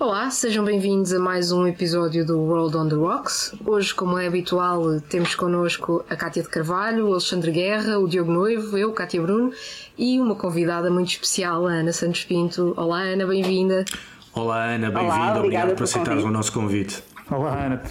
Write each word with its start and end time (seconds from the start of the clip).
Olá, 0.00 0.28
sejam 0.28 0.64
bem-vindos 0.64 1.12
a 1.12 1.20
mais 1.20 1.52
um 1.52 1.68
episódio 1.68 2.26
do 2.26 2.40
World 2.40 2.76
on 2.76 2.88
the 2.88 2.96
Rocks. 2.96 3.54
Hoje, 3.64 3.94
como 3.94 4.18
é 4.18 4.26
habitual, 4.26 5.00
temos 5.02 5.36
connosco 5.36 6.04
a 6.10 6.16
Cátia 6.16 6.42
de 6.42 6.48
Carvalho, 6.48 7.06
o 7.06 7.12
Alexandre 7.12 7.52
Guerra, 7.52 8.00
o 8.00 8.08
Diogo 8.08 8.32
Noivo, 8.32 8.76
eu, 8.76 8.92
Cátia 8.92 9.22
Bruno, 9.22 9.52
e 9.96 10.18
uma 10.18 10.34
convidada 10.34 10.90
muito 10.90 11.10
especial, 11.10 11.68
a 11.68 11.74
Ana 11.74 11.92
Santos 11.92 12.24
Pinto. 12.24 12.74
Olá, 12.76 13.02
Ana, 13.02 13.24
bem-vinda. 13.24 13.84
Olá, 14.32 14.64
Ana, 14.64 14.90
bem-vinda. 14.90 15.38
Obrigado 15.38 15.76
por 15.76 15.84
aceitar 15.84 16.18
o 16.18 16.28
nosso 16.28 16.52
convite. 16.52 17.00
Olá, 17.30 17.66
Ana. 17.66 17.82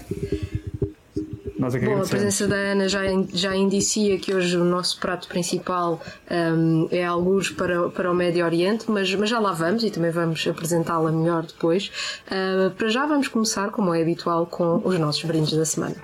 Nós 1.64 1.76
é 1.76 1.80
Bom, 1.80 2.02
a 2.02 2.06
presença 2.06 2.46
da 2.46 2.58
Ana 2.58 2.90
já, 2.90 3.04
já 3.34 3.56
indicia 3.56 4.20
que 4.20 4.34
hoje 4.34 4.58
o 4.58 4.66
nosso 4.66 5.00
prato 5.00 5.30
principal 5.30 6.02
um, 6.30 6.90
é 6.92 7.06
alguns 7.06 7.52
para, 7.52 7.90
para 7.90 8.12
o 8.12 8.14
Médio 8.14 8.44
Oriente, 8.44 8.84
mas, 8.90 9.16
mas 9.16 9.30
já 9.30 9.40
lá 9.40 9.54
vamos 9.54 9.82
e 9.82 9.90
também 9.90 10.12
vamos 10.12 10.46
apresentá-la 10.46 11.10
melhor 11.10 11.46
depois. 11.46 11.90
Uh, 12.28 12.70
para 12.72 12.90
já 12.90 13.06
vamos 13.06 13.30
começar, 13.30 13.70
como 13.72 13.94
é 13.94 14.02
habitual, 14.02 14.46
com 14.46 14.82
os 14.84 15.00
nossos 15.00 15.24
brindes 15.24 15.54
da 15.54 15.64
semana. 15.64 15.96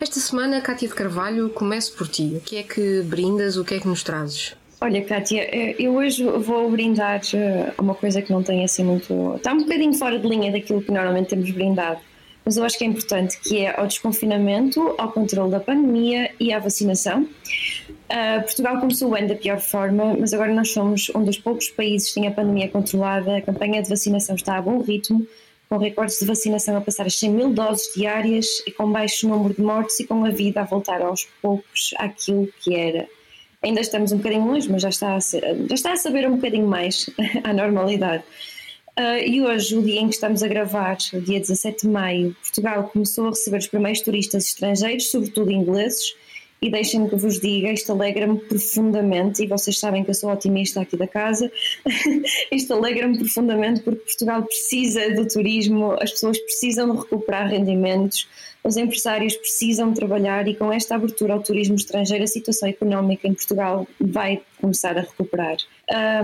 Esta 0.00 0.18
semana, 0.18 0.62
Cátia 0.62 0.88
de 0.88 0.94
Carvalho, 0.94 1.50
começo 1.50 1.94
por 1.94 2.08
ti. 2.08 2.32
O 2.34 2.40
que 2.40 2.56
é 2.56 2.62
que 2.62 3.02
brindas, 3.02 3.58
o 3.58 3.64
que 3.66 3.74
é 3.74 3.80
que 3.80 3.86
nos 3.86 4.02
trazes? 4.02 4.56
Olha, 4.80 5.04
Kátia, 5.04 5.42
eh, 5.42 5.74
eu 5.78 5.96
hoje 5.96 6.24
vou 6.24 6.70
brindar 6.70 7.20
eh, 7.34 7.72
uma 7.76 7.96
coisa 7.96 8.22
que 8.22 8.32
não 8.32 8.42
tem 8.42 8.64
assim 8.64 8.84
muito. 8.84 9.34
Está 9.34 9.52
um 9.52 9.58
bocadinho 9.58 9.92
fora 9.92 10.18
de 10.18 10.26
linha 10.26 10.50
daquilo 10.52 10.80
que 10.80 10.92
normalmente 10.92 11.30
temos 11.30 11.50
brindado 11.50 12.00
mas 12.48 12.56
eu 12.56 12.64
acho 12.64 12.78
que 12.78 12.84
é 12.84 12.86
importante, 12.86 13.38
que 13.40 13.58
é 13.58 13.78
ao 13.78 13.86
desconfinamento, 13.86 14.94
ao 14.96 15.12
controle 15.12 15.50
da 15.50 15.60
pandemia 15.60 16.30
e 16.40 16.50
à 16.50 16.58
vacinação. 16.58 17.24
Uh, 17.24 18.40
Portugal 18.40 18.80
começou 18.80 19.10
o 19.10 19.14
ano 19.14 19.28
da 19.28 19.34
pior 19.34 19.60
forma, 19.60 20.16
mas 20.18 20.32
agora 20.32 20.54
nós 20.54 20.70
somos 20.70 21.10
um 21.14 21.22
dos 21.22 21.36
poucos 21.36 21.68
países 21.68 22.08
que 22.08 22.14
tem 22.14 22.26
a 22.26 22.30
pandemia 22.30 22.66
controlada, 22.70 23.36
a 23.36 23.42
campanha 23.42 23.82
de 23.82 23.90
vacinação 23.90 24.34
está 24.34 24.56
a 24.56 24.62
bom 24.62 24.80
ritmo, 24.80 25.26
com 25.68 25.76
recordes 25.76 26.18
de 26.20 26.24
vacinação 26.24 26.74
a 26.74 26.80
passar 26.80 27.04
as 27.04 27.16
100 27.16 27.30
mil 27.30 27.52
doses 27.52 27.92
diárias 27.94 28.46
e 28.66 28.70
com 28.70 28.90
baixo 28.90 29.28
número 29.28 29.52
de 29.52 29.60
mortes 29.60 30.00
e 30.00 30.06
com 30.06 30.24
a 30.24 30.30
vida 30.30 30.62
a 30.62 30.64
voltar 30.64 31.02
aos 31.02 31.28
poucos 31.42 31.92
àquilo 31.98 32.48
que 32.62 32.74
era. 32.74 33.06
Ainda 33.62 33.82
estamos 33.82 34.10
um 34.10 34.16
bocadinho 34.16 34.46
longe, 34.46 34.72
mas 34.72 34.80
já 34.80 34.88
está 34.88 35.16
a, 35.16 35.20
ser, 35.20 35.42
já 35.68 35.74
está 35.74 35.92
a 35.92 35.96
saber 35.98 36.26
um 36.26 36.36
bocadinho 36.36 36.66
mais 36.66 37.10
à 37.44 37.52
normalidade. 37.52 38.24
Uh, 38.98 39.22
e 39.24 39.40
hoje, 39.40 39.76
o 39.76 39.82
dia 39.82 40.00
em 40.00 40.08
que 40.08 40.14
estamos 40.14 40.42
a 40.42 40.48
gravar, 40.48 40.96
dia 40.96 41.38
17 41.38 41.82
de 41.82 41.88
maio, 41.88 42.34
Portugal 42.42 42.90
começou 42.92 43.26
a 43.26 43.30
receber 43.30 43.58
os 43.58 43.68
primeiros 43.68 44.00
turistas 44.00 44.46
estrangeiros, 44.46 45.12
sobretudo 45.12 45.52
ingleses, 45.52 46.16
e 46.60 46.68
deixem-me 46.68 47.08
que 47.08 47.14
vos 47.14 47.38
diga, 47.38 47.70
isto 47.70 47.92
alegra-me 47.92 48.40
profundamente, 48.40 49.44
e 49.44 49.46
vocês 49.46 49.78
sabem 49.78 50.02
que 50.02 50.10
eu 50.10 50.14
sou 50.14 50.32
otimista 50.32 50.80
aqui 50.80 50.96
da 50.96 51.06
casa, 51.06 51.48
isto 52.50 52.74
alegra-me 52.74 53.16
profundamente 53.16 53.82
porque 53.82 54.00
Portugal 54.00 54.42
precisa 54.42 55.14
do 55.14 55.28
turismo, 55.28 55.92
as 56.00 56.10
pessoas 56.10 56.36
precisam 56.36 56.90
de 56.90 56.98
recuperar 56.98 57.48
rendimentos, 57.48 58.26
os 58.64 58.76
empresários 58.76 59.36
precisam 59.36 59.94
trabalhar 59.94 60.48
e 60.48 60.56
com 60.56 60.72
esta 60.72 60.96
abertura 60.96 61.34
ao 61.34 61.42
turismo 61.42 61.76
estrangeiro 61.76 62.24
a 62.24 62.26
situação 62.26 62.68
económica 62.68 63.28
em 63.28 63.34
Portugal 63.34 63.86
vai 64.00 64.42
começar 64.60 64.98
a 64.98 65.02
recuperar. 65.02 65.56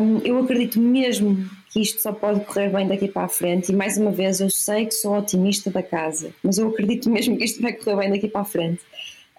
Um, 0.01 0.19
eu 0.25 0.39
acredito 0.41 0.81
mesmo 0.81 1.49
que 1.75 1.81
isto 1.81 2.01
só 2.01 2.13
pode 2.13 2.39
correr 2.45 2.71
bem 2.71 2.87
daqui 2.87 3.09
para 3.09 3.25
a 3.25 3.29
frente 3.29 3.73
e 3.73 3.75
mais 3.75 3.99
uma 3.99 4.13
vez 4.13 4.41
eu 4.41 4.49
sei 4.49 4.87
que 4.87 4.95
sou 4.95 5.19
otimista 5.19 5.73
da 5.73 5.83
casa, 5.83 6.31
mas 6.41 6.57
eu 6.57 6.69
acredito 6.69 7.11
mesmo 7.11 7.37
que 7.37 7.45
isto 7.45 7.61
vai 7.61 7.73
correr 7.73 7.97
bem 7.97 8.11
daqui 8.11 8.29
para 8.29 8.43
a 8.43 8.45
frente. 8.45 8.81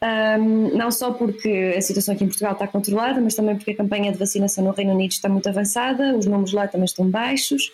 Um, 0.03 0.75
não 0.75 0.91
só 0.91 1.13
porque 1.13 1.74
a 1.78 1.81
situação 1.81 2.13
aqui 2.13 2.25
em 2.25 2.28
Portugal 2.28 2.51
está 2.51 2.68
controlada, 2.68 3.22
mas 3.22 3.35
também 3.35 3.56
porque 3.56 3.72
a 3.72 3.75
campanha 3.78 4.12
de 4.12 4.18
vacinação 4.18 4.66
no 4.66 4.72
Reino 4.72 4.91
Unido 4.91 5.12
está 5.12 5.29
muito 5.29 5.47
avançada, 5.47 6.13
os 6.18 6.25
números 6.25 6.51
lá 6.51 6.68
também 6.68 6.84
estão 6.84 7.09
baixos 7.09 7.72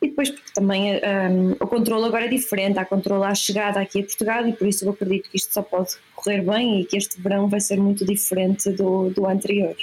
e 0.00 0.10
depois 0.10 0.30
porque 0.30 0.52
também 0.54 0.92
um, 0.94 1.50
o 1.54 1.66
controle 1.66 2.04
agora 2.04 2.26
é 2.26 2.28
diferente, 2.28 2.78
há 2.78 2.84
controle 2.84 3.24
à 3.24 3.34
chegada 3.34 3.80
aqui 3.80 3.98
a 3.98 4.04
Portugal 4.04 4.46
e 4.46 4.52
por 4.52 4.68
isso 4.68 4.84
eu 4.84 4.92
acredito 4.92 5.28
que 5.28 5.36
isto 5.36 5.52
só 5.52 5.60
pode 5.60 5.96
correr 6.14 6.40
bem 6.42 6.82
e 6.82 6.84
que 6.84 6.96
este 6.96 7.20
verão 7.20 7.48
vai 7.48 7.58
ser 7.58 7.78
muito 7.80 8.06
diferente 8.06 8.70
do, 8.70 9.10
do 9.10 9.26
anterior. 9.26 9.74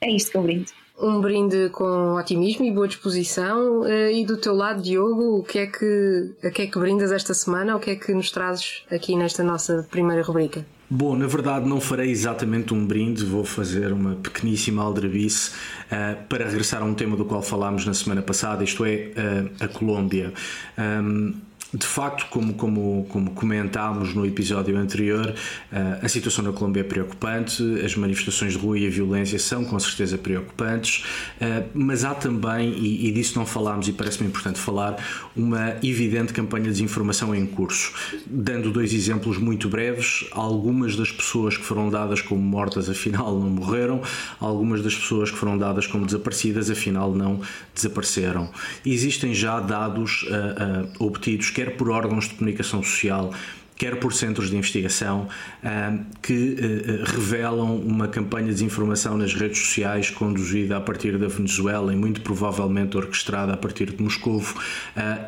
É 0.00 0.08
isto 0.08 0.30
que 0.30 0.36
eu 0.36 0.42
brindo. 0.42 0.70
Um 0.98 1.20
brinde 1.20 1.68
com 1.70 2.14
otimismo 2.14 2.64
e 2.64 2.70
boa 2.70 2.88
disposição. 2.88 3.84
Eh, 3.86 4.20
e 4.20 4.24
do 4.24 4.36
teu 4.36 4.54
lado, 4.54 4.80
Diogo, 4.80 5.38
o 5.38 5.42
que 5.42 5.58
é 5.58 5.66
que, 5.66 6.32
a 6.42 6.50
que 6.50 6.62
é 6.62 6.66
que 6.66 6.78
brindas 6.78 7.12
esta 7.12 7.34
semana? 7.34 7.76
O 7.76 7.80
que 7.80 7.90
é 7.90 7.96
que 7.96 8.14
nos 8.14 8.30
trazes 8.30 8.82
aqui 8.90 9.14
nesta 9.14 9.44
nossa 9.44 9.86
primeira 9.90 10.22
rubrica? 10.22 10.64
Bom, 10.88 11.16
na 11.16 11.26
verdade 11.26 11.68
não 11.68 11.80
farei 11.80 12.10
exatamente 12.10 12.72
um 12.72 12.86
brinde, 12.86 13.24
vou 13.24 13.44
fazer 13.44 13.92
uma 13.92 14.14
pequeníssima 14.14 14.84
aldrabice 14.84 15.50
uh, 15.86 16.24
para 16.28 16.44
regressar 16.44 16.80
a 16.80 16.84
um 16.84 16.94
tema 16.94 17.16
do 17.16 17.24
qual 17.24 17.42
falámos 17.42 17.84
na 17.84 17.92
semana 17.92 18.22
passada, 18.22 18.62
isto 18.62 18.84
é, 18.84 19.10
uh, 19.16 19.64
a 19.64 19.68
Colômbia. 19.68 20.32
Um, 20.78 21.34
de 21.76 21.86
facto, 21.86 22.26
como, 22.30 22.54
como, 22.54 23.06
como 23.10 23.30
comentámos 23.32 24.14
no 24.14 24.24
episódio 24.24 24.76
anterior, 24.78 25.34
eh, 25.70 25.98
a 26.02 26.08
situação 26.08 26.42
na 26.42 26.52
Colômbia 26.52 26.80
é 26.80 26.84
preocupante, 26.84 27.62
as 27.84 27.94
manifestações 27.96 28.54
de 28.54 28.58
rua 28.58 28.78
e 28.78 28.86
a 28.86 28.90
violência 28.90 29.38
são 29.38 29.64
com 29.64 29.78
certeza 29.78 30.16
preocupantes, 30.16 31.04
eh, 31.38 31.64
mas 31.74 32.04
há 32.04 32.14
também, 32.14 32.70
e, 32.78 33.12
disso 33.12 33.38
não 33.38 33.44
falámos 33.44 33.88
e 33.88 33.92
parece-me 33.92 34.28
importante 34.28 34.58
falar, 34.58 34.96
uma 35.36 35.76
evidente 35.82 36.32
campanha 36.32 36.64
de 36.64 36.70
desinformação 36.70 37.34
em 37.34 37.44
curso. 37.44 37.92
Dando 38.26 38.70
dois 38.70 38.92
exemplos 38.94 39.36
muito 39.36 39.68
breves, 39.68 40.26
algumas 40.32 40.96
das 40.96 41.12
pessoas 41.12 41.56
que 41.56 41.64
foram 41.64 41.90
dadas 41.90 42.22
como 42.22 42.40
mortas 42.40 42.88
afinal 42.88 43.38
não 43.38 43.50
morreram, 43.50 44.00
algumas 44.40 44.82
das 44.82 44.94
pessoas 44.94 45.30
que 45.30 45.36
foram 45.36 45.58
dadas 45.58 45.86
como 45.86 46.06
desaparecidas 46.06 46.70
afinal 46.70 47.14
não 47.14 47.40
desapareceram. 47.74 48.50
Existem 48.84 49.34
já 49.34 49.60
dados 49.60 50.22
uh, 50.22 51.02
uh, 51.02 51.06
obtidos, 51.06 51.50
quer 51.50 51.65
por 51.72 51.90
órgãos 51.90 52.28
de 52.28 52.34
comunicação 52.34 52.82
social, 52.82 53.32
quer 53.76 53.96
por 53.96 54.12
centros 54.12 54.48
de 54.48 54.56
investigação, 54.56 55.28
ah, 55.62 55.98
que 56.22 56.56
revelam 57.04 57.76
uma 57.76 58.08
campanha 58.08 58.46
de 58.46 58.54
desinformação 58.54 59.18
nas 59.18 59.34
redes 59.34 59.58
sociais 59.58 60.08
conduzida 60.08 60.78
a 60.78 60.80
partir 60.80 61.18
da 61.18 61.28
Venezuela 61.28 61.92
e 61.92 61.96
muito 61.96 62.22
provavelmente 62.22 62.96
orquestrada 62.96 63.52
a 63.52 63.56
partir 63.56 63.92
de 63.92 64.02
Moscou, 64.02 64.42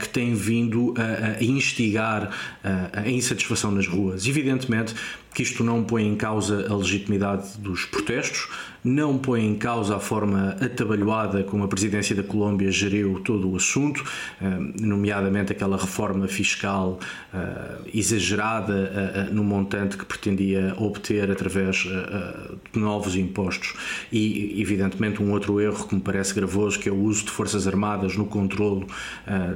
que 0.01 0.09
tem 0.09 0.35
vindo 0.35 0.95
a 0.97 1.45
instigar 1.45 2.31
a 2.93 3.09
insatisfação 3.09 3.71
nas 3.71 3.87
ruas. 3.87 4.27
Evidentemente, 4.27 4.95
que 5.35 5.43
isto 5.43 5.63
não 5.63 5.85
põe 5.85 6.07
em 6.07 6.17
causa 6.17 6.67
a 6.69 6.77
legitimidade 6.77 7.59
dos 7.59 7.85
protestos, 7.85 8.49
não 8.83 9.19
põe 9.19 9.45
em 9.45 9.55
causa 9.55 9.97
a 9.97 10.01
forma 10.01 10.57
atabalhoada 10.61 11.43
como 11.43 11.65
a 11.65 11.69
presidência 11.69 12.15
da 12.15 12.23
Colômbia 12.23 12.71
geriu 12.71 13.21
todo 13.21 13.51
o 13.51 13.57
assunto, 13.57 14.05
eh, 14.41 14.59
nomeadamente 14.81 15.53
aquela 15.53 15.77
reforma 15.77 16.29
fiscal 16.29 16.99
eh, 17.35 17.79
exagerada 17.93 18.73
eh, 18.75 19.29
no 19.33 19.43
montante 19.43 19.97
que 19.97 20.05
pretendia 20.05 20.75
obter 20.79 21.31
através 21.31 21.77
de 22.73 22.79
novos 22.79 23.17
impostos. 23.17 23.75
E, 24.13 24.61
evidentemente, 24.61 25.23
um 25.23 25.33
outro 25.33 25.61
erro 25.61 25.87
que 25.87 25.95
me 25.95 26.01
parece 26.01 26.35
gravoso, 26.35 26.79
que 26.79 26.89
é 26.89 26.93
o 26.93 27.01
uso 27.01 27.25
de 27.25 27.31
forças 27.31 27.67
armadas 27.67 28.17
no 28.17 28.27
controlo 28.27 28.87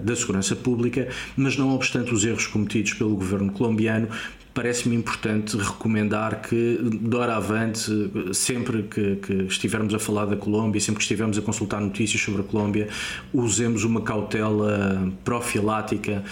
da 0.02 0.16
segurança 0.16 0.54
pública, 0.56 1.08
mas 1.36 1.56
não 1.56 1.74
obstante 1.74 2.12
os 2.12 2.24
erros 2.24 2.46
cometidos 2.46 2.94
pelo 2.94 3.14
governo 3.14 3.52
colombiano, 3.52 4.08
parece-me 4.54 4.94
importante 4.94 5.56
recomendar 5.56 6.43
que, 6.43 6.78
doravante, 6.82 7.90
sempre 8.32 8.82
que, 8.82 9.16
que, 9.16 9.32
estivermos 9.44 9.94
a 9.94 9.99
falar 9.99 10.26
da 10.26 10.37
Colômbia, 10.37 10.81
sempre 10.81 10.99
que 10.99 11.04
estivermos 11.04 11.38
a 11.38 11.43
consultar 11.43 11.81
notícias 11.81 12.20
sobre 12.20 12.43
a 12.43 12.44
Colômbia, 12.44 12.88
usemos 13.32 13.84
uma 13.84 14.02
cautela 14.02 15.10
profilática 15.25 16.22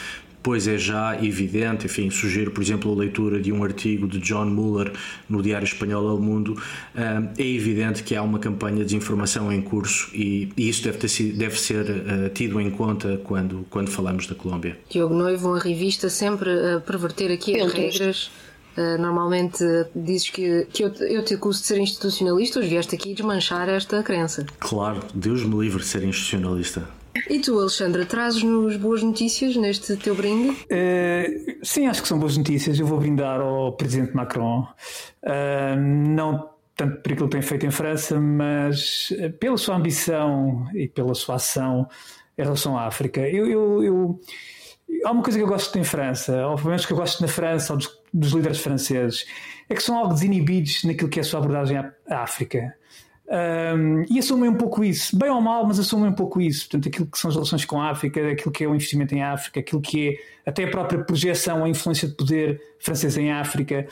pois 0.42 0.66
é 0.66 0.78
já 0.78 1.22
evidente, 1.22 1.86
enfim, 1.86 2.10
sugiro, 2.10 2.50
por 2.50 2.62
exemplo, 2.62 2.92
a 2.92 2.96
leitura 2.96 3.40
de 3.40 3.52
um 3.52 3.62
artigo 3.62 4.08
de 4.08 4.18
John 4.18 4.46
Muller 4.46 4.92
no 5.28 5.42
Diário 5.42 5.64
Espanhol 5.64 6.10
El 6.10 6.18
Mundo, 6.18 6.60
é 6.94 7.46
evidente 7.46 8.02
que 8.02 8.16
há 8.16 8.22
uma 8.22 8.38
campanha 8.38 8.78
de 8.78 8.84
desinformação 8.84 9.52
em 9.52 9.60
curso 9.60 10.10
e, 10.14 10.52
isso 10.56 10.82
deve, 10.84 10.98
ter, 10.98 11.32
deve 11.32 11.58
ser 11.58 11.84
uh, 11.84 12.28
tido 12.32 12.60
em 12.60 12.70
conta 12.70 13.20
quando, 13.24 13.66
quando 13.70 13.90
falamos 13.90 14.26
da 14.26 14.34
Colômbia. 14.34 14.78
Diogo 14.88 15.14
Noivo, 15.14 15.54
a 15.54 15.58
revista 15.58 16.08
sempre 16.08 16.50
a 16.50 16.80
perverter 16.80 17.30
aqui 17.32 17.60
as 17.60 17.72
regras. 17.72 18.30
Uh, 18.76 19.00
normalmente 19.00 19.64
dizes 19.94 20.30
que, 20.30 20.66
que 20.72 20.84
eu, 20.84 20.92
eu 21.00 21.24
te 21.24 21.34
acuso 21.34 21.60
de 21.60 21.66
ser 21.66 21.78
institucionalista, 21.78 22.60
hoje 22.60 22.68
vieste 22.68 22.94
aqui 22.94 23.14
desmanchar 23.14 23.68
esta 23.68 24.02
crença. 24.02 24.46
Claro, 24.60 25.00
Deus 25.12 25.42
me 25.44 25.58
livre 25.60 25.80
de 25.80 25.86
ser 25.86 26.04
institucionalista. 26.04 26.99
E 27.28 27.40
tu, 27.40 27.58
Alexandra, 27.58 28.06
trazes-nos 28.06 28.76
boas 28.76 29.02
notícias 29.02 29.56
neste 29.56 29.96
teu 29.96 30.14
brinde? 30.14 30.50
Uh, 30.50 31.58
sim, 31.62 31.86
acho 31.86 32.02
que 32.02 32.08
são 32.08 32.18
boas 32.18 32.36
notícias. 32.36 32.78
Eu 32.78 32.86
vou 32.86 32.98
brindar 32.98 33.40
ao 33.40 33.72
Presidente 33.72 34.14
Macron. 34.14 34.66
Uh, 35.22 35.76
não 35.76 36.50
tanto 36.76 37.02
por 37.02 37.12
aquilo 37.12 37.28
que 37.28 37.32
tem 37.32 37.42
feito 37.42 37.66
em 37.66 37.70
França, 37.70 38.18
mas 38.18 39.12
pela 39.38 39.58
sua 39.58 39.76
ambição 39.76 40.66
e 40.74 40.88
pela 40.88 41.14
sua 41.14 41.34
ação 41.34 41.86
em 42.38 42.42
relação 42.42 42.78
à 42.78 42.86
África. 42.86 43.20
Eu, 43.20 43.46
eu, 43.46 43.84
eu 43.84 44.20
há 45.04 45.10
uma 45.10 45.22
coisa 45.22 45.38
que 45.38 45.44
eu 45.44 45.48
gosto 45.48 45.78
em 45.78 45.84
França, 45.84 46.46
ou 46.46 46.56
pelo 46.56 46.68
menos 46.68 46.86
que 46.86 46.92
eu 46.92 46.96
gosto 46.96 47.20
na 47.20 47.28
França, 47.28 47.72
ou 47.74 47.78
dos, 47.78 47.98
dos 48.12 48.32
líderes 48.32 48.60
franceses, 48.60 49.26
é 49.68 49.74
que 49.74 49.82
são 49.82 49.96
algo 49.96 50.14
desinibidos 50.14 50.84
naquilo 50.84 51.10
que 51.10 51.18
é 51.18 51.22
a 51.22 51.24
sua 51.24 51.40
abordagem 51.40 51.76
à 51.76 52.22
África. 52.22 52.74
Um, 53.30 54.04
e 54.10 54.18
assumem 54.18 54.50
um 54.50 54.56
pouco 54.56 54.82
isso, 54.82 55.16
bem 55.16 55.30
ou 55.30 55.40
mal, 55.40 55.64
mas 55.64 55.78
assumem 55.78 56.10
um 56.10 56.14
pouco 56.14 56.40
isso. 56.40 56.68
Portanto, 56.68 56.88
aquilo 56.88 57.06
que 57.06 57.16
são 57.16 57.28
as 57.28 57.36
relações 57.36 57.64
com 57.64 57.80
a 57.80 57.90
África, 57.90 58.28
aquilo 58.28 58.50
que 58.50 58.64
é 58.64 58.66
o 58.66 58.74
investimento 58.74 59.14
em 59.14 59.22
África, 59.22 59.60
aquilo 59.60 59.80
que 59.80 60.18
é 60.44 60.50
até 60.50 60.64
a 60.64 60.68
própria 60.68 61.04
projeção, 61.04 61.64
a 61.64 61.68
influência 61.68 62.08
de 62.08 62.14
poder 62.14 62.60
francesa 62.80 63.20
em 63.20 63.30
África, 63.30 63.86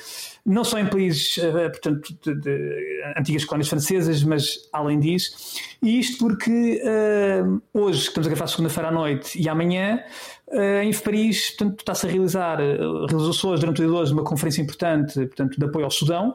não 0.44 0.64
só 0.64 0.78
em 0.80 0.86
países, 0.86 1.36
uh, 1.36 1.70
portanto, 1.70 2.18
de, 2.20 2.34
de, 2.34 3.02
antigas 3.16 3.44
colónias 3.44 3.68
francesas, 3.68 4.24
mas 4.24 4.68
além 4.72 4.98
disso. 4.98 5.60
E 5.80 6.00
isto 6.00 6.18
porque 6.18 6.82
uh, 6.82 7.62
hoje, 7.72 8.08
estamos 8.08 8.26
a 8.26 8.30
gravar 8.30 8.48
segunda-feira 8.48 8.88
à 8.88 8.92
noite 8.92 9.40
e 9.40 9.48
amanhã, 9.48 10.02
uh, 10.48 10.82
em 10.82 10.92
Paris, 10.94 11.50
portanto, 11.50 11.78
está-se 11.78 12.06
a 12.06 12.10
realizar, 12.10 12.58
realizou-se 12.58 13.46
hoje, 13.46 13.60
durante 13.60 13.82
o 13.82 13.84
dia 13.84 13.92
de 13.92 14.00
hoje, 14.00 14.12
uma 14.12 14.24
conferência 14.24 14.60
importante 14.60 15.14
portanto, 15.14 15.56
de 15.56 15.64
apoio 15.64 15.84
ao 15.84 15.92
Sudão 15.92 16.34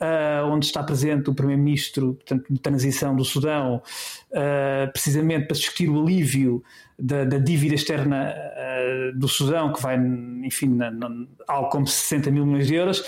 uh, 0.00 0.46
onde 0.46 0.66
está 0.66 0.82
presente 0.82 1.30
o 1.30 1.34
Primeiro-Ministro 1.34 2.18
de 2.50 2.60
transição 2.60 3.14
do 3.14 3.24
Sudão, 3.24 3.82
uh, 4.30 4.92
precisamente 4.92 5.46
para 5.46 5.56
discutir 5.56 5.88
o 5.88 6.02
alívio 6.02 6.62
da, 6.98 7.24
da 7.24 7.38
dívida 7.38 7.74
externa 7.74 8.34
uh, 8.34 9.18
do 9.18 9.28
Sudão, 9.28 9.72
que 9.72 9.82
vai, 9.82 9.96
enfim, 10.44 10.68
na, 10.68 10.90
na, 10.90 11.10
algo 11.46 11.68
como 11.70 11.86
60 11.86 12.30
mil 12.30 12.46
milhões 12.46 12.66
de 12.66 12.74
euros, 12.74 13.04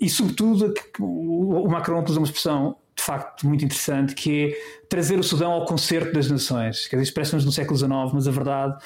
e 0.00 0.08
sobretudo 0.08 0.74
o, 0.98 1.68
Macron 1.68 2.02
usa 2.02 2.18
uma 2.18 2.26
expressão 2.26 2.76
de 2.96 3.02
facto 3.02 3.46
muito 3.46 3.64
interessante, 3.64 4.14
que 4.14 4.46
é 4.46 4.86
trazer 4.88 5.18
o 5.18 5.22
Sudão 5.22 5.52
ao 5.52 5.64
concerto 5.64 6.12
das 6.12 6.30
nações. 6.30 6.86
Quer 6.86 6.96
dizer, 6.96 7.08
expressa-nos 7.08 7.44
no 7.44 7.50
século 7.50 7.76
XIX, 7.76 7.90
mas 8.12 8.28
a 8.28 8.30
verdade 8.30 8.76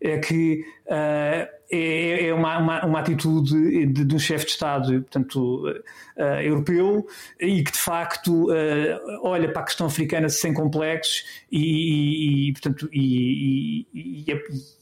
é 0.00 0.18
que 0.18 0.64
é, 0.90 2.28
é 2.28 2.34
uma, 2.34 2.58
uma, 2.58 2.86
uma, 2.86 3.00
atitude 3.00 3.86
de, 3.86 4.04
de 4.04 4.14
um 4.14 4.18
chefe 4.18 4.46
de 4.46 4.52
Estado, 4.52 5.02
portanto, 5.02 5.68
uh, 5.68 6.22
europeu, 6.42 7.06
e 7.38 7.62
que 7.62 7.72
de 7.72 7.78
facto 7.78 8.50
uh, 8.50 9.20
olha 9.22 9.52
para 9.52 9.62
a 9.62 9.64
questão 9.64 9.86
africana 9.86 10.28
sem 10.30 10.54
complexos 10.54 11.24
e, 11.52 12.48
e 12.48 12.52
portanto, 12.52 12.88
e, 12.90 13.86
e, 13.92 14.24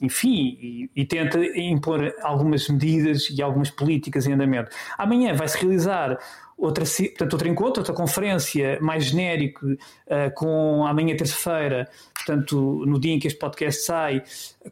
enfim, 0.01 0.89
e, 0.95 1.05
tenta 1.05 1.45
impor 1.59 2.15
algumas 2.23 2.69
medidas 2.69 3.29
e 3.31 3.43
algumas 3.43 3.71
políticas 3.71 4.27
em 4.27 4.35
andamento. 4.35 4.71
Amanhã 4.97 5.35
vai-se 5.35 5.59
realizar 5.59 6.17
outra, 6.57 6.85
portanto, 6.85 7.33
outro 7.33 7.49
encontro, 7.49 7.81
outra 7.81 7.95
conferência 7.95 8.79
mais 8.81 9.07
genérico, 9.07 9.67
uh, 9.67 9.79
com 10.35 10.87
amanhã 10.87 11.17
terça-feira, 11.17 11.89
portanto, 12.15 12.85
no 12.87 12.99
dia 12.99 13.13
em 13.13 13.19
que 13.19 13.27
este 13.27 13.39
podcast 13.39 13.83
sai, 13.83 14.23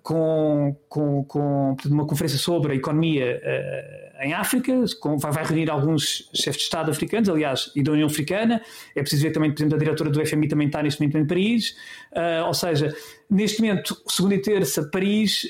com, 0.03 0.77
com, 0.89 1.24
com 1.25 1.77
uma 1.87 2.07
conferência 2.07 2.39
sobre 2.39 2.73
a 2.73 2.75
economia 2.75 3.41
uh, 3.43 4.25
em 4.25 4.33
África, 4.33 4.73
com, 5.01 5.19
vai, 5.19 5.33
vai, 5.33 5.45
reunir 5.45 5.71
alguns 5.71 6.29
chefes 6.33 6.59
de 6.59 6.63
Estado 6.65 6.91
africanos, 6.91 7.29
aliás, 7.29 7.71
e 7.75 7.83
da 7.83 7.93
União 7.93 8.07
Africana. 8.07 8.63
É 8.95 9.01
preciso 9.01 9.23
ver 9.23 9.33
também, 9.33 9.51
por 9.51 9.61
exemplo, 9.61 9.77
a 9.77 9.79
diretora 9.79 10.11
do 10.11 10.25
FMI 10.25 10.49
também 10.49 10.67
está 10.67 10.83
neste 10.83 11.01
momento 11.01 11.19
em 11.19 11.27
Paris. 11.27 11.77
Uh, 12.13 12.47
ou 12.47 12.55
seja, 12.55 12.95
neste 13.29 13.61
momento, 13.61 13.97
segunda 14.09 14.35
e 14.35 14.39
terça, 14.41 14.89
Paris 14.91 15.49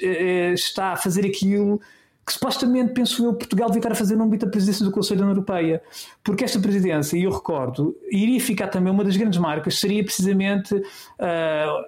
está 0.55 0.93
a 0.93 0.97
fazer 0.97 1.27
aquilo 1.27 1.81
que 2.27 2.33
supostamente, 2.33 2.95
penso 2.95 3.25
eu, 3.25 3.35
Portugal 3.35 3.69
devia 3.69 3.81
estar 3.81 3.93
a 3.93 3.95
fazer 3.95 4.17
no 4.17 4.25
âmbito 4.25 4.47
da 4.47 4.51
presidência 4.51 4.85
do 4.85 4.91
Conselho 4.91 5.21
da 5.21 5.27
União 5.27 5.37
Europeia. 5.37 5.83
Porque 6.23 6.43
esta 6.43 6.59
presidência, 6.59 7.19
e 7.19 7.25
eu 7.25 7.31
recordo, 7.31 7.95
iria 8.11 8.41
ficar 8.41 8.69
também 8.69 8.91
uma 8.91 9.05
das 9.05 9.17
grandes 9.17 9.39
marcas, 9.39 9.79
seria 9.79 10.03
precisamente 10.03 10.75
uh, 10.75 10.85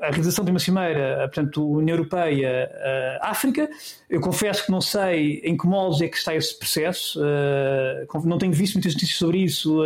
a 0.03 0.09
realização 0.11 0.45
de 0.45 0.51
uma 0.51 0.61
cimeira, 0.61 1.31
portanto, 1.33 1.67
União 1.67 1.97
Europeia-África. 1.97 3.65
Uh, 3.65 3.69
eu 4.11 4.21
confesso 4.21 4.67
que 4.67 4.71
não 4.71 4.81
sei 4.81 5.41
em 5.43 5.57
que 5.57 5.67
moldes 5.67 6.03
é 6.03 6.09
que 6.09 6.17
está 6.17 6.35
esse 6.35 6.59
processo, 6.59 7.19
uh, 7.19 8.27
não 8.27 8.37
tenho 8.37 8.53
visto 8.53 8.75
muitas 8.75 8.93
notícias 8.93 9.19
sobre 9.19 9.39
isso, 9.39 9.81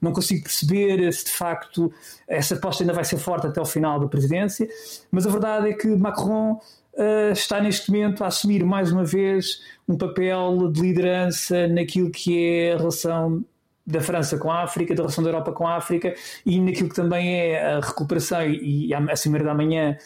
não 0.00 0.12
consigo 0.12 0.42
perceber 0.44 1.12
se 1.12 1.26
de 1.26 1.30
facto 1.30 1.92
essa 2.26 2.54
aposta 2.54 2.82
ainda 2.82 2.94
vai 2.94 3.04
ser 3.04 3.18
forte 3.18 3.46
até 3.46 3.60
ao 3.60 3.66
final 3.66 4.00
da 4.00 4.08
presidência, 4.08 4.66
mas 5.10 5.26
a 5.26 5.30
verdade 5.30 5.68
é 5.68 5.74
que 5.74 5.88
Macron 5.88 6.58
uh, 6.94 7.32
está 7.32 7.60
neste 7.60 7.90
momento 7.90 8.24
a 8.24 8.28
assumir 8.28 8.64
mais 8.64 8.92
uma 8.92 9.04
vez 9.04 9.60
um 9.88 9.96
papel 9.96 10.70
de 10.72 10.80
liderança 10.80 11.66
naquilo 11.68 12.10
que 12.10 12.38
é 12.38 12.74
a 12.74 12.76
relação 12.78 13.44
da 13.86 14.00
França 14.00 14.38
com 14.38 14.50
a 14.50 14.62
África, 14.62 14.94
da 14.94 15.02
relação 15.02 15.24
da 15.24 15.30
Europa 15.30 15.52
com 15.52 15.66
a 15.66 15.76
África 15.76 16.14
e 16.46 16.60
naquilo 16.60 16.88
que 16.88 16.94
também 16.94 17.34
é 17.34 17.74
a 17.74 17.80
recuperação 17.80 18.42
e 18.42 18.92
a 18.94 19.16
Cimeira 19.16 19.44
da 19.44 19.54
Manhã 19.54 19.96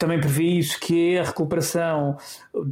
também 0.00 0.18
prevê 0.18 0.44
isso, 0.44 0.80
que 0.80 1.14
é 1.14 1.20
a 1.20 1.24
recuperação, 1.24 2.16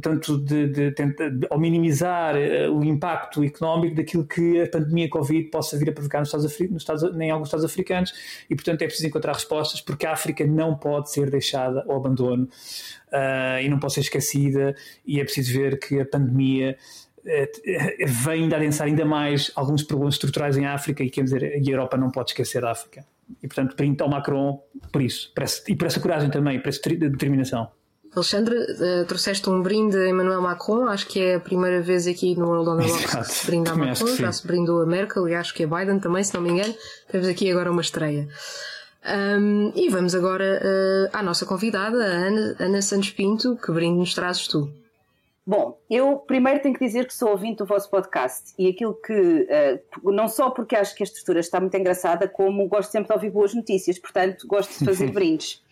tanto 0.01 0.35
de, 0.39 0.67
de, 0.67 0.91
de, 0.91 1.05
de 1.13 1.47
ao 1.47 1.59
minimizar 1.59 2.35
uh, 2.35 2.75
o 2.75 2.83
impacto 2.83 3.43
económico 3.43 3.95
daquilo 3.95 4.25
que 4.25 4.63
a 4.63 4.67
pandemia 4.67 5.07
Covid 5.07 5.47
possa 5.51 5.77
vir 5.77 5.91
a 5.91 5.93
provocar 5.93 6.21
nos 6.21 6.29
Estados, 6.29 6.59
nos 6.71 6.81
Estados, 6.81 7.03
em 7.03 7.29
alguns 7.29 7.49
Estados 7.49 7.63
africanos. 7.63 8.11
E, 8.49 8.55
portanto, 8.55 8.81
é 8.81 8.85
preciso 8.87 9.07
encontrar 9.07 9.33
respostas 9.33 9.79
porque 9.79 10.07
a 10.07 10.13
África 10.13 10.43
não 10.43 10.75
pode 10.75 11.11
ser 11.11 11.29
deixada 11.29 11.85
ao 11.87 11.97
abandono 11.97 12.45
uh, 12.45 13.61
e 13.61 13.69
não 13.69 13.77
pode 13.77 13.93
ser 13.93 14.01
esquecida. 14.01 14.75
E 15.05 15.19
é 15.19 15.23
preciso 15.23 15.53
ver 15.53 15.77
que 15.77 15.99
a 15.99 16.05
pandemia 16.07 16.79
uh, 17.19 18.07
vem 18.07 18.43
ainda 18.43 18.55
a 18.55 18.57
adensar 18.59 18.87
ainda 18.87 19.05
mais 19.05 19.51
alguns 19.55 19.83
problemas 19.83 20.15
estruturais 20.15 20.57
em 20.57 20.65
África 20.65 21.03
e, 21.03 21.11
quer 21.11 21.25
dizer, 21.25 21.43
a 21.43 21.69
Europa 21.71 21.95
não 21.95 22.09
pode 22.09 22.31
esquecer 22.31 22.65
a 22.65 22.71
África 22.71 23.05
e 23.41 23.47
portanto 23.47 23.75
brinde 23.75 24.01
ao 24.01 24.09
Macron 24.09 24.61
por 24.91 25.01
isso 25.01 25.31
por 25.33 25.43
essa, 25.43 25.63
e 25.67 25.75
por 25.75 25.87
essa 25.87 25.99
coragem 25.99 26.29
também, 26.29 26.59
por 26.59 26.69
essa 26.69 26.81
determinação. 26.89 27.69
Alexandre, 28.15 28.55
uh, 28.55 29.05
trouxeste 29.05 29.47
um 29.49 29.61
brinde 29.61 29.95
a 29.95 30.09
Emmanuel 30.09 30.41
Macron, 30.41 30.87
acho 30.87 31.07
que 31.07 31.19
é 31.19 31.35
a 31.35 31.39
primeira 31.39 31.79
vez 31.79 32.07
aqui 32.07 32.35
no 32.35 32.47
World 32.47 32.69
on 32.69 32.77
the 32.77 32.87
Rocks 32.87 33.27
que 33.27 33.33
se 33.35 33.45
brinda 33.45 33.71
a 33.71 33.75
Macron, 33.75 34.15
já 34.15 34.31
se 34.31 34.47
brindou 34.47 34.81
a 34.81 34.85
Merkel 34.85 35.27
e 35.29 35.35
acho 35.35 35.53
que 35.53 35.63
a 35.63 35.67
Biden 35.67 35.99
também, 35.99 36.23
se 36.23 36.33
não 36.33 36.41
me 36.41 36.49
engano, 36.49 36.73
temos 37.11 37.27
aqui 37.27 37.51
agora 37.51 37.71
uma 37.71 37.81
estreia. 37.81 38.27
Um, 39.05 39.71
e 39.75 39.89
vamos 39.89 40.13
agora 40.15 40.59
uh, 40.61 41.17
à 41.17 41.23
nossa 41.23 41.45
convidada, 41.45 41.97
Ana, 41.97 42.55
Ana 42.59 42.81
Santos 42.81 43.11
Pinto, 43.11 43.55
que 43.55 43.71
brinde 43.71 43.99
nos 43.99 44.13
trazes 44.13 44.47
tu. 44.47 44.69
Bom, 45.45 45.79
eu 45.89 46.17
primeiro 46.17 46.61
tenho 46.61 46.75
que 46.75 46.85
dizer 46.85 47.07
que 47.07 47.13
sou 47.13 47.31
ouvinte 47.31 47.57
do 47.57 47.65
vosso 47.65 47.89
podcast 47.89 48.53
e 48.57 48.67
aquilo 48.67 48.93
que, 48.93 49.47
uh, 50.03 50.11
não 50.11 50.27
só 50.27 50.51
porque 50.51 50.75
acho 50.75 50.95
que 50.95 51.01
a 51.01 51.05
estrutura 51.05 51.39
está 51.39 51.59
muito 51.59 51.75
engraçada, 51.75 52.27
como 52.27 52.67
gosto 52.67 52.91
sempre 52.91 53.07
de 53.07 53.13
ouvir 53.13 53.31
boas 53.31 53.53
notícias, 53.53 53.97
portanto 53.97 54.45
gosto 54.47 54.77
de 54.77 54.85
fazer 54.85 55.09
brindes. 55.11 55.63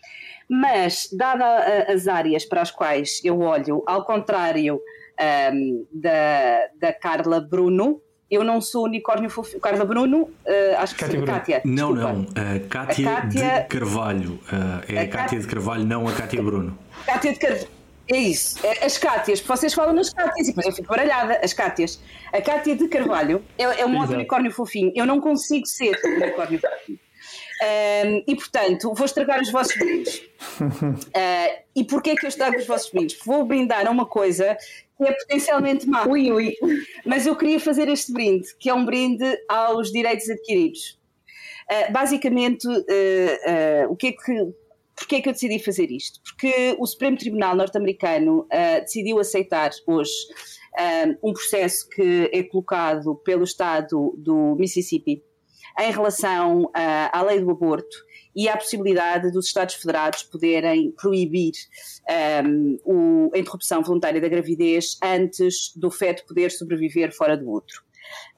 Mas, 0.48 1.08
dada 1.12 1.44
uh, 1.44 1.92
as 1.92 2.08
áreas 2.08 2.44
para 2.44 2.62
as 2.62 2.70
quais 2.70 3.20
eu 3.22 3.40
olho, 3.40 3.84
ao 3.86 4.04
contrário 4.04 4.80
um, 5.52 5.86
da, 5.92 6.68
da 6.80 6.92
Carla 6.92 7.40
Bruno, 7.40 8.00
eu 8.30 8.44
não 8.44 8.60
sou 8.60 8.84
unicórnio 8.84 9.30
fofinho. 9.30 9.60
Carla 9.60 9.84
Bruno, 9.84 10.22
uh, 10.22 10.30
acho 10.78 10.94
que 10.94 11.00
Cátia 11.00 11.20
sim, 11.20 11.26
Cátia. 11.26 11.62
Não, 11.64 11.94
desculpa. 11.94 12.12
não. 12.12 12.22
Uh, 12.22 12.68
Cátia, 12.68 13.10
a 13.10 13.22
Cátia 13.22 13.60
de 13.60 13.68
Carvalho. 13.68 14.32
Uh, 14.32 14.92
é 14.92 14.98
a, 14.98 15.02
a 15.02 15.08
Cátia 15.08 15.40
de 15.40 15.46
Carvalho, 15.46 15.84
não 15.84 16.08
a 16.08 16.12
Cátia 16.12 16.42
Bruno. 16.42 16.78
Cátia 17.06 17.32
de 17.32 17.38
Carvalho. 17.38 17.77
É 18.10 18.16
isso, 18.16 18.58
é, 18.66 18.86
as 18.86 18.96
Cátias, 18.96 19.40
vocês 19.40 19.74
falam 19.74 19.92
nas 19.92 20.10
Cátias 20.10 20.48
e 20.48 20.50
depois 20.50 20.66
eu 20.66 20.72
fico 20.72 20.88
baralhada, 20.88 21.38
as 21.42 21.52
Cátias. 21.52 22.00
A 22.32 22.40
Cátia 22.40 22.74
de 22.74 22.88
Carvalho 22.88 23.44
é, 23.58 23.64
é 23.64 23.86
um 23.86 23.98
outro 23.98 24.14
unicórnio 24.14 24.50
fofinho, 24.50 24.92
eu 24.94 25.04
não 25.04 25.20
consigo 25.20 25.66
ser 25.66 25.98
um 26.04 26.16
unicórnio 26.16 26.58
fofinho. 26.58 26.98
Um, 27.60 28.22
e 28.26 28.36
portanto, 28.36 28.94
vou 28.94 29.04
estragar 29.04 29.40
os 29.40 29.50
vossos 29.50 29.76
brindes. 29.76 30.18
Uh, 30.60 31.62
e 31.74 31.84
porquê 31.84 32.14
que 32.14 32.24
eu 32.24 32.28
estrago 32.28 32.56
os 32.56 32.66
vossos 32.66 32.90
brindes? 32.90 33.18
Vou 33.24 33.44
brindar 33.44 33.86
a 33.86 33.90
uma 33.90 34.06
coisa 34.06 34.56
que 34.96 35.04
é 35.04 35.12
potencialmente 35.12 35.88
má. 35.88 36.06
Ui, 36.06 36.30
ui. 36.30 36.54
Mas 37.04 37.26
eu 37.26 37.34
queria 37.34 37.58
fazer 37.58 37.88
este 37.88 38.12
brinde, 38.12 38.46
que 38.58 38.70
é 38.70 38.74
um 38.74 38.84
brinde 38.84 39.24
aos 39.48 39.90
direitos 39.90 40.28
adquiridos. 40.30 40.98
Uh, 41.70 41.92
basicamente, 41.92 42.66
uh, 42.66 43.90
o 43.90 43.96
que 43.96 44.08
é 44.08 44.12
que 44.12 44.54
Porquê 44.98 45.16
é 45.16 45.20
que 45.20 45.28
eu 45.28 45.32
decidi 45.32 45.58
fazer 45.58 45.90
isto? 45.90 46.20
Porque 46.22 46.76
o 46.78 46.86
Supremo 46.86 47.16
Tribunal 47.16 47.54
norte-americano 47.54 48.40
uh, 48.40 48.80
decidiu 48.80 49.20
aceitar 49.20 49.70
hoje 49.86 50.12
uh, 50.74 51.28
um 51.28 51.32
processo 51.32 51.88
que 51.88 52.28
é 52.32 52.42
colocado 52.42 53.14
pelo 53.16 53.44
Estado 53.44 54.14
do 54.18 54.56
Mississippi 54.56 55.22
em 55.78 55.92
relação 55.92 56.64
uh, 56.64 56.70
à 56.74 57.22
lei 57.22 57.40
do 57.40 57.50
aborto 57.50 57.96
e 58.34 58.48
à 58.48 58.56
possibilidade 58.56 59.30
dos 59.30 59.46
Estados 59.46 59.76
Federados 59.76 60.24
poderem 60.24 60.92
proibir 60.92 61.52
um, 62.44 62.78
o, 62.84 63.30
a 63.34 63.38
interrupção 63.38 63.82
voluntária 63.82 64.20
da 64.20 64.28
gravidez 64.28 64.98
antes 65.02 65.72
do 65.76 65.90
feto 65.90 66.26
poder 66.26 66.50
sobreviver 66.50 67.14
fora 67.14 67.36
do 67.36 67.48
outro. 67.48 67.82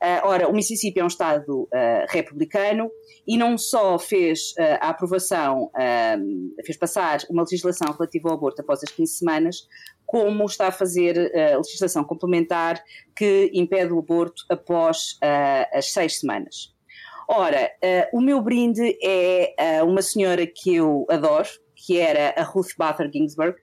Uh, 0.02 0.26
ora, 0.26 0.48
o 0.48 0.52
Mississippi 0.52 1.00
é 1.00 1.04
um 1.04 1.08
estado 1.08 1.62
uh, 1.64 2.06
republicano 2.08 2.90
e 3.26 3.36
não 3.36 3.58
só 3.58 3.98
fez 3.98 4.52
uh, 4.52 4.78
a 4.80 4.88
aprovação, 4.88 5.70
fez 6.64 6.78
passar 6.78 7.20
uma 7.28 7.42
legislação 7.42 7.92
relativa 7.92 8.28
ao 8.28 8.34
aborto 8.34 8.62
após 8.62 8.82
as 8.82 8.90
15 8.90 9.18
semanas, 9.18 9.56
como 10.06 10.44
está 10.44 10.68
a 10.68 10.72
fazer 10.72 11.30
a 11.36 11.58
legislação 11.58 12.02
complementar 12.02 12.82
que 13.14 13.50
impede 13.54 13.92
o 13.92 13.98
aborto 13.98 14.42
após 14.48 15.18
as 15.72 15.92
6 15.92 16.20
semanas. 16.20 16.74
Ora, 17.28 17.70
o 18.12 18.20
meu 18.20 18.42
brinde 18.42 18.98
é 19.02 19.82
uma 19.84 20.02
senhora 20.02 20.44
que 20.46 20.74
eu 20.74 21.06
adoro, 21.08 21.48
que 21.76 21.98
era 21.98 22.34
a 22.36 22.42
Ruth 22.42 22.70
Bader 22.76 23.08
Ginsburg, 23.12 23.56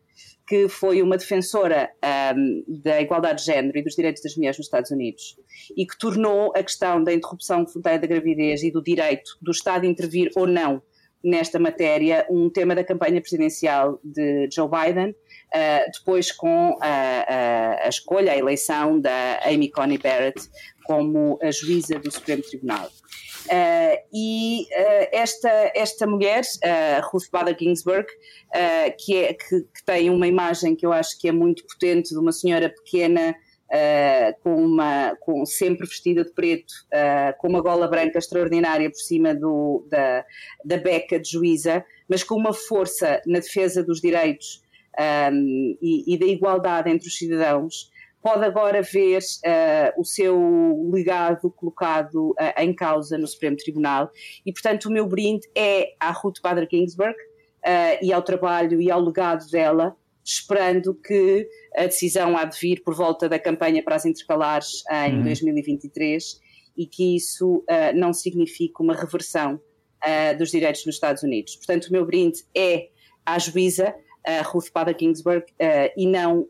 que 0.47 0.69
foi 0.69 1.01
uma 1.01 1.17
defensora 1.17 1.91
um, 2.35 2.63
da 2.81 3.01
igualdade 3.01 3.39
de 3.41 3.45
género 3.45 3.77
e 3.77 3.83
dos 3.83 3.95
direitos 3.95 4.23
das 4.23 4.35
mulheres 4.35 4.57
nos 4.57 4.67
Estados 4.67 4.91
Unidos 4.91 5.35
e 5.75 5.85
que 5.85 5.97
tornou 5.97 6.53
a 6.55 6.63
questão 6.63 7.03
da 7.03 7.13
interrupção 7.13 7.65
voluntária 7.65 7.99
da 7.99 8.07
gravidez 8.07 8.63
e 8.63 8.71
do 8.71 8.81
direito 8.81 9.37
do 9.41 9.51
Estado 9.51 9.85
intervir 9.85 10.31
ou 10.35 10.47
não 10.47 10.81
nesta 11.23 11.59
matéria 11.59 12.25
um 12.29 12.49
tema 12.49 12.73
da 12.73 12.83
campanha 12.83 13.19
presidencial 13.19 13.99
de 14.03 14.47
Joe 14.53 14.69
Biden, 14.69 15.09
uh, 15.09 15.91
depois 15.91 16.31
com 16.31 16.77
a, 16.79 16.87
a, 16.87 17.85
a, 17.85 17.89
escolha, 17.89 18.31
a 18.31 18.37
eleição 18.37 18.99
da 18.99 19.41
Amy 19.45 19.69
Coney 19.69 19.97
Barrett 19.97 20.39
como 20.85 21.37
a 21.41 21.51
juíza 21.51 21.99
do 21.99 22.09
Supremo 22.09 22.41
Tribunal. 22.43 22.89
Uh, 23.47 23.97
e 24.13 24.63
uh, 24.63 25.07
esta, 25.11 25.71
esta 25.73 26.05
mulher, 26.05 26.41
uh, 26.41 27.07
Ruth 27.09 27.29
Bader 27.31 27.55
Ginsburg, 27.57 28.05
que, 28.97 29.15
é, 29.15 29.33
que, 29.33 29.61
que, 29.61 29.85
tem 29.85 30.09
uma 30.09 30.27
imagem 30.27 30.75
que 30.75 30.85
eu 30.85 30.91
acho 30.91 31.19
que 31.19 31.27
é 31.27 31.31
muito 31.31 31.65
potente 31.65 32.09
de 32.09 32.17
uma 32.17 32.31
senhora 32.31 32.69
pequena, 32.69 33.35
com 34.41 34.55
uma, 34.55 35.13
com, 35.19 35.45
sempre 35.45 35.85
vestida 35.85 36.23
de 36.23 36.31
preto, 36.31 36.73
com 37.37 37.49
uma 37.49 37.61
gola 37.61 37.85
branca 37.85 38.17
extraordinária 38.17 38.89
por 38.89 38.97
cima 38.97 39.35
do, 39.35 39.85
da, 39.89 40.25
da 40.63 40.77
beca 40.77 41.19
de 41.19 41.29
juíza, 41.29 41.83
mas 42.07 42.23
com 42.23 42.35
uma 42.35 42.53
força 42.53 43.21
na 43.25 43.39
defesa 43.39 43.83
dos 43.83 43.99
direitos 43.99 44.63
um, 45.31 45.77
e, 45.81 46.13
e 46.13 46.17
da 46.17 46.25
igualdade 46.25 46.89
entre 46.89 47.09
os 47.09 47.17
cidadãos 47.17 47.91
pode 48.21 48.43
agora 48.43 48.81
ver 48.81 49.21
uh, 49.21 50.01
o 50.01 50.03
seu 50.03 50.89
legado 50.91 51.51
colocado 51.51 52.31
uh, 52.31 52.61
em 52.61 52.73
causa 52.73 53.17
no 53.17 53.27
Supremo 53.27 53.55
Tribunal 53.55 54.11
e, 54.45 54.51
portanto, 54.51 54.85
o 54.85 54.91
meu 54.91 55.07
brinde 55.07 55.47
é 55.55 55.93
à 55.99 56.11
Ruth 56.11 56.41
Bader 56.41 56.67
Ginsburg 56.71 57.15
uh, 57.15 58.03
e 58.03 58.11
ao 58.11 58.21
trabalho 58.21 58.81
e 58.81 58.91
ao 58.91 58.99
legado 58.99 59.49
dela, 59.49 59.95
esperando 60.23 60.93
que 60.93 61.47
a 61.75 61.83
decisão 61.83 62.35
há 62.35 62.43
de 62.43 62.59
vir 62.59 62.83
por 62.83 62.93
volta 62.93 63.29
da 63.29 63.39
campanha 63.39 63.81
para 63.83 63.95
as 63.95 64.05
intercalares 64.05 64.83
em 64.91 65.17
uhum. 65.17 65.23
2023 65.23 66.41
e 66.75 66.85
que 66.85 67.15
isso 67.15 67.63
não 67.95 68.11
signifique 68.11 68.81
uma 68.81 68.93
reversão 68.93 69.59
dos 70.37 70.51
direitos 70.51 70.85
nos 70.85 70.95
Estados 70.95 71.23
Unidos. 71.23 71.55
Portanto, 71.55 71.85
o 71.85 71.93
meu 71.93 72.05
brinde 72.05 72.43
é 72.53 72.89
à 73.25 73.39
juíza, 73.39 73.95
a 74.27 74.41
Ruth 74.41 74.71
Bader 74.73 74.95
Ginsburg 74.99 75.43
uh, 75.43 75.91
e 75.95 76.05
não 76.05 76.41
uh, 76.41 76.47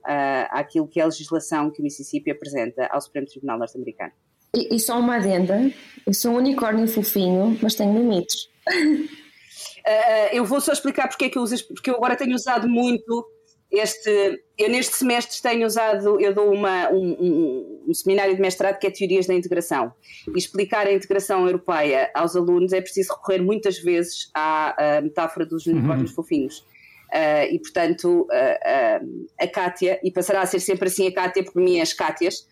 àquilo 0.50 0.88
que 0.88 1.00
é 1.00 1.04
a 1.04 1.06
legislação 1.06 1.70
que 1.70 1.80
o 1.80 1.84
Mississippi 1.84 2.32
apresenta 2.32 2.88
ao 2.92 3.00
Supremo 3.00 3.28
Tribunal 3.28 3.60
norte-americano. 3.60 4.12
E, 4.56 4.76
e, 4.76 4.80
só 4.80 5.00
uma 5.00 5.18
adenda, 5.18 5.72
eu 6.06 6.14
sou 6.14 6.32
um 6.32 6.38
unicórnio 6.38 6.88
fofinho, 6.88 7.58
mas 7.62 7.76
tenho 7.76 7.94
limites. 7.94 8.46
Uh, 8.68 10.34
eu 10.34 10.44
vou 10.44 10.60
só 10.60 10.74
explicar 10.74 11.08
porque 11.08 11.26
é 11.26 11.30
que 11.30 11.38
eu 11.38 11.44
uso, 11.44 11.56
porque 11.68 11.90
eu 11.90 11.96
agora 11.96 12.16
tenho 12.16 12.34
usado 12.34 12.68
muito 12.68 13.26
este, 13.70 14.42
eu 14.58 14.70
neste 14.70 14.96
semestre 14.96 15.42
tenho 15.42 15.68
usado, 15.68 16.20
eu 16.22 16.34
dou 16.34 16.54
uma, 16.54 16.90
um, 16.90 17.18
um, 17.20 17.84
um, 17.90 17.94
seminário 17.94 18.34
de 18.34 18.42
mestrado 18.42 18.80
que 18.80 18.88
é 18.88 18.90
Teorias 18.90 19.28
da 19.28 19.34
Integração. 19.34 19.94
E 20.34 20.38
explicar 20.38 20.88
a 20.88 20.94
integração 20.94 21.46
europeia 21.46 22.10
aos 22.14 22.36
alunos 22.36 22.72
é 22.72 22.80
preciso 22.80 23.14
recorrer 23.14 23.42
muitas 23.42 23.78
vezes 23.78 24.30
à, 24.34 24.98
à 24.98 25.02
metáfora 25.02 25.46
dos 25.46 25.66
unicórnios 25.68 26.12
uhum. 26.12 26.16
fofinhos. 26.16 26.66
Uh, 27.14 27.54
e 27.54 27.60
portanto, 27.60 28.22
uh, 28.22 28.24
uh, 28.24 29.28
a 29.40 29.48
Kátia, 29.48 30.00
e 30.04 30.12
passará 30.12 30.42
a 30.42 30.46
ser 30.46 30.60
sempre 30.60 30.88
assim 30.88 31.08
a 31.08 31.14
Kátia, 31.14 31.44
porque 31.44 31.60
mim 31.60 31.80
é 31.80 31.82
as 31.82 31.94
Kátias. 31.94 32.48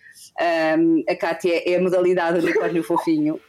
a 1.10 1.16
Kátia 1.16 1.62
é 1.70 1.76
a 1.76 1.82
modalidade 1.82 2.40
do 2.40 2.46
unicórnio 2.46 2.84
fofinho. 2.84 3.40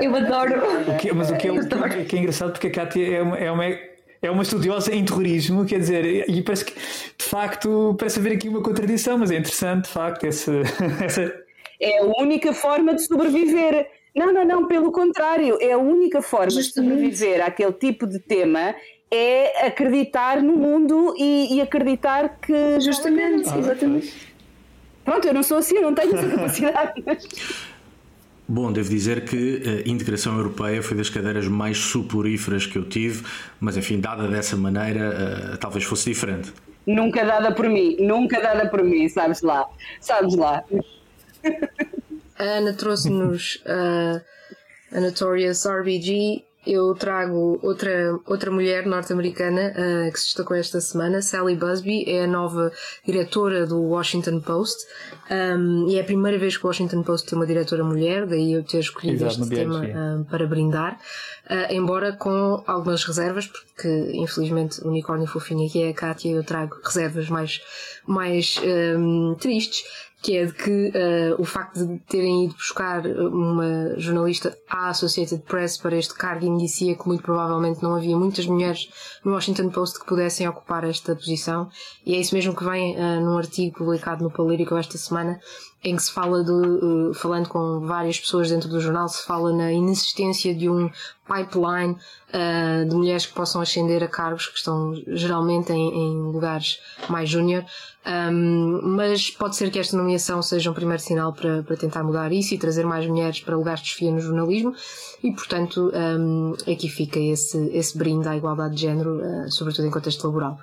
Eu 0.00 0.14
adoro. 0.14 0.90
O 0.90 0.96
que, 0.96 1.12
mas 1.12 1.30
o 1.30 1.36
que, 1.36 1.48
é, 1.48 1.52
o 1.52 2.06
que 2.06 2.16
é 2.16 2.18
engraçado, 2.18 2.52
porque 2.52 2.68
a 2.68 2.70
Kátia 2.70 3.16
é 3.16 3.22
uma, 3.22 3.36
é 3.38 3.50
uma 3.50 3.64
é 4.20 4.30
uma 4.30 4.42
estudiosa 4.42 4.92
em 4.92 5.04
terrorismo, 5.04 5.64
quer 5.64 5.78
dizer, 5.78 6.28
e 6.28 6.42
parece 6.42 6.64
que 6.64 6.74
de 6.74 7.24
facto 7.24 7.94
parece 7.96 8.18
haver 8.18 8.32
aqui 8.32 8.48
uma 8.48 8.60
contradição, 8.60 9.16
mas 9.16 9.30
é 9.30 9.36
interessante 9.36 9.84
de 9.84 9.90
facto 9.90 10.24
essa, 10.24 10.52
essa... 11.04 11.32
É 11.80 11.98
a 11.98 12.04
única 12.20 12.52
forma 12.52 12.94
de 12.94 13.02
sobreviver. 13.02 13.88
Não, 14.16 14.32
não, 14.32 14.44
não, 14.44 14.66
pelo 14.66 14.90
contrário, 14.90 15.56
é 15.60 15.72
a 15.72 15.78
única 15.78 16.20
forma 16.20 16.50
Justamente. 16.50 16.90
de 16.90 16.96
sobreviver 16.96 17.46
àquele 17.46 17.72
tipo 17.72 18.04
de 18.04 18.18
tema 18.18 18.74
é 19.10 19.66
acreditar 19.66 20.42
no 20.42 20.56
mundo 20.56 21.14
e, 21.16 21.56
e 21.56 21.60
acreditar 21.60 22.38
que. 22.40 22.80
Justamente, 22.80 23.48
ah, 23.48 23.58
exatamente. 23.58 24.14
Pronto, 25.04 25.26
eu 25.26 25.34
não 25.34 25.42
sou 25.42 25.58
assim, 25.58 25.76
eu 25.76 25.82
não 25.82 25.94
tenho 25.94 26.14
essa 26.14 26.28
capacidade. 26.28 27.04
Bom, 28.50 28.72
devo 28.72 28.88
dizer 28.88 29.26
que 29.26 29.84
a 29.86 29.90
integração 29.90 30.34
europeia 30.36 30.82
foi 30.82 30.96
das 30.96 31.10
cadeiras 31.10 31.46
mais 31.46 31.76
suporíferas 31.76 32.64
que 32.64 32.78
eu 32.78 32.88
tive, 32.88 33.26
mas 33.60 33.76
enfim, 33.76 34.00
dada 34.00 34.26
dessa 34.26 34.56
maneira, 34.56 35.54
uh, 35.54 35.58
talvez 35.58 35.84
fosse 35.84 36.08
diferente. 36.08 36.50
Nunca 36.86 37.26
dada 37.26 37.52
por 37.52 37.68
mim, 37.68 37.98
nunca 38.00 38.40
dada 38.40 38.66
por 38.66 38.82
mim, 38.82 39.06
sabes 39.10 39.42
lá, 39.42 39.68
sabes 40.00 40.34
lá. 40.34 40.64
A 42.38 42.42
Ana 42.42 42.72
trouxe-nos 42.72 43.56
uh, 43.66 44.22
a 44.96 45.00
Notorious 45.00 45.66
RBG 45.66 46.47
eu 46.68 46.94
trago 46.94 47.58
outra, 47.62 48.18
outra 48.26 48.50
mulher 48.50 48.84
norte-americana 48.84 49.72
uh, 49.72 50.12
que 50.12 50.20
se 50.20 50.26
destacou 50.26 50.54
esta 50.54 50.80
semana, 50.80 51.22
Sally 51.22 51.56
Busby, 51.56 52.04
é 52.06 52.24
a 52.24 52.26
nova 52.26 52.70
diretora 53.06 53.66
do 53.66 53.80
Washington 53.80 54.40
Post 54.40 54.86
um, 55.30 55.88
e 55.88 55.96
é 55.96 56.00
a 56.02 56.04
primeira 56.04 56.38
vez 56.38 56.58
que 56.58 56.64
o 56.64 56.66
Washington 56.66 57.02
Post 57.02 57.28
tem 57.28 57.38
uma 57.38 57.46
diretora 57.46 57.82
mulher, 57.82 58.26
daí 58.26 58.52
eu 58.52 58.62
ter 58.62 58.80
escolhido 58.80 59.24
Exato, 59.24 59.42
este 59.42 59.54
tema 59.54 59.82
uh, 59.82 60.24
para 60.26 60.46
brindar, 60.46 61.00
uh, 61.50 61.72
embora 61.72 62.12
com 62.12 62.62
algumas 62.66 63.02
reservas, 63.04 63.46
porque 63.46 63.88
infelizmente 64.12 64.80
o 64.84 64.88
unicórnio 64.88 65.26
fofinho 65.26 65.66
aqui 65.66 65.82
é 65.82 65.88
a 65.88 65.94
Kátia, 65.94 66.30
eu 66.30 66.44
trago 66.44 66.76
reservas 66.84 67.30
mais, 67.30 67.62
mais 68.06 68.60
um, 68.96 69.34
tristes 69.36 69.84
que 70.20 70.36
é 70.36 70.46
de 70.46 70.52
que 70.52 70.88
uh, 70.88 71.40
o 71.40 71.44
facto 71.44 71.86
de 71.86 71.98
terem 72.00 72.46
ido 72.46 72.54
buscar 72.54 73.06
uma 73.06 73.94
jornalista 73.98 74.56
à 74.68 74.88
Associated 74.88 75.42
Press 75.42 75.78
para 75.78 75.96
este 75.96 76.14
cargo 76.14 76.44
indicia 76.44 76.96
que 76.96 77.06
muito 77.06 77.22
provavelmente 77.22 77.82
não 77.82 77.94
havia 77.94 78.16
muitas 78.16 78.44
mulheres 78.46 78.90
no 79.24 79.32
Washington 79.32 79.70
Post 79.70 80.00
que 80.00 80.06
pudessem 80.06 80.48
ocupar 80.48 80.84
esta 80.84 81.14
posição. 81.14 81.70
E 82.04 82.14
é 82.14 82.18
isso 82.18 82.34
mesmo 82.34 82.54
que 82.54 82.64
vem 82.64 82.96
uh, 82.96 83.20
num 83.20 83.38
artigo 83.38 83.78
publicado 83.78 84.24
no 84.24 84.30
Político 84.30 84.76
esta 84.76 84.98
semana 84.98 85.40
em 85.82 85.94
que 85.94 86.02
se 86.02 86.12
fala 86.12 86.42
de, 86.42 86.50
uh, 86.50 87.14
falando 87.14 87.48
com 87.48 87.80
várias 87.80 88.18
pessoas 88.18 88.50
dentro 88.50 88.68
do 88.68 88.80
jornal, 88.80 89.08
se 89.08 89.24
fala 89.24 89.52
na 89.52 89.72
inexistência 89.72 90.54
de 90.54 90.68
um 90.68 90.90
pipeline 91.26 91.96
uh, 92.32 92.88
de 92.88 92.94
mulheres 92.96 93.26
que 93.26 93.34
possam 93.34 93.60
ascender 93.60 94.02
a 94.02 94.08
cargos 94.08 94.48
que 94.48 94.58
estão 94.58 94.92
geralmente 95.08 95.72
em, 95.72 95.88
em 95.88 96.32
lugares 96.32 96.80
mais 97.08 97.28
júnior. 97.28 97.64
Mas 98.82 99.28
pode 99.30 99.54
ser 99.54 99.70
que 99.70 99.78
esta 99.78 99.94
nomeação 99.94 100.40
seja 100.40 100.70
um 100.70 100.74
primeiro 100.74 101.02
sinal 101.02 101.34
para, 101.34 101.62
para 101.62 101.76
tentar 101.76 102.02
mudar 102.02 102.32
isso 102.32 102.54
e 102.54 102.58
trazer 102.58 102.86
mais 102.86 103.06
mulheres 103.06 103.40
para 103.40 103.54
lugares 103.54 103.80
de 103.80 103.88
desfia 103.88 104.10
no 104.10 104.18
jornalismo 104.18 104.74
e, 105.22 105.30
portanto, 105.30 105.92
aqui 106.62 106.88
fica 106.88 107.18
esse, 107.18 107.58
esse 107.70 107.98
brinde 107.98 108.26
à 108.26 108.34
igualdade 108.34 108.76
de 108.76 108.80
género, 108.80 109.18
uh, 109.18 109.50
sobretudo 109.50 109.86
em 109.86 109.90
contexto 109.90 110.24
laboral. 110.24 110.58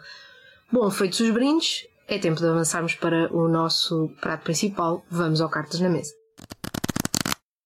Bom, 0.72 0.90
feitos 0.90 1.20
os 1.20 1.30
brindes, 1.30 1.86
é 2.08 2.18
tempo 2.18 2.40
de 2.40 2.48
avançarmos 2.48 2.96
para 2.96 3.34
o 3.34 3.48
nosso 3.48 4.10
prato 4.22 4.44
principal. 4.44 5.04
Vamos 5.10 5.42
ao 5.42 5.50
Cartas 5.50 5.80
na 5.80 5.90
Mesa. 5.90 6.14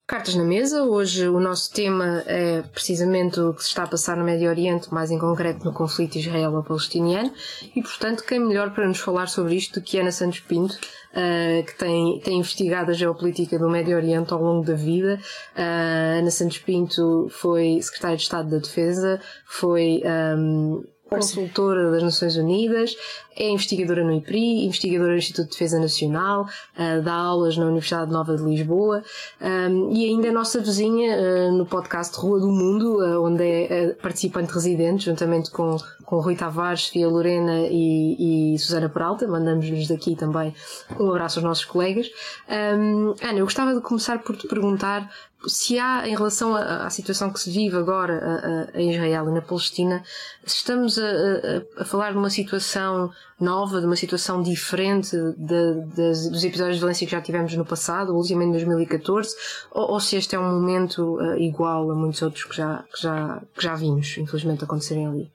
Cartas 0.07 0.33
na 0.33 0.43
Mesa. 0.43 0.83
Hoje 0.83 1.27
o 1.27 1.39
nosso 1.39 1.71
tema 1.71 2.23
é 2.25 2.63
precisamente 2.63 3.39
o 3.39 3.53
que 3.53 3.61
se 3.61 3.69
está 3.69 3.83
a 3.83 3.87
passar 3.87 4.17
no 4.17 4.23
Médio 4.23 4.49
Oriente, 4.49 4.91
mais 4.91 5.11
em 5.11 5.19
concreto 5.19 5.63
no 5.63 5.71
conflito 5.71 6.17
israelo-palestiniano, 6.17 7.31
e 7.75 7.81
portanto, 7.81 8.23
quem 8.23 8.39
melhor 8.39 8.73
para 8.73 8.87
nos 8.87 8.97
falar 8.97 9.27
sobre 9.27 9.53
isto 9.53 9.79
do 9.79 9.85
que 9.85 9.99
Ana 9.99 10.11
Santos 10.11 10.39
Pinto, 10.39 10.73
uh, 10.73 11.63
que 11.63 11.77
tem, 11.77 12.19
tem 12.21 12.39
investigado 12.39 12.89
a 12.89 12.93
geopolítica 12.95 13.59
do 13.59 13.69
Médio 13.69 13.95
Oriente 13.95 14.33
ao 14.33 14.41
longo 14.41 14.65
da 14.65 14.73
vida. 14.73 15.19
Uh, 15.55 16.19
Ana 16.19 16.31
Santos 16.31 16.57
Pinto 16.57 17.27
foi 17.29 17.79
secretária 17.79 18.17
de 18.17 18.23
Estado 18.23 18.49
da 18.49 18.57
Defesa, 18.57 19.21
foi 19.45 20.01
um, 20.35 20.83
consultora 21.09 21.91
das 21.91 22.03
Nações 22.03 22.37
Unidas, 22.37 22.95
é 23.39 23.49
investigadora 23.49 24.03
no 24.03 24.11
IPRI, 24.11 24.65
investigadora 24.65 25.11
no 25.11 25.17
Instituto 25.17 25.45
de 25.45 25.51
Defesa 25.51 25.79
Nacional, 25.79 26.43
uh, 26.43 27.01
dá 27.01 27.13
aulas 27.13 27.55
na 27.55 27.65
Universidade 27.65 28.11
Nova 28.11 28.35
de 28.35 28.43
Lisboa 28.43 29.01
um, 29.41 29.93
e 29.93 30.05
ainda 30.05 30.27
é 30.27 30.31
nossa 30.31 30.59
vizinha 30.59 31.17
uh, 31.17 31.51
no 31.53 31.65
podcast 31.65 32.17
Rua 32.17 32.41
do 32.41 32.51
Mundo, 32.51 32.97
uh, 32.97 33.23
onde 33.23 33.43
é 33.43 33.93
participante 34.01 34.51
residente, 34.51 35.05
juntamente 35.05 35.49
com, 35.51 35.77
com 36.05 36.19
Rui 36.19 36.35
Tavares, 36.35 36.81
Sofia 36.81 37.07
Lorena 37.07 37.59
e, 37.69 38.53
e 38.53 38.59
Susana 38.59 38.89
Peralta. 38.89 39.25
Mandamos-lhes 39.25 39.87
daqui 39.87 40.17
também 40.17 40.53
um 40.99 41.09
abraço 41.09 41.39
aos 41.39 41.45
nossos 41.45 41.65
colegas. 41.65 42.11
Um, 42.49 43.15
Ana, 43.21 43.39
eu 43.39 43.45
gostava 43.45 43.73
de 43.73 43.79
começar 43.79 44.19
por 44.19 44.35
te 44.35 44.47
perguntar 44.47 45.09
se 45.47 45.79
há, 45.79 46.05
em 46.05 46.15
relação 46.15 46.53
à, 46.53 46.89
situação 46.89 47.31
que 47.31 47.39
se 47.39 47.49
vive 47.49 47.77
agora 47.77 48.69
em 48.73 48.91
Israel 48.91 49.29
e 49.29 49.31
na 49.31 49.41
Palestina, 49.41 50.03
se 50.45 50.57
estamos 50.57 50.99
a, 50.99 51.05
a, 51.05 51.81
a, 51.81 51.85
falar 51.85 52.11
de 52.11 52.17
uma 52.17 52.29
situação 52.29 53.09
nova, 53.39 53.79
de 53.79 53.85
uma 53.85 53.95
situação 53.95 54.41
diferente 54.41 55.15
de, 55.37 55.73
de, 55.85 56.29
dos 56.29 56.43
episódios 56.43 56.75
de 56.75 56.79
violência 56.79 57.05
que 57.05 57.11
já 57.11 57.21
tivemos 57.21 57.53
no 57.55 57.65
passado, 57.65 58.15
ultimamente 58.15 58.49
em 58.49 58.65
2014, 58.65 59.35
ou, 59.71 59.91
ou, 59.91 59.99
se 59.99 60.17
este 60.17 60.35
é 60.35 60.39
um 60.39 60.59
momento 60.59 61.17
uh, 61.17 61.37
igual 61.37 61.89
a 61.91 61.95
muitos 61.95 62.21
outros 62.21 62.43
que 62.43 62.55
já, 62.55 62.83
que, 62.93 63.01
já, 63.01 63.41
que 63.55 63.63
já 63.63 63.75
vimos, 63.75 64.17
infelizmente, 64.17 64.63
acontecerem 64.63 65.07
ali? 65.07 65.31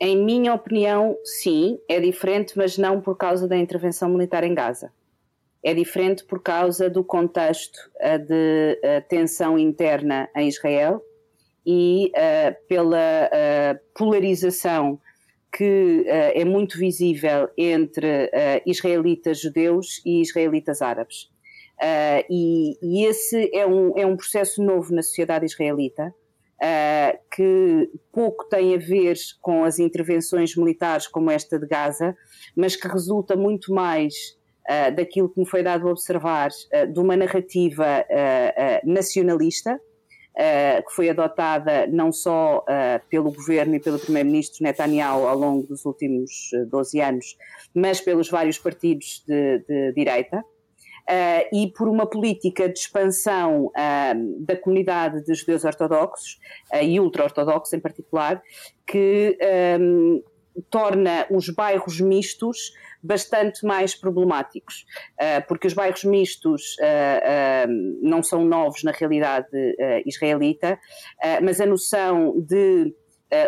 Em 0.00 0.16
minha 0.22 0.52
opinião, 0.52 1.16
sim, 1.24 1.78
é 1.88 2.00
diferente, 2.00 2.54
mas 2.56 2.76
não 2.76 3.00
por 3.00 3.16
causa 3.16 3.46
da 3.46 3.56
intervenção 3.56 4.08
militar 4.08 4.44
em 4.44 4.54
Gaza 4.54 4.90
é 5.66 5.72
diferente 5.72 6.22
por 6.24 6.42
causa 6.42 6.90
do 6.90 7.02
contexto 7.02 7.78
uh, 7.96 8.18
de 8.18 8.78
uh, 8.82 9.08
tensão 9.08 9.58
interna 9.58 10.28
em 10.36 10.46
Israel 10.46 11.02
e 11.66 12.12
pela 12.68 13.30
polarização 13.94 15.00
que 15.56 16.04
é 16.08 16.44
muito 16.44 16.76
visível 16.76 17.48
entre 17.56 18.28
israelitas 18.66 19.40
judeus 19.40 20.02
e 20.04 20.20
israelitas 20.20 20.82
árabes. 20.82 21.30
E, 22.28 22.76
e, 22.82 23.06
esse 23.06 23.50
é 23.54 23.64
um, 23.64 23.96
é 23.96 24.04
um 24.04 24.16
processo 24.16 24.60
novo 24.62 24.92
na 24.92 25.02
sociedade 25.02 25.46
israelita. 25.46 26.12
Uh, 26.54 27.18
que 27.34 27.90
pouco 28.12 28.48
tem 28.48 28.74
a 28.74 28.78
ver 28.78 29.16
com 29.42 29.64
as 29.64 29.78
intervenções 29.78 30.56
militares 30.56 31.06
como 31.06 31.30
esta 31.30 31.58
de 31.58 31.66
Gaza, 31.66 32.16
mas 32.56 32.76
que 32.76 32.86
resulta 32.86 33.36
muito 33.36 33.74
mais 33.74 34.14
uh, 34.70 34.94
daquilo 34.94 35.28
que 35.28 35.40
me 35.40 35.46
foi 35.46 35.62
dado 35.62 35.86
a 35.86 35.90
observar 35.90 36.50
uh, 36.50 36.90
de 36.90 36.98
uma 37.00 37.16
narrativa 37.16 38.06
nacionalista, 38.84 39.78
que 40.36 40.92
foi 40.94 41.08
adotada 41.08 41.86
não 41.86 42.10
só 42.10 42.64
pelo 43.08 43.30
governo 43.30 43.76
e 43.76 43.80
pelo 43.80 43.98
primeiro-ministro 43.98 44.64
Netanyahu 44.64 45.26
ao 45.26 45.38
longo 45.38 45.66
dos 45.66 45.84
últimos 45.84 46.50
12 46.68 47.00
anos, 47.00 47.36
mas 47.72 48.00
pelos 48.00 48.28
vários 48.28 48.58
partidos 48.58 49.22
de, 49.26 49.58
de 49.60 49.92
direita. 49.92 50.44
Uh, 51.04 51.44
e 51.52 51.70
por 51.70 51.86
uma 51.86 52.06
política 52.06 52.66
de 52.66 52.78
expansão 52.78 53.66
uh, 53.66 54.44
da 54.46 54.56
comunidade 54.56 55.22
de 55.22 55.34
judeus 55.34 55.62
ortodoxos 55.62 56.38
uh, 56.72 56.82
e 56.82 56.98
ultra-ortodoxos 56.98 57.74
em 57.74 57.80
particular, 57.80 58.42
que 58.86 59.36
um, 59.78 60.22
torna 60.70 61.26
os 61.30 61.48
bairros 61.48 62.00
mistos 62.00 62.72
bastante 63.04 63.66
mais 63.66 63.94
problemáticos, 63.94 64.86
uh, 65.20 65.46
porque 65.46 65.66
os 65.66 65.74
bairros 65.74 66.04
mistos 66.04 66.76
uh, 66.78 67.68
uh, 67.68 67.98
não 68.00 68.22
são 68.22 68.44
novos 68.44 68.82
na 68.82 68.92
realidade 68.92 69.46
israelita, 70.06 70.78
mas 71.42 71.60
a 71.60 71.66
noção 71.66 72.40
de 72.40 72.94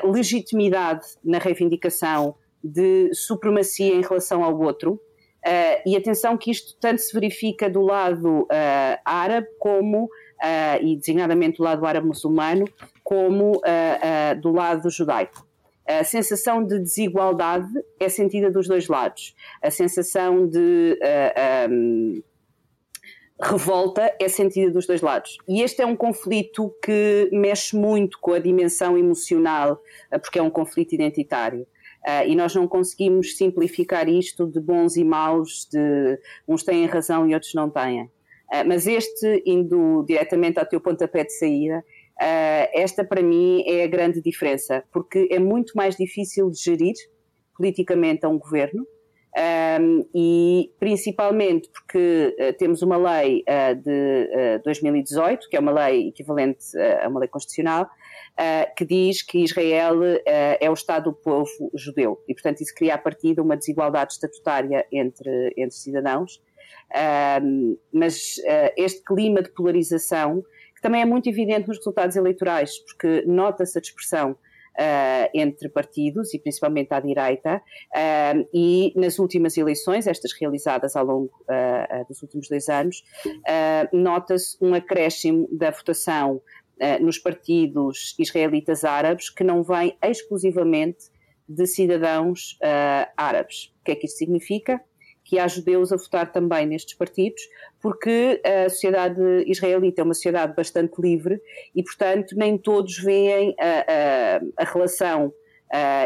legitimidade 0.04 1.06
na 1.24 1.38
reivindicação 1.38 2.34
de 2.62 3.10
supremacia 3.14 3.94
em 3.94 4.02
relação 4.02 4.42
ao 4.42 4.58
outro, 4.58 5.00
e 5.84 5.96
atenção 5.96 6.36
que 6.36 6.50
isto 6.50 6.76
tanto 6.80 7.00
se 7.00 7.12
verifica 7.12 7.70
do 7.70 7.80
lado 7.82 8.48
árabe 9.04 9.46
como, 9.60 10.08
e 10.82 10.96
designadamente 10.96 11.58
do 11.58 11.62
lado 11.62 11.86
árabe 11.86 12.08
muçulmano, 12.08 12.64
como 13.04 13.60
do 14.40 14.52
lado 14.52 14.90
judaico. 14.90 15.45
A 15.86 16.02
sensação 16.02 16.64
de 16.64 16.80
desigualdade 16.80 17.68
é 18.00 18.08
sentida 18.08 18.50
dos 18.50 18.66
dois 18.66 18.88
lados. 18.88 19.36
A 19.62 19.70
sensação 19.70 20.48
de 20.48 20.98
uh, 21.00 21.72
um, 21.72 22.22
revolta 23.40 24.12
é 24.20 24.28
sentida 24.28 24.70
dos 24.72 24.84
dois 24.84 25.00
lados. 25.00 25.38
E 25.48 25.62
este 25.62 25.82
é 25.82 25.86
um 25.86 25.94
conflito 25.94 26.74
que 26.82 27.28
mexe 27.32 27.76
muito 27.76 28.18
com 28.20 28.32
a 28.32 28.40
dimensão 28.40 28.98
emocional, 28.98 29.80
uh, 30.12 30.18
porque 30.18 30.40
é 30.40 30.42
um 30.42 30.50
conflito 30.50 30.92
identitário. 30.92 31.62
Uh, 32.02 32.26
e 32.26 32.34
nós 32.34 32.52
não 32.52 32.66
conseguimos 32.66 33.36
simplificar 33.36 34.08
isto 34.08 34.44
de 34.44 34.58
bons 34.58 34.96
e 34.96 35.04
maus, 35.04 35.68
de 35.70 36.18
uns 36.48 36.64
têm 36.64 36.84
razão 36.86 37.28
e 37.28 37.34
outros 37.34 37.54
não 37.54 37.70
têm. 37.70 38.10
mas 38.66 38.86
este, 38.86 39.42
indo 39.44 40.04
diretamente 40.06 40.58
ao 40.58 40.66
teu 40.66 40.80
pontapé 40.80 41.24
de 41.24 41.32
saída, 41.32 41.84
Uh, 42.20 42.64
esta, 42.72 43.04
para 43.04 43.22
mim, 43.22 43.62
é 43.66 43.84
a 43.84 43.86
grande 43.86 44.22
diferença, 44.22 44.82
porque 44.90 45.28
é 45.30 45.38
muito 45.38 45.74
mais 45.76 45.96
difícil 45.96 46.50
gerir 46.54 46.94
politicamente 47.54 48.24
a 48.24 48.28
um 48.28 48.38
governo. 48.38 48.86
Um, 49.78 50.08
e 50.14 50.72
principalmente 50.80 51.68
porque 51.68 52.34
uh, 52.40 52.56
temos 52.56 52.80
uma 52.80 52.96
lei 52.96 53.44
uh, 53.46 53.74
de 53.74 54.62
2018, 54.64 55.46
que 55.50 55.58
é 55.58 55.60
uma 55.60 55.72
lei 55.72 56.08
equivalente 56.08 56.64
a 57.02 57.06
uma 57.06 57.20
lei 57.20 57.28
constitucional, 57.28 57.86
que 58.76 58.84
diz 58.84 59.22
que 59.22 59.38
Israel 59.38 59.98
é 60.26 60.68
o 60.68 60.74
Estado 60.74 61.04
do 61.04 61.12
povo 61.14 61.50
judeu 61.74 62.22
e, 62.28 62.34
portanto, 62.34 62.60
isso 62.60 62.74
cria 62.74 62.94
a 62.94 62.98
partir 62.98 63.34
de 63.34 63.40
uma 63.40 63.56
desigualdade 63.56 64.12
estatutária 64.12 64.86
entre, 64.92 65.54
entre 65.56 65.74
cidadãos. 65.74 66.42
mas 67.90 68.34
este 68.76 69.02
clima 69.02 69.40
de 69.40 69.48
polarização 69.52 70.44
também 70.86 71.02
é 71.02 71.04
muito 71.04 71.28
evidente 71.28 71.66
nos 71.66 71.78
resultados 71.78 72.14
eleitorais, 72.14 72.78
porque 72.78 73.24
nota-se 73.26 73.76
a 73.76 73.80
dispersão 73.80 74.36
Uh, 74.78 75.32
entre 75.32 75.70
partidos 75.70 76.34
e 76.34 76.38
principalmente 76.38 76.92
à 76.92 77.00
direita, 77.00 77.62
uh, 77.94 78.48
e 78.52 78.92
nas 78.94 79.18
últimas 79.18 79.56
eleições, 79.56 80.06
estas 80.06 80.34
realizadas 80.38 80.94
ao 80.94 81.06
longo 81.06 81.32
uh, 81.44 82.06
dos 82.06 82.22
últimos 82.22 82.46
dois 82.46 82.68
anos, 82.68 83.02
nota-se 83.90 84.54
um 84.60 84.74
acréscimo 84.74 85.48
da 85.50 85.70
votação 85.70 86.42
nos 87.00 87.18
partidos 87.18 88.14
israelitas 88.18 88.84
árabes 88.84 89.30
que 89.30 89.42
não 89.42 89.62
vem 89.62 89.96
exclusivamente 90.02 91.06
de 91.48 91.66
cidadãos 91.66 92.58
árabes. 93.16 93.72
O 93.80 93.84
que 93.86 93.92
é 93.92 93.96
que 93.96 94.06
isto 94.06 94.18
significa? 94.18 94.78
Que 95.28 95.38
há 95.38 95.48
judeus 95.48 95.92
a 95.92 95.96
votar 95.96 96.30
também 96.30 96.66
nestes 96.66 96.94
partidos, 96.94 97.42
porque 97.82 98.40
a 98.44 98.68
sociedade 98.68 99.20
israelita 99.46 100.00
é 100.00 100.04
uma 100.04 100.14
sociedade 100.14 100.54
bastante 100.54 101.00
livre 101.00 101.40
e, 101.74 101.82
portanto, 101.82 102.36
nem 102.36 102.56
todos 102.56 102.96
veem 102.98 103.54
a, 103.58 104.60
a, 104.60 104.62
a 104.62 104.64
relação 104.64 105.32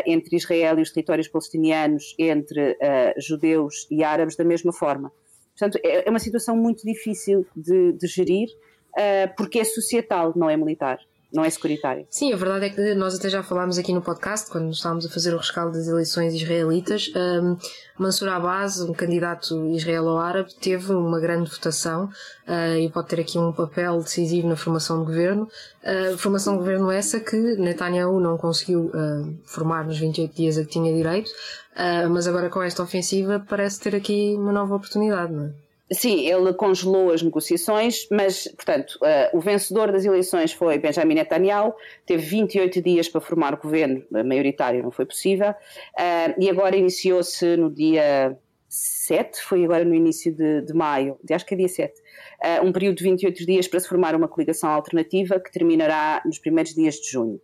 entre 0.06 0.36
Israel 0.36 0.78
e 0.78 0.82
os 0.82 0.90
territórios 0.90 1.28
palestinianos, 1.28 2.14
entre 2.18 2.78
judeus 3.18 3.86
e 3.90 4.02
árabes, 4.02 4.34
da 4.34 4.42
mesma 4.42 4.72
forma. 4.72 5.12
Portanto, 5.60 5.78
é, 5.84 6.08
é 6.08 6.10
uma 6.10 6.18
situação 6.18 6.56
muito 6.56 6.82
difícil 6.86 7.46
de, 7.54 7.92
de 7.92 8.06
gerir, 8.06 8.48
uh, 8.96 9.34
porque 9.36 9.58
é 9.58 9.64
societal, 9.64 10.32
não 10.34 10.48
é 10.48 10.56
militar 10.56 10.98
não 11.32 11.44
é 11.44 11.50
securitário. 11.50 12.06
Sim, 12.10 12.32
a 12.32 12.36
verdade 12.36 12.66
é 12.66 12.70
que 12.70 12.94
nós 12.94 13.14
até 13.14 13.28
já 13.28 13.42
falámos 13.42 13.78
aqui 13.78 13.92
no 13.92 14.02
podcast, 14.02 14.50
quando 14.50 14.70
estávamos 14.70 15.06
a 15.06 15.08
fazer 15.08 15.32
o 15.32 15.36
rescaldo 15.36 15.72
das 15.72 15.86
eleições 15.86 16.34
israelitas, 16.34 17.10
um, 17.14 17.56
Mansur 17.98 18.28
Abbas, 18.28 18.80
um 18.80 18.92
candidato 18.92 19.54
israelo-árabe, 19.70 20.54
teve 20.54 20.92
uma 20.92 21.20
grande 21.20 21.48
votação 21.50 22.06
uh, 22.48 22.76
e 22.78 22.88
pode 22.90 23.08
ter 23.08 23.20
aqui 23.20 23.38
um 23.38 23.52
papel 23.52 23.98
decisivo 23.98 24.48
na 24.48 24.56
formação 24.56 24.98
do 24.98 25.04
governo. 25.04 25.48
Uh, 25.84 26.18
formação 26.18 26.54
de 26.54 26.60
governo 26.60 26.90
essa 26.90 27.20
que 27.20 27.36
Netanyahu 27.36 28.18
não 28.18 28.36
conseguiu 28.36 28.86
uh, 28.86 29.38
formar 29.44 29.84
nos 29.84 29.98
28 29.98 30.34
dias 30.34 30.58
a 30.58 30.64
que 30.64 30.70
tinha 30.70 30.92
direito, 30.92 31.28
uh, 31.28 32.10
mas 32.10 32.26
agora 32.26 32.48
com 32.50 32.62
esta 32.62 32.82
ofensiva 32.82 33.44
parece 33.48 33.80
ter 33.80 33.94
aqui 33.94 34.34
uma 34.36 34.52
nova 34.52 34.74
oportunidade, 34.74 35.32
não 35.32 35.44
é? 35.46 35.69
Sim, 35.92 36.24
ele 36.24 36.52
congelou 36.54 37.10
as 37.10 37.20
negociações, 37.20 38.06
mas, 38.12 38.46
portanto, 38.46 38.92
uh, 39.02 39.36
o 39.36 39.40
vencedor 39.40 39.90
das 39.90 40.04
eleições 40.04 40.52
foi 40.52 40.78
Benjamin 40.78 41.14
Netanyahu, 41.14 41.74
teve 42.06 42.22
28 42.22 42.80
dias 42.80 43.08
para 43.08 43.20
formar 43.20 43.54
o 43.54 43.56
governo 43.56 44.04
maioritário, 44.08 44.84
não 44.84 44.92
foi 44.92 45.04
possível, 45.04 45.50
uh, 45.50 46.34
e 46.38 46.48
agora 46.48 46.76
iniciou-se 46.76 47.56
no 47.56 47.68
dia 47.68 48.38
7, 48.68 49.42
foi 49.42 49.64
agora 49.64 49.84
no 49.84 49.92
início 49.92 50.32
de, 50.32 50.62
de 50.62 50.72
maio, 50.72 51.18
acho 51.28 51.44
que 51.44 51.54
é 51.54 51.56
dia 51.56 51.68
7, 51.68 51.92
uh, 51.92 52.02
eh, 52.40 52.60
um 52.60 52.70
período 52.70 52.98
de 52.98 53.04
28 53.04 53.44
dias 53.44 53.66
para 53.66 53.80
se 53.80 53.88
formar 53.88 54.14
uma 54.14 54.28
coligação 54.28 54.70
alternativa 54.70 55.40
que 55.40 55.50
terminará 55.50 56.22
nos 56.24 56.38
primeiros 56.38 56.72
dias 56.72 56.94
de 56.94 57.10
junho. 57.10 57.40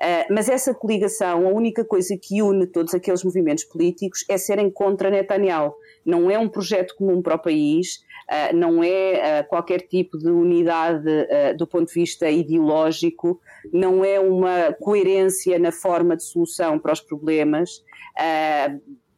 Uh, 0.00 0.32
mas 0.32 0.48
essa 0.48 0.74
coligação, 0.74 1.46
a 1.46 1.50
única 1.50 1.84
coisa 1.84 2.16
que 2.20 2.42
une 2.42 2.66
todos 2.66 2.94
aqueles 2.94 3.22
movimentos 3.22 3.64
políticos 3.64 4.24
é 4.28 4.38
serem 4.38 4.70
contra 4.70 5.10
Netanyahu. 5.10 5.74
Não 6.04 6.30
é 6.30 6.38
um 6.38 6.48
projeto 6.48 6.94
comum 6.96 7.20
para 7.20 7.34
o 7.34 7.38
país, 7.38 7.96
uh, 8.28 8.56
não 8.56 8.82
é 8.82 9.42
uh, 9.42 9.48
qualquer 9.48 9.82
tipo 9.82 10.18
de 10.18 10.30
unidade 10.30 11.04
do 11.56 11.66
ponto 11.66 11.88
de 11.88 11.94
vista 11.94 12.30
ideológico, 12.30 13.40
não 13.72 14.04
é 14.04 14.18
uma 14.18 14.72
coerência 14.80 15.58
na 15.58 15.72
forma 15.72 16.16
de 16.16 16.24
solução 16.24 16.78
para 16.78 16.92
os 16.92 17.00
problemas. 17.00 17.82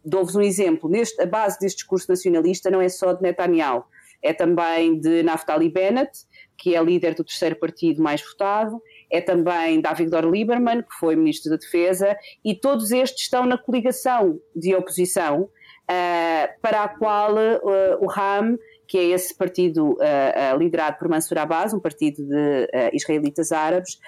Dou-vos 0.05 0.35
um 0.35 0.41
exemplo: 0.41 0.91
Neste, 0.91 1.23
a 1.23 1.27
base 1.27 1.59
deste 1.59 1.79
discurso 1.79 2.07
nacionalista 2.09 2.71
não 2.71 2.81
é 2.81 2.89
só 2.89 3.13
de 3.13 3.23
Netanyahu, 3.23 3.85
é 4.23 4.33
também 4.33 4.99
de 4.99 5.23
Naftali 5.23 5.69
Bennett, 5.69 6.11
que 6.57 6.75
é 6.75 6.83
líder 6.83 7.15
do 7.15 7.25
terceiro 7.25 7.57
partido 7.57 8.03
mais 8.03 8.23
votado, 8.23 8.81
é 9.13 9.21
também 9.21 9.81
David 9.81 10.11
Lieberman, 10.11 10.83
que 10.83 10.95
foi 10.99 11.15
Ministro 11.15 11.51
da 11.51 11.59
Defesa, 11.59 12.17
e 12.43 12.55
todos 12.55 12.91
estes 12.91 13.25
estão 13.25 13.45
na 13.45 13.59
coligação 13.59 14.41
de 14.57 14.75
oposição, 14.75 15.43
uh, 15.43 16.61
para 16.63 16.85
a 16.85 16.89
qual 16.89 17.35
uh, 17.35 17.99
o 18.01 18.07
RAM, 18.07 18.59
que 18.89 18.97
é 18.97 19.05
esse 19.05 19.37
partido 19.37 19.93
uh, 19.93 20.59
liderado 20.59 20.99
por 20.99 21.09
Mansour 21.09 21.39
Abbas, 21.39 21.75
um 21.75 21.81
partido 21.81 22.25
de 22.27 22.69
israelitas 22.95 23.53
árabes, 23.53 23.99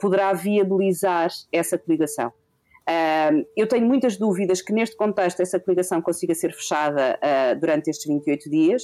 poderá 0.00 0.32
viabilizar 0.32 1.30
essa 1.50 1.78
coligação. 1.78 2.32
eu 3.56 3.66
tenho 3.66 3.86
muitas 3.86 4.18
dúvidas 4.18 4.60
que 4.60 4.72
neste 4.72 4.96
contexto 4.96 5.40
essa 5.40 5.58
coligação 5.58 6.02
consiga 6.02 6.34
ser 6.34 6.52
fechada 6.52 7.18
durante 7.58 7.88
estes 7.88 8.06
28 8.06 8.50
dias. 8.50 8.82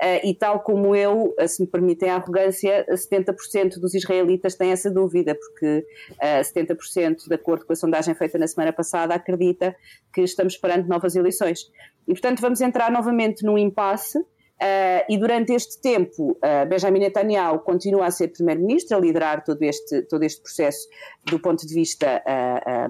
Uh, 0.00 0.26
e 0.26 0.34
tal 0.34 0.60
como 0.60 0.96
eu, 0.96 1.34
uh, 1.38 1.46
se 1.46 1.60
me 1.60 1.68
permitem 1.68 2.08
a 2.08 2.16
arrogância, 2.16 2.86
70% 2.88 3.78
dos 3.78 3.94
israelitas 3.94 4.54
têm 4.54 4.70
essa 4.70 4.90
dúvida, 4.90 5.34
porque 5.34 5.84
uh, 6.12 6.40
70%, 6.40 7.28
de 7.28 7.34
acordo 7.34 7.66
com 7.66 7.74
a 7.74 7.76
sondagem 7.76 8.14
feita 8.14 8.38
na 8.38 8.46
semana 8.46 8.72
passada, 8.72 9.14
acredita 9.14 9.76
que 10.10 10.22
estamos 10.22 10.56
perante 10.56 10.88
novas 10.88 11.16
eleições. 11.16 11.70
E, 12.08 12.12
portanto, 12.12 12.40
vamos 12.40 12.62
entrar 12.62 12.90
novamente 12.90 13.44
num 13.44 13.58
impasse. 13.58 14.18
Uh, 14.18 15.04
e 15.08 15.18
durante 15.18 15.54
este 15.54 15.80
tempo, 15.80 16.38
Benjamin 16.68 17.00
Netanyahu 17.00 17.60
continua 17.60 18.04
a 18.06 18.10
ser 18.10 18.28
primeiro-ministro, 18.28 18.94
a 18.94 19.00
liderar 19.00 19.42
todo 19.42 19.62
este, 19.62 20.02
todo 20.02 20.22
este 20.22 20.42
processo 20.42 20.86
do 21.24 21.40
ponto 21.40 21.66
de 21.66 21.74
vista 21.74 22.22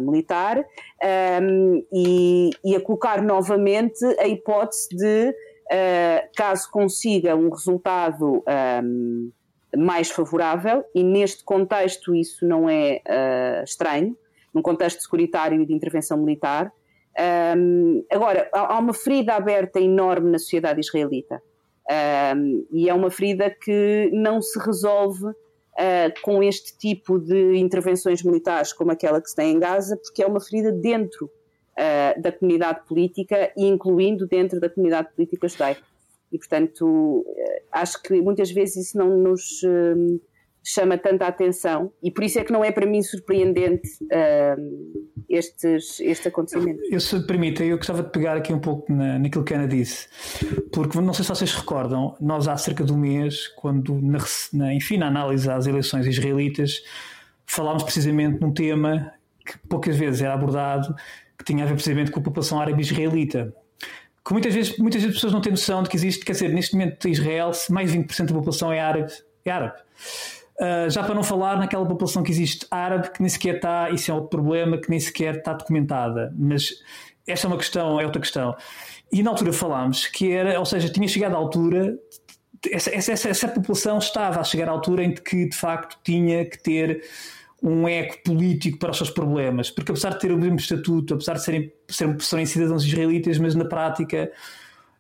militar 0.01 0.67
um, 1.41 1.87
e, 1.93 2.51
e 2.65 2.75
a 2.75 2.81
colocar 2.81 3.23
novamente 3.23 4.05
a 4.19 4.27
hipótese 4.27 4.89
de 4.97 5.29
uh, 5.29 5.50
caso 6.35 6.71
consiga 6.71 7.37
um 7.37 7.49
resultado 7.49 8.43
um, 8.83 9.31
mais 9.77 10.11
favorável, 10.11 10.85
e 10.95 11.03
neste 11.03 11.45
contexto 11.45 12.15
isso 12.15 12.47
não 12.47 12.69
é 12.69 13.01
uh, 13.07 13.65
estranho, 13.65 14.17
num 14.53 14.63
contexto 14.63 15.01
securitário 15.01 15.61
e 15.63 15.67
de 15.67 15.73
intervenção 15.73 16.19
militar. 16.19 16.73
Um, 17.57 18.05
agora, 18.11 18.49
há 18.53 18.79
uma 18.79 18.93
ferida 18.93 19.35
aberta 19.35 19.81
enorme 19.81 20.31
na 20.31 20.39
sociedade 20.39 20.81
israelita. 20.81 21.41
Um, 22.37 22.67
e 22.73 22.89
é 22.89 22.95
uma 22.95 23.11
ferida 23.11 23.51
que 23.51 24.11
não 24.13 24.41
se 24.41 24.59
resolve 24.59 25.27
uh, 25.27 26.21
com 26.23 26.43
este 26.43 26.77
tipo 26.79 27.19
de 27.19 27.57
intervenções 27.57 28.23
militares 28.23 28.73
como 28.73 28.93
aquela 28.93 29.21
que 29.21 29.29
se 29.29 29.37
tem 29.37 29.53
em 29.53 29.59
Gaza, 29.59 29.97
porque 29.97 30.23
é 30.23 30.27
uma 30.27 30.41
ferida 30.41 30.73
dentro 30.73 31.31
uh, 31.81 32.21
da 32.21 32.31
comunidade 32.31 32.81
política 32.87 33.51
e 33.57 33.67
incluindo 33.67 34.27
dentro 34.27 34.61
da 34.61 34.69
comunidade 34.69 35.09
política 35.15 35.49
judaica. 35.49 35.83
E, 36.31 36.39
portanto, 36.39 36.85
uh, 36.87 37.25
acho 37.73 38.03
que 38.03 38.21
muitas 38.21 38.51
vezes 38.51 38.89
isso 38.89 38.99
não 38.99 39.17
nos 39.17 39.63
uh, 39.63 40.21
chama 40.63 40.99
tanta 40.99 41.27
atenção 41.27 41.91
e 42.03 42.11
por 42.11 42.23
isso 42.23 42.39
é 42.39 42.45
que 42.45 42.53
não 42.53 42.63
é 42.63 42.71
para 42.71 42.85
mim 42.85 43.03
surpreendente 43.03 43.89
estes, 45.27 45.99
este 46.01 46.29
acontecimento. 46.29 46.81
Eu, 46.91 47.01
se 47.01 47.17
me 47.17 47.27
permite, 47.27 47.65
eu 47.65 47.79
gostava 47.79 48.03
de 48.03 48.11
pegar 48.11 48.37
aqui 48.37 48.53
um 48.53 48.59
pouco 48.59 48.93
na, 48.93 49.19
naquilo 49.19 49.43
que 49.43 49.55
a 49.55 49.57
Ana 49.57 49.67
disse, 49.67 50.07
porque 50.71 51.01
não 51.01 51.15
sei 51.15 51.25
se 51.25 51.31
vocês 51.31 51.55
recordam, 51.55 52.15
nós 52.21 52.47
há 52.47 52.59
cerca 52.59 52.85
de 52.85 52.93
um 52.93 52.99
mês, 52.99 53.49
quando, 53.57 53.99
na, 54.03 54.19
na, 54.53 54.75
enfim, 54.75 54.99
na 54.99 55.07
análise 55.07 55.51
às 55.51 55.67
eleições 55.67 56.07
israelitas, 56.07 56.83
falámos 57.47 57.83
precisamente 57.83 58.39
num 58.39 58.53
tema 58.53 59.15
que 59.45 59.59
poucas 59.67 59.97
vezes 59.97 60.21
era 60.21 60.35
abordado, 60.35 60.95
que 61.41 61.45
tinha 61.45 61.65
a 61.65 61.67
ver 61.67 61.73
precisamente 61.73 62.11
com 62.11 62.21
a 62.21 62.23
população 62.23 62.61
árabe 62.61 62.83
israelita. 62.83 63.55
Que 64.23 64.33
muitas 64.35 64.55
vezes, 64.55 64.77
muitas 64.77 65.01
vezes 65.01 65.17
as 65.17 65.17
pessoas 65.17 65.33
não 65.33 65.41
têm 65.41 65.53
noção 65.53 65.83
de 65.83 65.89
que 65.89 65.97
existe, 65.97 66.23
quer 66.23 66.33
dizer, 66.33 66.51
neste 66.51 66.75
momento 66.75 67.09
em 67.09 67.13
Israel, 67.13 67.51
mais 67.71 67.91
de 67.91 67.99
20% 67.99 68.27
da 68.27 68.35
população 68.35 68.71
é 68.71 68.79
árabe. 68.79 69.11
É 69.43 69.51
árabe. 69.51 69.79
Uh, 70.61 70.91
já 70.91 71.03
para 71.03 71.15
não 71.15 71.25
falar 71.25 71.59
naquela 71.59 71.87
população 71.87 72.23
que 72.23 72.31
existe 72.31 72.67
árabe 72.71 73.11
que 73.11 73.23
nem 73.23 73.31
sequer 73.31 73.55
está, 73.55 73.89
isso 73.89 74.11
é 74.11 74.15
outro 74.15 74.29
problema, 74.29 74.77
que 74.77 74.91
nem 74.91 75.01
sequer 75.01 75.37
está 75.37 75.55
documentada. 75.55 76.31
Mas 76.39 76.75
esta 77.27 77.47
é 77.47 77.49
uma 77.49 77.57
questão, 77.57 77.99
é 77.99 78.05
outra 78.05 78.21
questão. 78.21 78.55
E 79.11 79.23
na 79.23 79.31
altura 79.31 79.55
falámos 79.55 80.07
que 80.07 80.31
era, 80.31 80.59
ou 80.59 80.67
seja, 80.67 80.91
tinha 80.91 81.09
chegado 81.09 81.35
à 81.35 81.39
altura, 81.39 81.99
essa, 82.71 82.95
essa, 82.95 83.29
essa 83.31 83.49
população 83.49 83.97
estava 83.97 84.41
a 84.41 84.45
chegar 84.45 84.69
à 84.69 84.73
altura 84.73 85.03
em 85.03 85.15
que 85.15 85.49
de 85.49 85.57
facto 85.57 85.97
tinha 86.05 86.45
que 86.45 86.63
ter 86.63 87.03
um 87.63 87.87
eco 87.87 88.23
político 88.25 88.79
para 88.79 88.91
os 88.91 88.97
seus 88.97 89.11
problemas, 89.11 89.71
porque 89.71 89.93
apesar 89.93 90.11
de 90.11 90.21
ter 90.21 90.33
o 90.33 90.39
mesmo 90.39 90.57
estatuto, 90.57 91.15
apesar 91.15 91.35
de 91.35 91.45
serem, 91.45 91.73
serem 92.19 92.47
cidadãos 92.47 92.85
israelitas, 92.85 93.39
mas 93.39 93.55
na 93.55 93.65
prática 93.65 94.31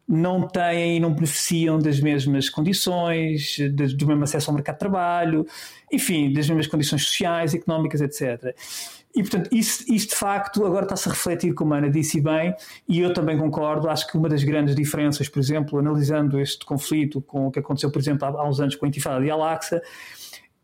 não 0.06 0.46
têm 0.46 0.96
e 0.96 1.00
não 1.00 1.14
beneficiam 1.14 1.78
das 1.78 2.00
mesmas 2.00 2.50
condições, 2.50 3.56
de, 3.56 3.94
do 3.94 4.06
mesmo 4.08 4.24
acesso 4.24 4.50
ao 4.50 4.54
mercado 4.54 4.74
de 4.74 4.80
trabalho, 4.80 5.46
enfim, 5.90 6.32
das 6.32 6.48
mesmas 6.48 6.66
condições 6.66 7.04
sociais, 7.04 7.54
económicas, 7.54 8.00
etc. 8.00 8.54
E, 9.14 9.22
portanto, 9.22 9.48
isso 9.52 9.84
de 9.86 10.14
facto 10.14 10.64
agora 10.64 10.84
está-se 10.84 11.08
a 11.08 11.12
refletir, 11.12 11.52
como 11.54 11.74
a 11.74 11.78
Ana 11.78 11.90
disse 11.90 12.20
bem, 12.20 12.54
e 12.88 13.00
eu 13.00 13.12
também 13.12 13.38
concordo. 13.38 13.88
Acho 13.88 14.06
que 14.06 14.16
uma 14.16 14.28
das 14.28 14.42
grandes 14.44 14.74
diferenças, 14.74 15.28
por 15.28 15.40
exemplo, 15.40 15.78
analisando 15.78 16.40
este 16.40 16.64
conflito 16.64 17.20
com 17.20 17.46
o 17.46 17.50
que 17.50 17.58
aconteceu, 17.58 17.90
por 17.90 18.00
exemplo, 18.00 18.26
há, 18.26 18.30
há 18.30 18.48
uns 18.48 18.60
anos 18.60 18.76
com 18.76 18.86
a 18.86 18.88
Intifada 18.88 19.20
de 19.20 19.30
Al-Aqsa, 19.30 19.82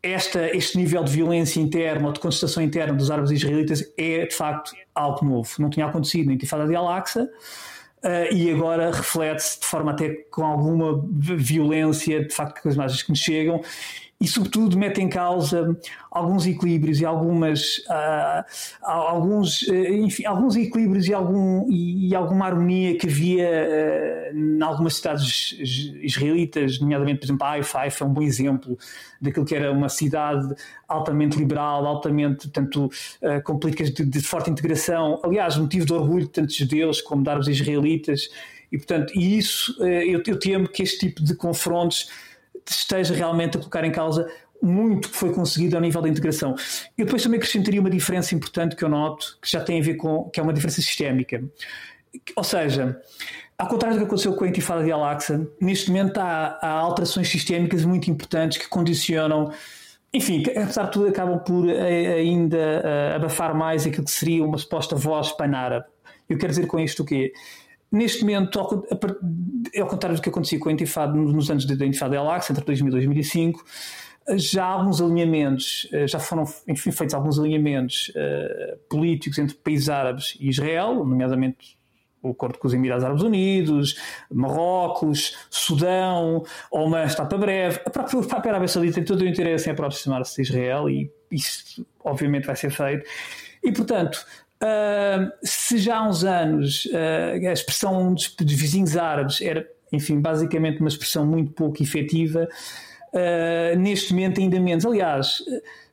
esta, 0.01 0.55
este 0.55 0.77
nível 0.77 1.03
de 1.03 1.11
violência 1.11 1.59
interna 1.59 2.07
ou 2.07 2.13
de 2.13 2.19
contestação 2.19 2.61
interna 2.63 2.93
dos 2.93 3.09
árabes 3.09 3.31
israelitas 3.31 3.83
é 3.97 4.25
de 4.25 4.35
facto 4.35 4.73
algo 4.93 5.25
novo. 5.25 5.49
Não 5.59 5.69
tinha 5.69 5.85
acontecido 5.85 6.27
na 6.27 6.33
Intifada 6.33 6.67
de 6.67 6.75
Al-Aqsa 6.75 7.23
uh, 7.23 8.33
e 8.33 8.51
agora 8.51 8.91
reflete-se 8.91 9.59
de 9.59 9.65
forma 9.65 9.91
até 9.91 10.09
com 10.31 10.45
alguma 10.45 11.03
violência, 11.11 12.25
de 12.25 12.33
facto, 12.33 12.61
com 12.61 12.69
as 12.69 12.75
imagens 12.75 13.03
que 13.03 13.09
nos 13.09 13.19
chegam 13.19 13.61
e, 14.19 14.27
sobretudo, 14.27 14.75
mete 14.75 14.99
em 14.99 15.07
causa 15.07 15.77
alguns 16.09 16.47
equilíbrios 16.47 16.99
e 16.99 17.05
algumas 17.05 17.77
uh, 17.87 18.43
alguns, 18.81 19.61
uh, 19.61 19.75
enfim, 19.75 20.25
alguns 20.25 20.55
equilíbrios 20.55 21.07
e, 21.07 21.13
algum, 21.13 21.69
e, 21.69 22.09
e 22.09 22.15
alguma 22.15 22.47
harmonia 22.47 22.97
que 22.97 23.05
havia 23.05 23.47
uh, 23.47 24.35
em 24.35 24.61
algumas 24.63 24.95
cidades 24.95 25.55
israelitas, 26.01 26.79
nomeadamente, 26.79 27.19
por 27.19 27.25
exemplo, 27.27 27.45
Haifa. 27.45 27.79
Haifa 27.79 28.03
é 28.03 28.07
um 28.07 28.13
bom 28.13 28.23
exemplo 28.23 28.75
daquilo 29.21 29.45
que 29.45 29.53
era 29.53 29.71
uma 29.71 29.87
cidade 29.87 30.51
altamente 30.87 31.37
liberal, 31.37 31.85
altamente, 31.85 32.49
tanto 32.49 32.89
com 33.43 33.59
políticas 33.59 33.91
de, 33.91 34.05
de, 34.05 34.21
forte 34.21 34.49
integração, 34.49 35.19
aliás, 35.23 35.57
motivo 35.57 35.85
de 35.85 35.93
orgulho 35.93 36.25
de 36.25 36.31
tantos 36.31 36.55
judeus 36.55 37.01
como 37.01 37.23
de 37.23 37.29
árabes 37.29 37.47
israelitas. 37.47 38.29
E, 38.71 38.77
portanto, 38.77 39.13
e 39.15 39.37
isso, 39.37 39.75
eu, 39.81 40.21
eu 40.25 40.39
temo 40.39 40.67
que 40.67 40.83
este 40.83 41.07
tipo 41.07 41.23
de 41.23 41.35
confrontos 41.35 42.09
esteja 42.71 43.13
realmente 43.13 43.57
a 43.57 43.59
colocar 43.59 43.83
em 43.83 43.91
causa 43.91 44.27
muito 44.61 45.09
que 45.09 45.15
foi 45.15 45.33
conseguido 45.33 45.75
ao 45.75 45.81
nível 45.81 46.01
da 46.01 46.09
integração. 46.09 46.55
Eu 46.97 47.05
depois 47.05 47.21
também 47.21 47.37
acrescentaria 47.37 47.79
uma 47.79 47.89
diferença 47.89 48.33
importante 48.33 48.75
que 48.75 48.83
eu 48.83 48.89
noto, 48.89 49.37
que 49.41 49.49
já 49.49 49.61
tem 49.61 49.79
a 49.79 49.83
ver 49.83 49.95
com, 49.95 50.29
que 50.29 50.39
é 50.39 50.43
uma 50.43 50.53
diferença 50.53 50.81
sistémica. 50.81 51.43
Ou 52.35 52.43
seja, 52.43 52.99
ao 53.57 53.67
contrário 53.67 53.97
do 53.97 54.01
que 54.01 54.07
aconteceu 54.07 54.33
com 54.35 54.43
a 54.43 54.47
Intifada 54.47 54.83
de 54.83 54.91
Al-Aqsa, 54.91 55.47
neste 55.61 55.89
momento 55.89 56.17
há, 56.19 56.57
há, 56.61 56.69
alterações 56.69 57.29
sistémicas 57.29 57.85
muito 57.85 58.09
importantes 58.09 58.57
que 58.57 58.67
condicionam, 58.67 59.51
enfim, 60.13 60.41
que, 60.41 60.51
apesar 60.51 60.85
de 60.85 60.91
tudo 60.91 61.07
acabam 61.07 61.39
por 61.39 61.69
eh, 61.69 62.13
ainda 62.15 62.57
uh, 62.57 63.15
abafar 63.17 63.53
mais 63.53 63.85
aquilo 63.85 64.05
que 64.05 64.11
seria 64.11 64.43
uma 64.43 64.57
suposta 64.57 64.95
voz 64.95 65.31
pan-árabe. 65.31 65.85
Eu 66.29 66.37
quero 66.37 66.51
dizer 66.51 66.65
com 66.65 66.79
isto 66.79 67.03
o 67.03 67.05
quê? 67.05 67.33
Neste 67.91 68.21
momento, 68.21 68.59
ao, 68.59 68.85
ao 69.79 69.87
contrário 69.87 70.15
do 70.15 70.21
que 70.21 70.29
acontecia 70.29 70.59
com 70.59 70.69
a 70.69 70.71
Intifada 70.71 71.13
nos 71.13 71.49
anos 71.49 71.65
da 71.65 71.85
Intifada 71.85 72.11
de 72.11 72.17
Al-Aqsa, 72.17 72.51
entre 72.51 72.65
2000 72.65 72.89
e 72.89 72.91
2005, 72.91 73.63
já 74.35 74.65
há 74.65 74.71
alguns 74.71 75.01
alinhamentos, 75.01 75.87
eh, 75.91 76.05
já 76.05 76.19
foram 76.19 76.43
enfim, 76.67 76.91
feitos 76.91 77.13
alguns 77.13 77.39
alinhamentos 77.39 78.09
uh, 78.09 78.77
políticos 78.89 79.39
entre 79.39 79.55
países 79.55 79.87
árabes 79.87 80.35
e 80.39 80.49
Israel, 80.49 80.95
nomeadamente 80.95 81.77
o 82.21 82.31
acordo 82.31 82.57
com 82.57 82.67
os 82.67 82.73
Emirados 82.73 83.05
Árabes 83.05 83.23
Unidos, 83.23 83.95
Marrocos, 84.29 85.37
Sudão, 85.49 86.43
Oman 86.71 87.05
está 87.05 87.25
para 87.25 87.37
breve. 87.37 87.79
A 87.85 87.89
própria, 87.89 88.19
a 88.19 88.23
própria 88.23 88.51
Arábia 88.51 88.67
Saudita 88.67 88.95
tem 88.95 89.03
todo 89.05 89.21
o 89.21 89.27
interesse 89.27 89.69
em 89.69 89.71
aproximar-se 89.71 90.35
de 90.35 90.41
Israel 90.41 90.89
e 90.89 91.11
isso 91.31 91.85
obviamente 92.03 92.45
vai 92.45 92.55
ser 92.55 92.71
feito. 92.71 93.07
E 93.63 93.71
portanto, 93.71 94.25
Uh, 94.61 95.31
se 95.43 95.77
já 95.77 95.97
há 95.97 96.09
uns 96.09 96.23
anos 96.23 96.85
uh, 96.85 97.47
a 97.47 97.53
expressão 97.53 98.11
dos, 98.11 98.35
dos, 98.35 98.53
vizinhos 98.53 98.97
árabes 98.97 99.39
era, 99.39 99.67
enfim, 99.91 100.19
basicamente 100.19 100.79
uma 100.79 100.89
expressão 100.89 101.27
muito 101.27 101.51
pouco 101.51 101.81
efetiva, 101.83 102.49
uh, 103.13 103.77
neste 103.77 104.13
momento 104.13 104.41
ainda 104.41 104.59
menos. 104.59 104.83
Aliás, 104.83 105.43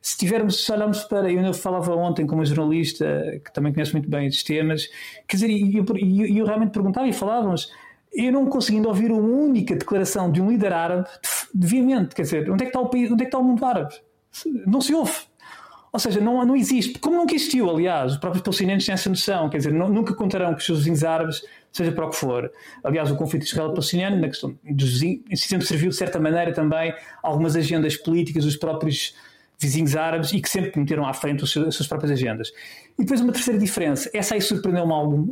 se 0.01 0.17
tivermos, 0.17 0.65
se 0.65 0.71
olharmos 0.71 1.03
para. 1.03 1.31
Eu 1.31 1.53
falava 1.53 1.95
ontem 1.95 2.25
com 2.25 2.35
uma 2.35 2.45
jornalista 2.45 3.39
que 3.43 3.53
também 3.53 3.71
conhece 3.71 3.93
muito 3.93 4.09
bem 4.09 4.25
estes 4.25 4.43
temas, 4.43 4.89
quer 5.27 5.37
dizer, 5.37 5.49
e 5.49 5.77
eu, 5.77 5.85
eu, 5.95 6.37
eu, 6.37 6.45
realmente 6.45 6.71
perguntava 6.71 7.07
e 7.07 7.13
falávamos. 7.13 7.71
Eu 8.11 8.31
não 8.31 8.45
conseguindo 8.47 8.87
ouvir 8.87 9.11
uma 9.11 9.21
única 9.21 9.75
declaração 9.75 10.31
de 10.31 10.41
um 10.41 10.49
líder 10.49 10.71
árabe, 10.71 11.05
deviamente, 11.53 12.15
quer 12.15 12.21
dizer, 12.21 12.49
onde 12.49 12.63
é 12.63 12.65
que 12.65 12.69
está 12.69 12.79
o 12.79 12.89
país, 12.89 13.11
onde 13.11 13.23
é 13.23 13.25
que 13.25 13.27
está 13.27 13.37
o 13.37 13.43
mundo 13.43 13.63
árabe? 13.65 13.93
Não 14.65 14.79
se 14.79 14.93
ouve. 14.93 15.13
Ou 15.95 15.99
seja, 15.99 16.19
não, 16.19 16.45
não 16.45 16.57
existe. 16.57 16.99
Como 16.99 17.15
nunca 17.15 17.33
existiu, 17.33 17.69
aliás, 17.69 18.11
os 18.11 18.17
próprios 18.17 18.43
palestinianos 18.43 18.85
têm 18.85 18.91
essa 18.91 19.09
noção, 19.09 19.49
quer 19.49 19.59
dizer, 19.59 19.71
não, 19.71 19.87
nunca 19.87 20.13
contarão 20.13 20.51
com 20.51 20.57
os 20.57 20.65
seus 20.65 20.79
vizinhos 20.79 21.05
árabes, 21.05 21.41
seja 21.71 21.89
para 21.93 22.05
o 22.05 22.09
que 22.09 22.17
for. 22.17 22.51
Aliás, 22.83 23.09
o 23.09 23.15
conflito 23.15 23.45
israelo-palestiniano, 23.45 24.19
na 24.19 24.27
questão 24.27 24.59
dos 24.61 24.89
vizinhos, 24.89 25.23
sempre 25.35 25.65
serviu 25.65 25.87
de 25.87 25.95
certa 25.95 26.19
maneira 26.19 26.51
também 26.51 26.93
algumas 27.23 27.55
agendas 27.55 27.95
políticas 27.95 28.43
dos 28.43 28.57
próprios 28.57 29.15
vizinhos 29.57 29.95
árabes 29.95 30.33
e 30.33 30.41
que 30.41 30.49
sempre 30.49 30.77
meteram 30.77 31.07
à 31.07 31.13
frente 31.13 31.47
seus, 31.47 31.65
as 31.65 31.75
suas 31.75 31.87
próprias 31.87 32.11
agendas. 32.11 32.51
E 32.99 33.03
depois 33.03 33.21
uma 33.21 33.31
terceira 33.31 33.57
diferença, 33.57 34.09
essa 34.13 34.35
aí 34.35 34.41
surpreendeu-me 34.41 34.91
algum, 34.91 35.27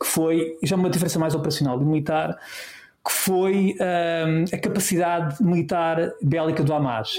que 0.00 0.04
foi, 0.04 0.58
já 0.64 0.74
uma 0.74 0.90
diferença 0.90 1.16
mais 1.16 1.32
operacional 1.32 1.80
e 1.80 1.84
militar, 1.84 2.36
que 3.06 3.12
foi 3.12 3.76
hum, 3.78 4.44
a 4.52 4.58
capacidade 4.58 5.40
militar 5.40 6.12
bélica 6.20 6.64
do 6.64 6.74
Hamas 6.74 7.14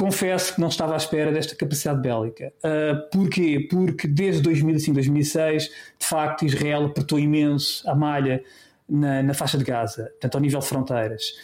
confesso 0.00 0.54
que 0.54 0.60
não 0.62 0.68
estava 0.68 0.94
à 0.94 0.96
espera 0.96 1.30
desta 1.30 1.54
capacidade 1.54 2.00
bélica. 2.00 2.54
Uh, 2.64 3.10
porquê? 3.12 3.68
Porque 3.70 4.08
desde 4.08 4.40
2005, 4.40 4.94
2006, 4.94 5.64
de 5.64 6.06
facto, 6.06 6.46
Israel 6.46 6.86
apertou 6.86 7.18
imenso 7.18 7.86
a 7.88 7.94
malha 7.94 8.42
na, 8.88 9.22
na 9.22 9.34
faixa 9.34 9.58
de 9.58 9.64
Gaza, 9.64 10.10
tanto 10.18 10.36
ao 10.36 10.40
nível 10.40 10.60
de 10.60 10.66
fronteiras. 10.66 11.34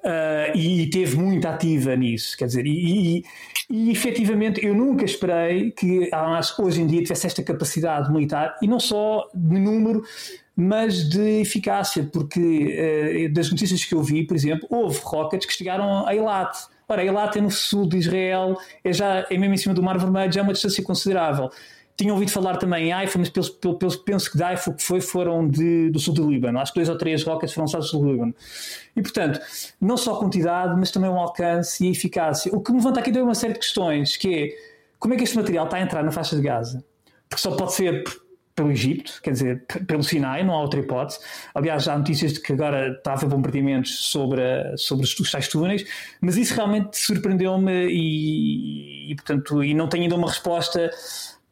Uh, 0.00 0.54
e, 0.54 0.90
teve 0.90 1.16
muito 1.16 1.46
ativa 1.46 1.96
nisso, 1.96 2.36
quer 2.36 2.46
dizer, 2.46 2.66
e, 2.66 3.20
e, 3.20 3.24
e 3.70 3.90
efetivamente 3.90 4.62
eu 4.62 4.74
nunca 4.74 5.04
esperei 5.04 5.70
que 5.70 6.10
Hamas 6.12 6.58
hoje 6.58 6.82
em 6.82 6.86
dia 6.88 7.02
tivesse 7.02 7.28
esta 7.28 7.42
capacidade 7.42 8.12
militar, 8.12 8.58
e 8.60 8.66
não 8.66 8.80
só 8.80 9.26
de 9.32 9.58
número, 9.58 10.02
mas 10.54 11.08
de 11.08 11.40
eficácia, 11.40 12.06
porque 12.12 13.28
uh, 13.30 13.32
das 13.32 13.50
notícias 13.50 13.82
que 13.86 13.94
eu 13.94 14.02
vi, 14.02 14.26
por 14.26 14.36
exemplo, 14.36 14.66
houve 14.68 15.00
rockets 15.02 15.46
que 15.46 15.52
chegaram 15.54 16.06
a 16.06 16.14
Eilat, 16.14 16.72
Ora, 16.92 17.02
Eilat 17.02 17.38
é 17.38 17.40
no 17.40 17.50
sul 17.50 17.88
de 17.88 17.96
Israel, 17.96 18.58
é 18.84 18.92
já 18.92 19.26
é 19.30 19.38
mesmo 19.38 19.54
em 19.54 19.56
cima 19.56 19.74
do 19.74 19.82
Mar 19.82 19.98
Vermelho, 19.98 20.30
já 20.30 20.40
é 20.40 20.42
uma 20.42 20.52
distância 20.52 20.84
considerável. 20.84 21.50
Tinha 21.96 22.12
ouvido 22.12 22.30
falar 22.30 22.56
também 22.58 22.88
em 22.88 22.92
Haifa, 22.92 23.18
mas 23.18 23.30
penso, 23.30 23.58
penso 24.04 24.30
que 24.30 24.36
de 24.36 24.42
Haifa 24.42 24.70
o 24.70 24.74
que 24.74 24.82
foi 24.82 25.00
foram 25.00 25.48
de, 25.48 25.88
do 25.90 25.98
sul 25.98 26.12
do 26.12 26.30
Líbano. 26.30 26.58
Acho 26.58 26.72
que 26.72 26.78
dois 26.78 26.90
ou 26.90 26.98
três 26.98 27.22
rockets 27.22 27.54
foram 27.54 27.64
lançados 27.64 27.90
do 27.92 28.04
Líbano. 28.04 28.34
E, 28.94 29.00
portanto, 29.00 29.40
não 29.80 29.96
só 29.96 30.16
a 30.16 30.18
quantidade, 30.18 30.74
mas 30.78 30.90
também 30.90 31.08
o 31.08 31.16
alcance 31.16 31.82
e 31.82 31.88
a 31.88 31.90
eficácia. 31.90 32.54
O 32.54 32.60
que 32.60 32.70
me 32.72 32.78
levanta 32.78 33.00
aqui 33.00 33.16
é 33.16 33.22
uma 33.22 33.34
série 33.34 33.54
de 33.54 33.60
questões, 33.60 34.16
que 34.16 34.34
é 34.34 34.72
como 34.98 35.14
é 35.14 35.16
que 35.16 35.24
este 35.24 35.36
material 35.36 35.64
está 35.64 35.78
a 35.78 35.80
entrar 35.80 36.02
na 36.04 36.12
faixa 36.12 36.36
de 36.36 36.42
Gaza? 36.42 36.84
Porque 37.28 37.42
só 37.42 37.56
pode 37.56 37.72
ser 37.72 38.04
pelo 38.54 38.70
Egito, 38.70 39.20
quer 39.22 39.32
dizer, 39.32 39.64
pelo 39.86 40.02
Sinai, 40.02 40.44
não 40.44 40.54
há 40.54 40.60
outra 40.60 40.80
hipótese. 40.80 41.18
Aliás, 41.54 41.88
há 41.88 41.96
notícias 41.96 42.34
de 42.34 42.40
que 42.40 42.52
agora 42.52 42.92
está 42.92 43.12
a 43.12 43.14
haver 43.14 43.28
bombardeamentos 43.28 44.10
sobre, 44.10 44.42
sobre 44.76 45.04
os, 45.04 45.30
tais 45.30 45.48
túneis, 45.48 45.84
mas 46.20 46.36
isso 46.36 46.54
realmente 46.54 46.98
surpreendeu-me 46.98 47.88
e, 47.88 49.10
e, 49.10 49.14
portanto, 49.14 49.64
e 49.64 49.74
não 49.74 49.88
tenho 49.88 50.04
ainda 50.04 50.16
uma 50.16 50.28
resposta 50.28 50.90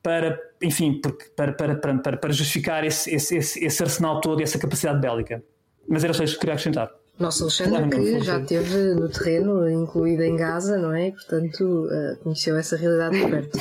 para, 0.02 0.38
enfim, 0.62 1.00
para, 1.34 1.52
para, 1.52 1.74
para, 1.76 2.16
para 2.16 2.32
justificar 2.32 2.84
esse, 2.84 3.14
esse, 3.14 3.36
esse, 3.36 3.64
esse 3.64 3.82
arsenal 3.82 4.20
todo 4.20 4.40
e 4.40 4.42
essa 4.42 4.58
capacidade 4.58 5.00
bélica. 5.00 5.42
Mas 5.88 6.04
era 6.04 6.12
só 6.12 6.22
isso 6.22 6.34
que 6.34 6.40
queria 6.40 6.54
acrescentar. 6.54 6.90
Nosso 7.20 7.44
Alexandre, 7.44 7.90
que 7.90 8.20
já 8.20 8.40
esteve 8.40 8.94
no 8.94 9.08
terreno, 9.10 9.68
incluído 9.68 10.22
em 10.22 10.34
Gaza, 10.36 10.78
não 10.78 10.94
é? 10.94 11.10
Portanto, 11.10 11.86
uh, 11.86 12.16
conheceu 12.22 12.56
essa 12.56 12.76
realidade 12.76 13.18
de 13.18 13.30
perto. 13.30 13.58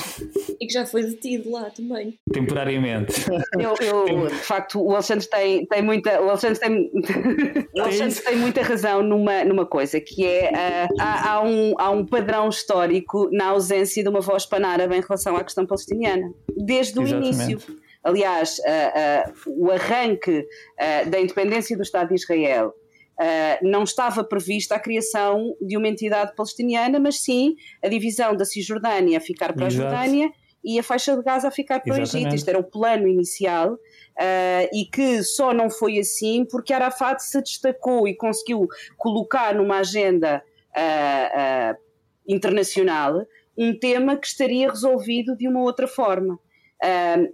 E 0.61 0.65
que 0.65 0.73
já 0.73 0.85
foi 0.85 1.03
detido 1.03 1.51
lá 1.51 1.69
também. 1.69 2.17
Temporariamente. 2.31 3.13
Eu, 3.59 3.75
eu 3.85 4.27
de 4.27 4.35
facto, 4.35 4.81
o 4.81 4.93
Alexandre 4.93 5.27
tem, 5.27 5.65
tem 5.65 5.81
muita. 5.81 6.21
O 6.21 6.29
Alexandre 6.29 6.57
tem, 6.57 6.89
o 7.75 7.81
Alexandre 7.81 8.15
tem 8.21 8.35
muita 8.37 8.61
razão 8.61 9.03
numa, 9.03 9.43
numa 9.43 9.65
coisa, 9.65 9.99
que 9.99 10.25
é 10.25 10.51
uh, 10.51 10.95
há, 10.97 11.31
há, 11.31 11.43
um, 11.43 11.73
há 11.77 11.89
um 11.91 12.05
padrão 12.05 12.47
histórico 12.47 13.29
na 13.31 13.47
ausência 13.47 14.01
de 14.01 14.09
uma 14.09 14.21
voz 14.21 14.45
panárabe 14.45 14.95
em 14.95 15.01
relação 15.01 15.35
à 15.35 15.43
questão 15.43 15.65
palestiniana. 15.65 16.31
Desde 16.55 16.97
o 16.97 17.03
Exatamente. 17.03 17.41
início. 17.41 17.77
Aliás, 18.03 18.57
uh, 18.59 19.49
uh, 19.49 19.65
o 19.65 19.71
arranque 19.71 20.39
uh, 20.39 21.09
da 21.09 21.19
independência 21.19 21.75
do 21.75 21.83
Estado 21.83 22.09
de 22.09 22.15
Israel 22.15 22.73
Uh, 23.19 23.67
não 23.67 23.83
estava 23.83 24.23
prevista 24.23 24.75
a 24.75 24.79
criação 24.79 25.53
de 25.59 25.75
uma 25.75 25.89
entidade 25.89 26.33
palestiniana, 26.37 26.99
mas 26.99 27.19
sim 27.19 27.57
a 27.83 27.89
divisão 27.89 28.33
da 28.33 28.45
Cisjordânia 28.45 29.17
a 29.17 29.21
ficar 29.21 29.51
para 29.51 29.67
Exato. 29.67 29.87
a 29.87 29.89
Jordânia 29.89 30.31
e 30.63 30.79
a 30.79 30.83
faixa 30.83 31.17
de 31.17 31.21
Gaza 31.21 31.49
a 31.49 31.51
ficar 31.51 31.81
para 31.81 31.97
Exatamente. 31.97 32.15
o 32.15 32.17
Egito. 32.17 32.35
Isto 32.35 32.49
era 32.49 32.59
o 32.59 32.63
plano 32.63 33.09
inicial 33.09 33.73
uh, 33.73 34.69
e 34.73 34.85
que 34.85 35.21
só 35.21 35.53
não 35.53 35.69
foi 35.69 35.99
assim 35.99 36.45
porque 36.45 36.71
Arafat 36.71 37.21
se 37.21 37.41
destacou 37.41 38.07
e 38.07 38.15
conseguiu 38.15 38.67
colocar 38.97 39.53
numa 39.53 39.79
agenda 39.79 40.41
uh, 40.71 41.77
internacional 42.25 43.25
um 43.57 43.77
tema 43.77 44.15
que 44.15 44.27
estaria 44.27 44.69
resolvido 44.69 45.35
de 45.35 45.45
uma 45.45 45.61
outra 45.61 45.89
forma. 45.89 46.39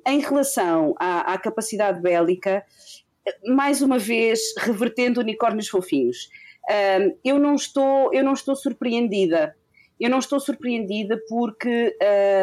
em 0.08 0.20
relação 0.20 0.96
à, 1.00 1.34
à 1.34 1.38
capacidade 1.38 2.02
bélica, 2.02 2.66
mais 3.46 3.82
uma 3.82 3.98
vez, 3.98 4.40
revertendo 4.58 5.20
unicórnios 5.20 5.68
fofinhos. 5.68 6.30
Um, 6.70 7.18
eu, 7.24 7.40
não 7.40 7.56
estou, 7.56 8.14
eu 8.14 8.24
não 8.24 8.34
estou 8.34 8.56
surpreendida. 8.56 9.56
Eu 10.00 10.10
não 10.10 10.20
estou 10.20 10.40
surpreendida 10.40 11.20
porque 11.30 11.96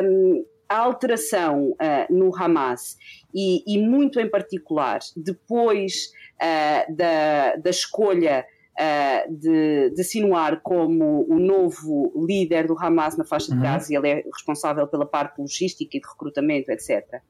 um, 0.04 0.44
a 0.68 0.78
alteração 0.78 1.72
uh, 1.72 2.12
no 2.12 2.34
Hamas 2.34 2.96
e, 3.34 3.62
e, 3.66 3.78
muito 3.78 4.18
em 4.18 4.28
particular 4.28 5.00
depois 5.14 6.10
uh, 6.40 6.96
da, 6.96 7.56
da 7.56 7.70
escolha 7.70 8.46
uh, 8.78 9.34
de, 9.34 9.90
de 9.90 10.04
Sinuar 10.04 10.60
como 10.62 11.26
o 11.28 11.38
novo 11.38 12.12
líder 12.26 12.66
do 12.66 12.76
Hamas 12.78 13.16
na 13.16 13.24
faixa 13.24 13.48
de 13.48 13.56
uhum. 13.56 13.62
Gaza, 13.62 13.94
ele 13.94 14.08
é 14.08 14.22
responsável 14.22 14.86
pela 14.86 15.06
parte 15.06 15.40
logística 15.40 15.96
e 15.96 16.00
de 16.00 16.06
recrutamento, 16.06 16.70
etc. 16.70 17.20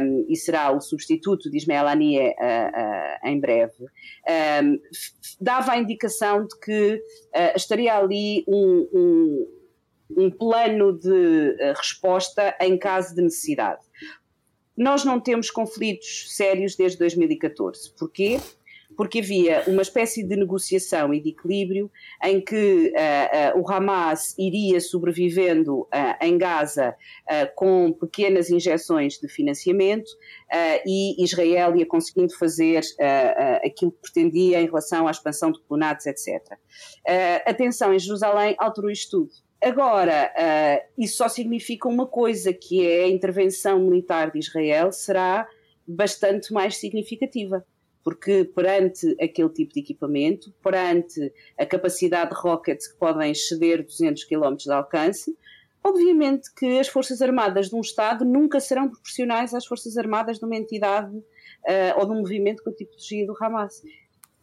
Um, 0.00 0.26
e 0.28 0.36
será 0.36 0.70
o 0.70 0.80
substituto 0.80 1.50
de 1.50 1.56
Ismael 1.56 1.86
Haniyeh 1.86 2.30
uh, 2.30 3.26
uh, 3.26 3.28
em 3.28 3.40
breve. 3.40 3.84
Um, 4.62 4.78
dava 5.40 5.72
a 5.72 5.78
indicação 5.78 6.46
de 6.46 6.58
que 6.58 7.02
estaria 7.54 7.96
ali 7.96 8.44
um, 8.48 8.88
um, 8.92 9.48
um 10.24 10.30
plano 10.30 10.98
de 10.98 11.56
resposta 11.76 12.54
em 12.60 12.78
caso 12.78 13.14
de 13.14 13.22
necessidade. 13.22 13.80
Nós 14.76 15.04
não 15.04 15.20
temos 15.20 15.50
conflitos 15.50 16.34
sérios 16.34 16.76
desde 16.76 16.98
2014. 16.98 17.92
Porquê? 17.98 18.38
Porque 18.96 19.20
havia 19.20 19.62
uma 19.66 19.82
espécie 19.82 20.22
de 20.22 20.36
negociação 20.36 21.12
e 21.12 21.20
de 21.20 21.30
equilíbrio 21.30 21.90
em 22.22 22.40
que 22.40 22.92
uh, 22.94 23.58
uh, 23.58 23.60
o 23.60 23.70
Hamas 23.70 24.36
iria 24.38 24.80
sobrevivendo 24.80 25.82
uh, 25.82 25.88
em 26.20 26.36
Gaza 26.38 26.96
com 27.54 27.92
pequenas 27.92 28.50
injeções 28.50 29.18
de 29.18 29.28
financiamento 29.28 30.10
e 30.86 31.22
Israel 31.22 31.74
ia 31.76 31.86
conseguindo 31.86 32.36
fazer 32.36 32.82
aquilo 33.64 33.92
que 33.92 34.00
pretendia 34.02 34.60
em 34.60 34.66
relação 34.66 35.06
à 35.06 35.10
expansão 35.10 35.50
de 35.50 35.60
colonatos, 35.62 36.06
etc. 36.06 36.40
a 37.44 37.54
tensão 37.54 37.92
em 37.94 37.98
Jerusalém 37.98 38.54
alterou 38.58 38.90
isto 38.90 39.10
tudo. 39.10 39.30
Agora, 39.62 40.32
isso 40.98 41.16
só 41.16 41.28
significa 41.28 41.88
uma 41.88 42.06
coisa, 42.06 42.52
que 42.52 42.86
é 42.86 43.04
a 43.04 43.08
intervenção 43.08 43.78
militar 43.80 44.30
de 44.30 44.38
Israel 44.38 44.92
será 44.92 45.46
bastante 45.86 46.52
mais 46.52 46.76
significativa 46.76 47.64
porque 48.04 48.44
perante 48.44 49.16
aquele 49.20 49.48
tipo 49.48 49.74
de 49.74 49.80
equipamento, 49.80 50.52
perante 50.62 51.32
a 51.58 51.64
capacidade 51.64 52.30
de 52.30 52.36
rockets 52.36 52.88
que 52.88 52.98
podem 52.98 53.30
exceder 53.30 53.84
200 53.84 54.24
km 54.24 54.56
de 54.56 54.72
alcance, 54.72 55.36
obviamente 55.84 56.52
que 56.54 56.78
as 56.78 56.88
Forças 56.88 57.22
Armadas 57.22 57.68
de 57.68 57.76
um 57.76 57.80
Estado 57.80 58.24
nunca 58.24 58.60
serão 58.60 58.88
proporcionais 58.88 59.54
às 59.54 59.66
Forças 59.66 59.96
Armadas 59.96 60.38
de 60.38 60.44
uma 60.44 60.56
entidade 60.56 61.16
uh, 61.16 61.98
ou 61.98 62.06
de 62.06 62.12
um 62.12 62.20
movimento 62.20 62.62
com 62.62 62.70
a 62.70 62.74
tipologia 62.74 63.26
do 63.26 63.36
Hamas. 63.40 63.82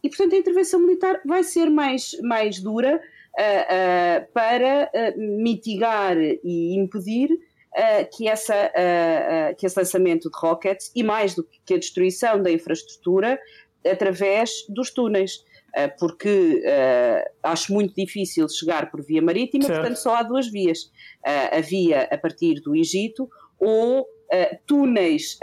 E, 0.01 0.07
portanto, 0.07 0.33
a 0.33 0.37
intervenção 0.37 0.79
militar 0.79 1.21
vai 1.25 1.43
ser 1.43 1.69
mais, 1.69 2.11
mais 2.23 2.61
dura 2.61 2.95
uh, 2.95 3.01
uh, 3.01 4.33
para 4.33 4.89
mitigar 5.17 6.17
e 6.17 6.77
impedir 6.77 7.29
uh, 7.75 8.09
que, 8.15 8.27
essa, 8.27 8.55
uh, 8.55 9.51
uh, 9.51 9.55
que 9.55 9.65
esse 9.65 9.77
lançamento 9.77 10.29
de 10.29 10.37
rockets 10.37 10.91
e 10.95 11.03
mais 11.03 11.35
do 11.35 11.47
que 11.65 11.73
a 11.73 11.77
destruição 11.77 12.41
da 12.41 12.51
infraestrutura 12.51 13.39
através 13.85 14.65
dos 14.69 14.91
túneis. 14.91 15.47
Porque 15.99 16.63
acho 17.43 17.71
muito 17.71 17.93
difícil 17.93 18.49
chegar 18.49 18.89
por 18.89 19.03
via 19.03 19.21
marítima, 19.21 19.65
certo. 19.65 19.81
portanto 19.81 19.97
só 19.97 20.15
há 20.15 20.23
duas 20.23 20.49
vias. 20.49 20.91
a 21.23 21.61
via 21.61 22.09
a 22.11 22.17
partir 22.17 22.55
do 22.55 22.75
Egito 22.75 23.29
ou 23.59 24.07
túneis 24.65 25.37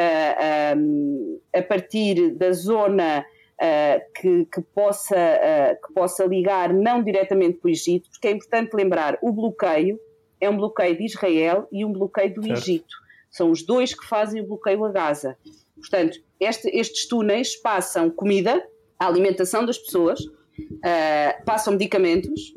um, 0.77 1.41
a 1.55 1.63
partir 1.63 2.35
da 2.35 2.51
zona 2.51 3.25
uh, 3.57 4.13
que, 4.15 4.47
que, 4.47 4.61
possa, 4.75 5.17
uh, 5.17 5.87
que 5.87 5.95
possa 5.95 6.25
ligar 6.25 6.73
não 6.73 7.03
diretamente 7.03 7.59
com 7.59 7.69
o 7.69 7.71
Egito, 7.71 8.09
porque 8.11 8.29
é 8.29 8.31
importante 8.33 8.75
lembrar, 8.75 9.19
o 9.23 9.33
bloqueio 9.33 9.99
é 10.41 10.49
um 10.49 10.57
bloqueio 10.57 10.97
de 10.97 11.05
Israel 11.05 11.69
e 11.73 11.85
um 11.85 11.93
bloqueio 11.93 12.35
do 12.35 12.43
certo. 12.43 12.59
Egito. 12.59 12.95
São 13.31 13.51
os 13.51 13.65
dois 13.65 13.95
que 13.95 14.07
fazem 14.07 14.41
o 14.41 14.47
bloqueio 14.47 14.85
a 14.85 14.91
Gaza. 14.91 15.37
Portanto, 15.77 16.19
este, 16.41 16.69
estes 16.69 17.07
túneis 17.07 17.57
passam 17.57 18.11
comida, 18.11 18.67
a 18.99 19.07
alimentação 19.07 19.65
das 19.65 19.79
pessoas, 19.79 20.21
uh, 20.21 21.45
passam 21.45 21.75
medicamentos, 21.75 22.55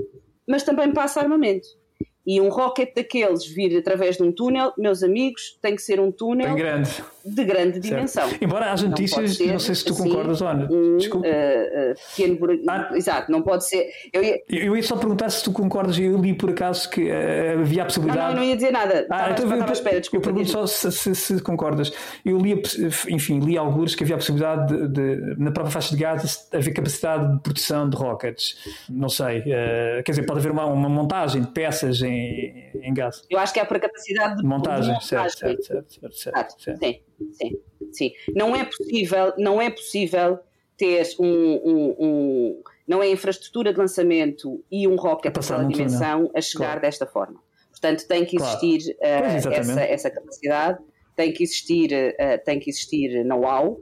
mas 0.47 0.63
também 0.63 0.91
passa 0.93 1.19
armamento. 1.19 1.67
E 2.25 2.39
um 2.39 2.49
rocket 2.49 2.93
daqueles 2.95 3.45
vir 3.45 3.77
através 3.77 4.17
de 4.17 4.23
um 4.23 4.31
túnel, 4.31 4.71
meus 4.77 5.03
amigos, 5.03 5.57
tem 5.61 5.75
que 5.75 5.81
ser 5.81 5.99
um 5.99 6.11
túnel 6.11 6.55
grande. 6.55 7.03
De 7.29 7.43
grande 7.43 7.79
dimensão. 7.79 8.29
Embora 8.41 8.71
haja 8.71 8.87
notícias, 8.87 9.39
não, 9.39 9.47
não 9.47 9.59
sei 9.59 9.75
se 9.75 9.85
tu 9.85 9.93
assim, 9.93 10.03
concordas, 10.03 10.41
Ana. 10.41 10.67
Um, 10.71 10.97
Desculpa. 10.97 11.27
Uh, 11.27 11.91
uh, 11.91 12.15
pequeno 12.15 12.39
buraco. 12.39 12.63
Ah. 12.67 12.97
Exato, 12.97 13.31
não 13.31 13.41
pode 13.41 13.67
ser. 13.67 13.89
Eu 14.11 14.23
ia... 14.23 14.41
eu 14.49 14.75
ia... 14.75 14.83
só 14.83 14.95
perguntar 14.95 15.29
se 15.29 15.43
tu 15.43 15.51
concordas. 15.51 15.97
Eu 15.99 16.17
li 16.17 16.33
por 16.33 16.49
acaso 16.49 16.89
que 16.89 17.09
uh, 17.09 17.61
havia 17.61 17.83
a 17.83 17.85
possibilidade. 17.85 18.21
Não, 18.21 18.29
não, 18.29 18.35
não 18.37 18.43
ia 18.43 18.55
dizer 18.55 18.71
nada. 18.71 19.07
Ah, 19.09 19.31
estava, 19.31 19.31
então, 19.31 19.45
estava 19.45 19.71
à 19.71 19.73
espera, 19.73 19.99
desculpa. 19.99 20.29
Eu 20.29 20.33
pergunto 20.33 20.51
só 20.51 20.65
se, 20.65 20.91
se, 20.91 21.15
se, 21.15 21.41
concordas. 21.41 21.91
Eu 22.25 22.37
li, 22.37 22.61
enfim, 23.09 23.39
li 23.39 23.57
alguns 23.57 23.95
que 23.95 24.03
havia 24.03 24.15
a 24.15 24.19
possibilidade 24.19 24.75
de, 24.75 24.87
de, 24.87 25.39
na 25.39 25.51
própria 25.51 25.71
faixa 25.71 25.95
de 25.95 26.01
Gaza, 26.01 26.27
haver 26.53 26.73
capacidade 26.73 27.35
de 27.35 27.41
produção 27.41 27.89
de 27.89 27.95
rockets. 27.95 28.57
Não 28.89 29.09
sei. 29.09 29.41
quer 29.41 30.11
dizer, 30.11 30.25
pode 30.25 30.39
haver 30.39 30.51
uma, 30.51 30.65
uma 30.65 30.89
montagem 30.89 31.41
de 31.41 31.47
peças 31.49 32.01
em, 32.01 32.71
em 32.81 32.93
gás. 32.93 33.23
Eu 33.29 33.39
acho 33.39 33.53
que 33.53 33.59
é 33.59 33.65
para 33.65 33.79
capacidade 33.79 34.37
de 34.37 34.43
montagem. 34.43 34.93
montagem. 34.93 35.07
Certo, 35.07 35.37
certo, 35.37 35.63
certo, 35.63 35.93
certo, 35.93 36.15
certo, 36.15 36.61
certo. 36.61 36.79
Sim, 36.79 37.01
sim, 37.33 37.59
sim. 37.91 38.11
Não 38.35 38.55
é 38.55 38.65
possível, 38.65 39.33
não 39.37 39.61
é 39.61 39.69
possível 39.69 40.39
ter 40.77 41.07
um, 41.19 41.25
um, 41.25 41.95
um 41.99 42.63
não 42.87 43.03
é 43.03 43.11
infraestrutura 43.11 43.71
de 43.71 43.79
lançamento 43.79 44.63
e 44.71 44.87
um 44.87 44.95
rocket 44.95 45.33
para 45.33 45.63
dimensão 45.63 46.31
a 46.35 46.41
chegar 46.41 46.65
claro. 46.65 46.81
desta 46.81 47.05
forma. 47.05 47.39
Portanto, 47.69 48.07
tem 48.07 48.25
que 48.25 48.35
existir 48.35 48.95
claro. 48.97 49.49
uh, 49.49 49.53
essa, 49.53 49.81
essa 49.81 50.09
capacidade, 50.09 50.79
tem 51.15 51.31
que 51.31 51.43
existir, 51.43 51.91
uh, 51.93 52.43
tem 52.43 52.59
que 52.59 52.69
existir 52.69 53.23
know-how 53.23 53.79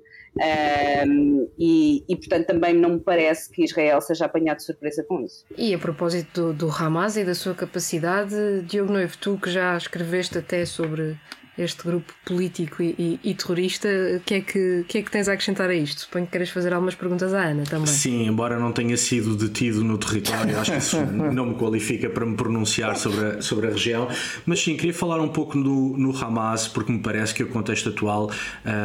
um, 1.07 1.49
e, 1.57 2.03
e, 2.07 2.15
portanto, 2.15 2.47
também 2.47 2.73
não 2.73 2.91
me 2.91 2.99
parece 2.99 3.49
que 3.49 3.63
Israel 3.63 3.99
seja 4.01 4.25
apanhado 4.25 4.57
de 4.57 4.63
surpresa 4.63 5.03
com 5.03 5.21
isso. 5.21 5.43
E 5.57 5.73
a 5.73 5.79
propósito 5.79 6.53
do, 6.53 6.67
do 6.67 6.69
Hamas 6.69 7.17
e 7.17 7.23
da 7.23 7.33
sua 7.33 7.55
capacidade, 7.55 8.35
Diogo 8.63 8.93
Noivo, 8.93 9.17
tu 9.17 9.37
que 9.37 9.49
já 9.49 9.75
escreveste 9.75 10.37
até 10.37 10.65
sobre 10.65 11.17
este 11.57 11.83
grupo 11.83 12.13
político 12.23 12.83
e, 12.83 13.19
e, 13.23 13.31
e 13.31 13.33
terrorista, 13.33 13.87
o 14.15 14.19
que, 14.19 14.35
é 14.35 14.41
que, 14.41 14.85
que, 14.87 14.97
é 14.99 15.01
que 15.01 15.09
tens 15.09 15.27
a 15.27 15.33
acrescentar 15.33 15.69
a 15.69 15.73
isto? 15.73 16.01
Suponho 16.01 16.25
que 16.25 16.31
queres 16.31 16.49
fazer 16.49 16.71
algumas 16.71 16.93
perguntas 16.93 17.33
à 17.33 17.45
Ana 17.45 17.63
também. 17.63 17.87
Sim, 17.87 18.27
embora 18.27 18.59
não 18.59 18.71
tenha 18.71 18.95
sido 18.95 19.35
detido 19.35 19.83
no 19.83 19.97
território, 19.97 20.57
acho 20.59 20.71
que 20.71 20.77
isso 20.77 21.01
não 21.33 21.47
me 21.47 21.55
qualifica 21.55 22.09
para 22.09 22.25
me 22.25 22.35
pronunciar 22.35 22.95
sobre 22.95 23.25
a, 23.25 23.41
sobre 23.41 23.67
a 23.67 23.71
região, 23.71 24.07
mas 24.45 24.61
sim, 24.61 24.75
queria 24.75 24.93
falar 24.93 25.19
um 25.19 25.29
pouco 25.29 25.57
no, 25.57 25.97
no 25.97 26.15
Hamas, 26.15 26.67
porque 26.67 26.91
me 26.91 26.99
parece 26.99 27.33
que 27.33 27.43
o 27.43 27.47
contexto 27.47 27.89
atual 27.89 28.29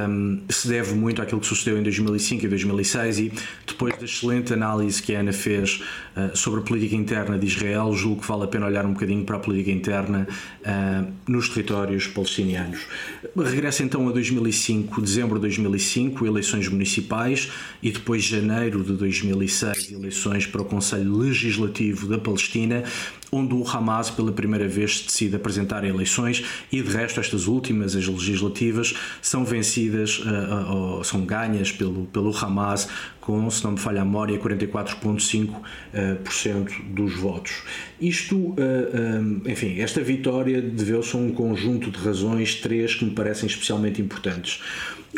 um, 0.09 0.43
se 0.49 0.69
deve 0.69 0.95
muito 0.95 1.21
àquilo 1.21 1.41
que 1.41 1.47
sucedeu 1.47 1.79
em 1.79 1.83
2005 1.83 2.47
e 2.47 2.49
2006 2.49 3.19
e 3.19 3.33
depois 3.67 3.95
da 3.97 4.05
excelente 4.05 4.53
análise 4.55 5.03
que 5.03 5.15
a 5.15 5.21
Ana 5.21 5.33
fez 5.33 5.83
uh, 6.17 6.35
sobre 6.37 6.61
a 6.61 6.63
política 6.63 6.97
interna 6.97 7.39
de 7.39 7.47
Israel, 7.47 7.93
julgo 7.93 8.23
que 8.23 8.29
vale 8.29 8.45
a 8.45 8.47
pena 8.47 8.67
olhar 8.67 8.87
um 8.87 8.95
bocadinho 8.95 9.25
para 9.25 9.37
a 9.37 9.41
política 9.41 9.71
interna 9.71 10.27
uh, 10.61 11.13
nos 11.29 11.51
territórios 11.51 12.07
palestinianos 12.07 12.62
anos. 12.63 12.87
Regressa 13.37 13.83
então 13.83 14.09
a 14.09 14.13
2005, 14.13 15.01
dezembro 15.01 15.35
de 15.37 15.43
2005, 15.43 16.27
eleições 16.27 16.69
municipais 16.69 17.51
e 17.83 17.91
depois 17.91 18.23
janeiro 18.23 18.83
de 18.83 18.93
2006, 18.93 19.93
eleições 19.93 20.47
para 20.47 20.63
o 20.63 20.65
Conselho 20.65 21.17
Legislativo 21.17 22.07
da 22.07 22.19
Palestina, 22.19 22.85
onde 23.35 23.55
o 23.55 23.67
Hamas 23.67 24.11
pela 24.11 24.31
primeira 24.31 24.69
vez 24.69 25.01
decide 25.01 25.35
apresentar 25.37 25.85
eleições 25.85 26.45
e 26.71 26.83
de 26.83 26.91
resto 26.91 27.19
estas 27.19 27.47
últimas, 27.47 27.97
as 27.97 28.07
legislativas, 28.07 28.95
são 29.23 29.43
vencidas, 29.43 30.19
uh, 30.19 30.99
uh, 30.99 31.05
são 31.05 31.25
ganhas 31.25 31.73
pelo, 31.73 32.05
pelo 32.07 32.37
Hamas 32.37 32.89
com, 33.23 33.49
se 33.49 33.65
não 33.65 33.73
me 33.73 33.79
falha 33.79 34.03
a 34.03 34.05
memória, 34.05 34.39
44,5% 34.39 35.49
uh, 35.49 36.93
dos 36.93 37.15
votos. 37.15 37.63
Isto, 37.99 38.37
uh, 38.37 39.49
enfim, 39.49 39.81
esta 39.81 40.03
vitória 40.03 40.61
deveu-se 40.61 41.17
a 41.17 41.19
um 41.19 41.33
conjunto 41.33 41.91
de 41.91 41.99
razões, 41.99 42.57
três 42.57 42.95
que 42.95 43.05
me 43.05 43.13
parecem 43.13 43.47
especialmente 43.47 44.03
importantes. 44.03 44.61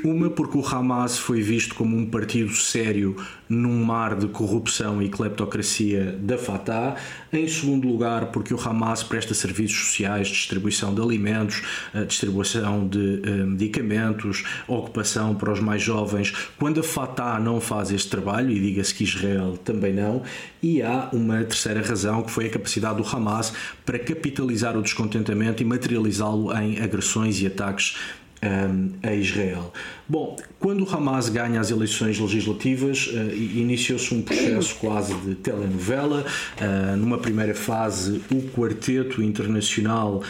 Uma, 0.03 0.29
porque 0.29 0.59
o 0.59 0.67
Hamas 0.67 1.19
foi 1.19 1.41
visto 1.41 1.75
como 1.75 1.97
um 1.97 2.05
partido 2.05 2.53
sério 2.53 3.17
num 3.49 3.85
mar 3.85 4.17
de 4.17 4.27
corrupção 4.27 5.01
e 5.01 5.09
cleptocracia 5.09 6.19
da 6.21 6.37
Fatah. 6.37 6.97
Em 7.33 7.47
segundo 7.47 7.87
lugar, 7.87 8.27
porque 8.27 8.53
o 8.53 8.61
Hamas 8.61 9.05
presta 9.05 9.35
serviços 9.35 9.87
sociais, 9.87 10.27
distribuição 10.29 10.93
de 10.93 11.01
alimentos, 11.01 11.63
eh, 11.95 12.05
distribuição 12.05 12.87
de 12.89 13.23
eh, 13.25 13.31
medicamentos, 13.45 14.45
ocupação 14.67 15.35
para 15.35 15.53
os 15.53 15.61
mais 15.61 15.81
jovens, 15.81 16.33
quando 16.59 16.81
a 16.81 16.83
Fatah 16.83 17.39
não 17.39 17.61
faz 17.61 17.93
este 17.93 18.09
trabalho, 18.11 18.51
e 18.51 18.61
diga-se 18.61 18.93
que 18.95 19.05
Israel 19.05 19.57
também 19.65 19.93
não. 19.93 20.23
E 20.61 20.83
há 20.83 21.09
uma 21.13 21.45
terceira 21.45 21.83
razão, 21.83 22.23
que 22.23 22.33
foi 22.33 22.47
a 22.47 22.51
capacidade 22.51 23.01
do 23.01 23.09
Hamas 23.09 23.53
para 23.87 23.99
capitalizar 23.99 24.77
o 24.77 24.83
descontentamento 24.83 25.63
e 25.63 25.65
materializá-lo 25.65 26.53
em 26.57 26.81
agressões 26.81 27.41
e 27.41 27.47
ataques 27.47 27.97
um, 28.45 28.91
a 29.03 29.15
Israel. 29.15 29.73
Bom, 30.09 30.37
quando 30.61 30.85
o 30.85 30.89
Hamas 30.95 31.29
ganha 31.29 31.61
as 31.61 31.71
eleições 31.71 32.19
legislativas, 32.19 33.07
uh, 33.07 33.35
iniciou-se 33.35 34.15
um 34.15 34.23
processo 34.23 34.77
quase 34.77 35.15
de 35.15 35.35
telenovela. 35.35 36.25
Uh, 36.61 36.97
numa 36.97 37.19
primeira 37.19 37.55
fase, 37.55 38.21
o 38.31 38.43
Quarteto 38.51 39.23
Internacional 39.23 40.23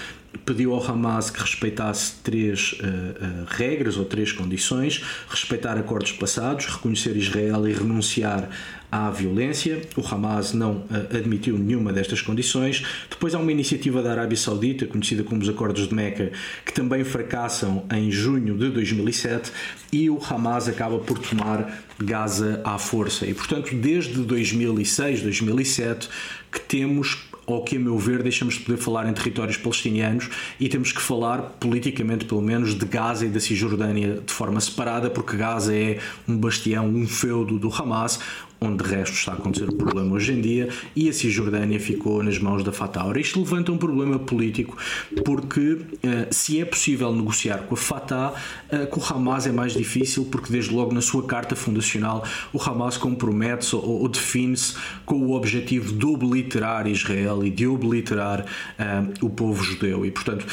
pediu 0.44 0.74
ao 0.74 0.84
Hamas 0.84 1.30
que 1.30 1.40
respeitasse 1.40 2.14
três 2.22 2.72
uh, 2.72 2.86
uh, 2.86 3.46
regras 3.48 3.96
ou 3.96 4.04
três 4.04 4.32
condições: 4.32 5.02
respeitar 5.28 5.78
acordos 5.78 6.12
passados, 6.12 6.66
reconhecer 6.66 7.16
Israel 7.16 7.66
e 7.68 7.72
renunciar 7.72 8.48
à 8.90 9.10
violência. 9.10 9.82
O 9.96 10.06
Hamas 10.06 10.52
não 10.52 10.72
uh, 10.72 11.16
admitiu 11.16 11.58
nenhuma 11.58 11.92
destas 11.92 12.22
condições. 12.22 12.84
Depois 13.10 13.34
há 13.34 13.38
uma 13.38 13.50
iniciativa 13.50 14.02
da 14.02 14.12
Arábia 14.12 14.36
Saudita, 14.36 14.86
conhecida 14.86 15.22
como 15.22 15.42
os 15.42 15.48
Acordos 15.48 15.88
de 15.88 15.94
Meca, 15.94 16.30
que 16.64 16.72
também 16.72 17.02
fracassam 17.02 17.84
em 17.92 18.10
junho 18.10 18.56
de 18.56 18.70
2007 18.70 19.50
e 19.92 20.08
o 20.10 20.18
Hamas 20.22 20.68
acaba 20.68 20.98
por 20.98 21.18
tomar 21.18 21.84
Gaza 21.98 22.60
à 22.64 22.78
força. 22.78 23.26
E 23.26 23.34
portanto, 23.34 23.74
desde 23.74 24.14
2006, 24.14 25.22
2007, 25.22 26.08
que 26.52 26.60
temos 26.60 27.28
ou 27.46 27.62
que, 27.62 27.76
a 27.76 27.80
meu 27.80 27.98
ver, 27.98 28.22
deixamos 28.22 28.54
de 28.54 28.60
poder 28.60 28.78
falar 28.78 29.08
em 29.08 29.12
territórios 29.12 29.56
palestinianos 29.56 30.28
e 30.58 30.68
temos 30.68 30.92
que 30.92 31.00
falar, 31.00 31.42
politicamente 31.60 32.24
pelo 32.24 32.42
menos, 32.42 32.74
de 32.74 32.84
Gaza 32.86 33.26
e 33.26 33.28
da 33.28 33.40
Cisjordânia 33.40 34.20
de 34.24 34.32
forma 34.32 34.60
separada, 34.60 35.10
porque 35.10 35.36
Gaza 35.36 35.74
é 35.74 35.98
um 36.26 36.36
bastião, 36.36 36.86
um 36.86 37.06
feudo 37.06 37.58
do 37.58 37.72
Hamas, 37.72 38.18
onde 38.66 38.82
de 38.82 38.90
resto 38.90 39.14
está 39.14 39.32
a 39.32 39.34
acontecer 39.34 39.68
o 39.68 39.74
problema 39.74 40.14
hoje 40.14 40.32
em 40.32 40.40
dia, 40.40 40.68
e 40.94 41.08
a 41.08 41.12
Cisjordânia 41.12 41.78
ficou 41.78 42.22
nas 42.22 42.38
mãos 42.38 42.62
da 42.62 42.72
Fatah. 42.72 43.06
Ora, 43.06 43.20
isto 43.20 43.38
levanta 43.38 43.72
um 43.72 43.78
problema 43.78 44.18
político, 44.18 44.76
porque 45.24 45.78
eh, 46.02 46.28
se 46.30 46.60
é 46.60 46.64
possível 46.64 47.12
negociar 47.12 47.58
com 47.58 47.74
a 47.74 47.76
Fatah, 47.76 48.34
uh, 48.72 48.86
com 48.88 49.00
o 49.00 49.04
Hamas 49.04 49.46
é 49.46 49.52
mais 49.52 49.72
difícil, 49.72 50.26
porque 50.30 50.52
desde 50.52 50.72
logo 50.72 50.92
na 50.92 51.00
sua 51.00 51.22
carta 51.24 51.56
fundacional 51.56 52.24
o 52.52 52.62
Hamas 52.62 52.96
compromete-se 52.96 53.74
ou, 53.76 54.02
ou 54.02 54.08
define-se 54.08 54.74
com 55.04 55.16
o 55.16 55.32
objetivo 55.32 55.92
de 55.92 56.06
obliterar 56.06 56.86
Israel 56.86 57.44
e 57.44 57.50
de 57.50 57.66
obliterar 57.66 58.40
uh, 58.40 59.24
o 59.24 59.30
povo 59.30 59.62
judeu. 59.62 60.04
E, 60.04 60.10
portanto, 60.10 60.46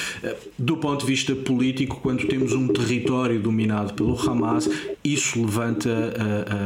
do 0.57 0.77
ponto 0.77 1.01
de 1.01 1.07
vista 1.07 1.35
político, 1.35 1.99
quando 2.01 2.27
temos 2.27 2.53
um 2.53 2.67
território 2.67 3.39
dominado 3.39 3.93
pelo 3.93 4.17
Hamas, 4.19 4.69
isso 5.03 5.41
levanta 5.41 5.89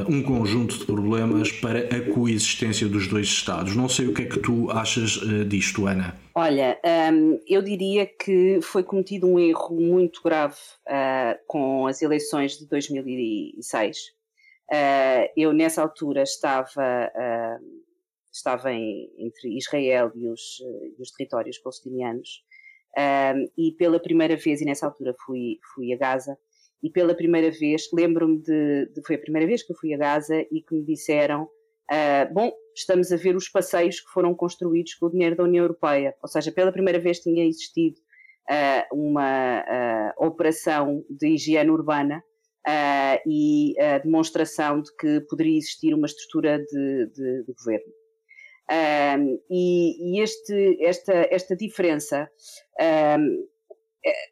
um 0.07 0.21
conjunto 0.21 0.77
de 0.77 0.85
problemas 0.85 1.34
para 1.61 1.79
a 1.79 2.13
coexistência 2.13 2.87
dos 2.87 3.07
dois 3.07 3.27
Estados. 3.27 3.75
Não 3.75 3.89
sei 3.89 4.07
o 4.07 4.13
que 4.13 4.23
é 4.23 4.25
que 4.25 4.39
tu 4.39 4.69
achas 4.71 5.17
uh, 5.17 5.45
disto, 5.45 5.87
Ana. 5.87 6.15
Olha, 6.33 6.79
um, 7.13 7.39
eu 7.47 7.61
diria 7.61 8.05
que 8.05 8.59
foi 8.61 8.83
cometido 8.83 9.27
um 9.27 9.39
erro 9.39 9.75
muito 9.79 10.21
grave 10.23 10.57
uh, 10.87 11.39
com 11.47 11.87
as 11.87 12.01
eleições 12.01 12.57
de 12.57 12.67
2006. 12.67 13.97
Uh, 13.97 14.11
eh, 14.71 15.33
eu, 15.37 15.53
nessa 15.53 15.81
altura, 15.81 16.23
estava, 16.23 17.11
estava 18.33 18.71
em, 18.73 19.09
entre 19.17 19.57
Israel 19.57 20.11
e 20.15 20.27
os, 20.27 20.59
os 20.99 21.11
territórios 21.11 21.57
palestinianos. 21.59 22.43
Um, 22.97 23.49
e 23.57 23.73
pela 23.73 23.99
primeira 23.99 24.37
vez, 24.37 24.61
e 24.61 24.65
nessa 24.65 24.85
altura 24.85 25.13
fui, 25.25 25.59
fui 25.73 25.91
a 25.93 25.97
Gaza, 25.97 26.37
e 26.81 26.89
pela 26.89 27.15
primeira 27.15 27.49
vez, 27.51 27.83
lembro-me 27.93 28.39
de, 28.41 28.91
de, 28.93 29.01
Foi 29.05 29.15
a 29.15 29.19
primeira 29.19 29.47
vez 29.47 29.63
que 29.63 29.73
eu 29.73 29.77
fui 29.77 29.93
a 29.93 29.97
Gaza 29.97 30.39
e 30.51 30.61
que 30.61 30.75
me 30.75 30.83
disseram: 30.83 31.43
uh, 31.43 32.33
Bom, 32.33 32.51
estamos 32.75 33.11
a 33.11 33.17
ver 33.17 33.35
os 33.35 33.49
passeios 33.49 33.99
que 33.99 34.11
foram 34.11 34.35
construídos 34.35 34.93
com 34.95 35.07
o 35.07 35.11
dinheiro 35.11 35.35
da 35.35 35.43
União 35.43 35.63
Europeia. 35.63 36.15
Ou 36.21 36.27
seja, 36.27 36.51
pela 36.51 36.71
primeira 36.71 36.99
vez 36.99 37.19
tinha 37.19 37.45
existido 37.45 37.97
uh, 38.49 38.95
uma 38.95 39.61
uh, 39.61 40.25
operação 40.25 41.03
de 41.09 41.29
higiene 41.29 41.71
urbana 41.71 42.23
e 43.27 43.79
a 43.79 43.99
demonstração 43.99 44.81
de 44.81 44.89
que 44.95 45.21
poderia 45.29 45.55
existir 45.55 45.93
uma 45.93 46.07
estrutura 46.07 46.57
de, 46.57 47.11
de, 47.13 47.43
de 47.43 47.53
governo. 47.53 47.93
Um, 48.67 49.39
e, 49.51 50.17
e 50.17 50.19
este, 50.19 50.83
esta, 50.83 51.13
esta 51.29 51.55
diferença 51.55 52.27
um, 53.19 53.47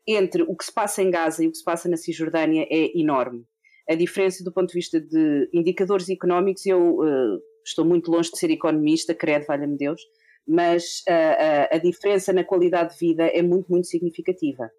entre 0.08 0.44
o 0.44 0.56
que 0.56 0.66
se 0.66 0.74
passa 0.74 1.02
em 1.02 1.10
Gaza 1.10 1.44
e 1.44 1.48
o 1.48 1.52
que 1.52 1.58
se 1.58 1.64
passa 1.64 1.90
na 1.90 1.98
Cisjordânia 1.98 2.68
é 2.70 2.98
enorme. 2.98 3.46
A 3.90 3.96
diferença 3.96 4.44
do 4.44 4.52
ponto 4.52 4.70
de 4.70 4.76
vista 4.76 5.00
de 5.00 5.50
indicadores 5.54 6.10
económicos, 6.10 6.66
eu 6.66 7.00
uh, 7.00 7.40
estou 7.66 7.84
muito 7.84 8.10
longe 8.10 8.32
de 8.32 8.38
ser 8.38 8.50
economista, 8.50 9.14
credo, 9.14 9.46
valha-me 9.46 9.78
Deus, 9.78 10.02
mas 10.48 11.04
uh, 11.10 11.12
uh, 11.12 11.76
a 11.76 11.78
diferença 11.80 12.32
na 12.32 12.44
qualidade 12.44 12.94
de 12.94 13.00
vida 13.00 13.26
é 13.26 13.42
muito, 13.42 13.70
muito 13.70 13.88
significativa. 13.88 14.72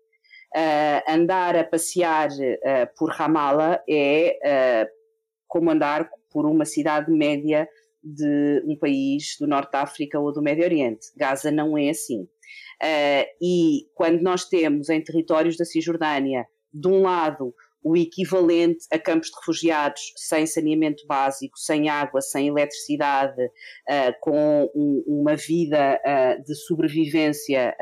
andar 1.08 1.56
a 1.56 1.64
passear 1.64 2.28
por 2.96 3.10
Ramallah 3.10 3.82
é 3.88 4.88
como 5.48 5.70
andar 5.70 6.08
por 6.30 6.46
uma 6.46 6.64
cidade 6.64 7.10
média 7.10 7.68
de 8.02 8.62
um 8.66 8.76
país 8.76 9.36
do 9.40 9.46
Norte 9.46 9.70
de 9.70 9.78
África 9.78 10.20
ou 10.20 10.32
do 10.32 10.42
Médio 10.42 10.64
Oriente. 10.64 11.06
Gaza 11.16 11.50
não 11.50 11.76
é 11.76 11.90
assim. 11.90 12.28
Uh, 12.82 13.24
e 13.40 13.86
quando 13.94 14.20
nós 14.22 14.44
temos 14.48 14.88
em 14.88 15.02
territórios 15.02 15.56
da 15.56 15.64
Cisjordânia, 15.64 16.46
de 16.72 16.88
um 16.88 17.02
lado, 17.02 17.54
o 17.82 17.96
equivalente 17.96 18.86
a 18.90 18.98
campos 18.98 19.28
de 19.28 19.36
refugiados 19.36 20.00
sem 20.16 20.46
saneamento 20.46 21.06
básico, 21.06 21.58
sem 21.58 21.88
água, 21.88 22.20
sem 22.20 22.48
eletricidade, 22.48 23.42
uh, 23.44 24.14
com 24.20 24.70
um, 24.74 25.04
uma 25.06 25.36
vida 25.36 26.00
uh, 26.00 26.42
de 26.42 26.54
sobrevivência 26.54 27.76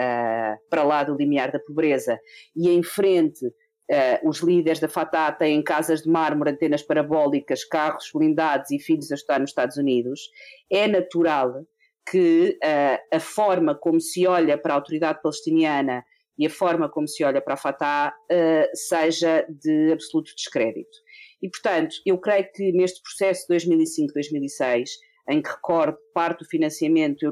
para 0.68 0.82
lá 0.82 1.04
do 1.04 1.16
limiar 1.16 1.52
da 1.52 1.60
pobreza, 1.60 2.18
e 2.56 2.68
em 2.68 2.82
frente 2.82 3.46
Uh, 3.90 4.26
os 4.26 4.38
líderes 4.38 4.80
da 4.80 4.88
Fatah 4.88 5.32
têm 5.32 5.62
casas 5.62 6.02
de 6.02 6.08
mármore, 6.08 6.52
antenas 6.52 6.82
parabólicas, 6.82 7.62
carros 7.62 8.08
blindados 8.14 8.70
e 8.70 8.78
filhos 8.78 9.10
a 9.10 9.16
estudar 9.16 9.38
nos 9.38 9.50
Estados 9.50 9.76
Unidos, 9.76 10.30
é 10.70 10.88
natural 10.88 11.66
que 12.10 12.58
uh, 12.62 13.16
a 13.16 13.20
forma 13.20 13.74
como 13.74 14.00
se 14.00 14.26
olha 14.26 14.58
para 14.58 14.74
a 14.74 14.76
autoridade 14.76 15.20
palestiniana 15.22 16.04
e 16.38 16.46
a 16.46 16.50
forma 16.50 16.88
como 16.88 17.06
se 17.06 17.22
olha 17.22 17.40
para 17.40 17.54
a 17.54 17.56
Fatah 17.56 18.14
uh, 18.30 18.76
seja 18.76 19.46
de 19.48 19.92
absoluto 19.92 20.34
descrédito. 20.34 20.98
E, 21.42 21.48
portanto, 21.48 21.96
eu 22.06 22.18
creio 22.18 22.50
que 22.52 22.72
neste 22.72 23.00
processo 23.02 23.46
de 23.48 23.56
2005-2006, 23.56 24.88
em 25.28 25.42
que 25.42 25.50
recordo 25.50 25.98
parte 26.14 26.40
do 26.40 26.48
financiamento 26.48 27.22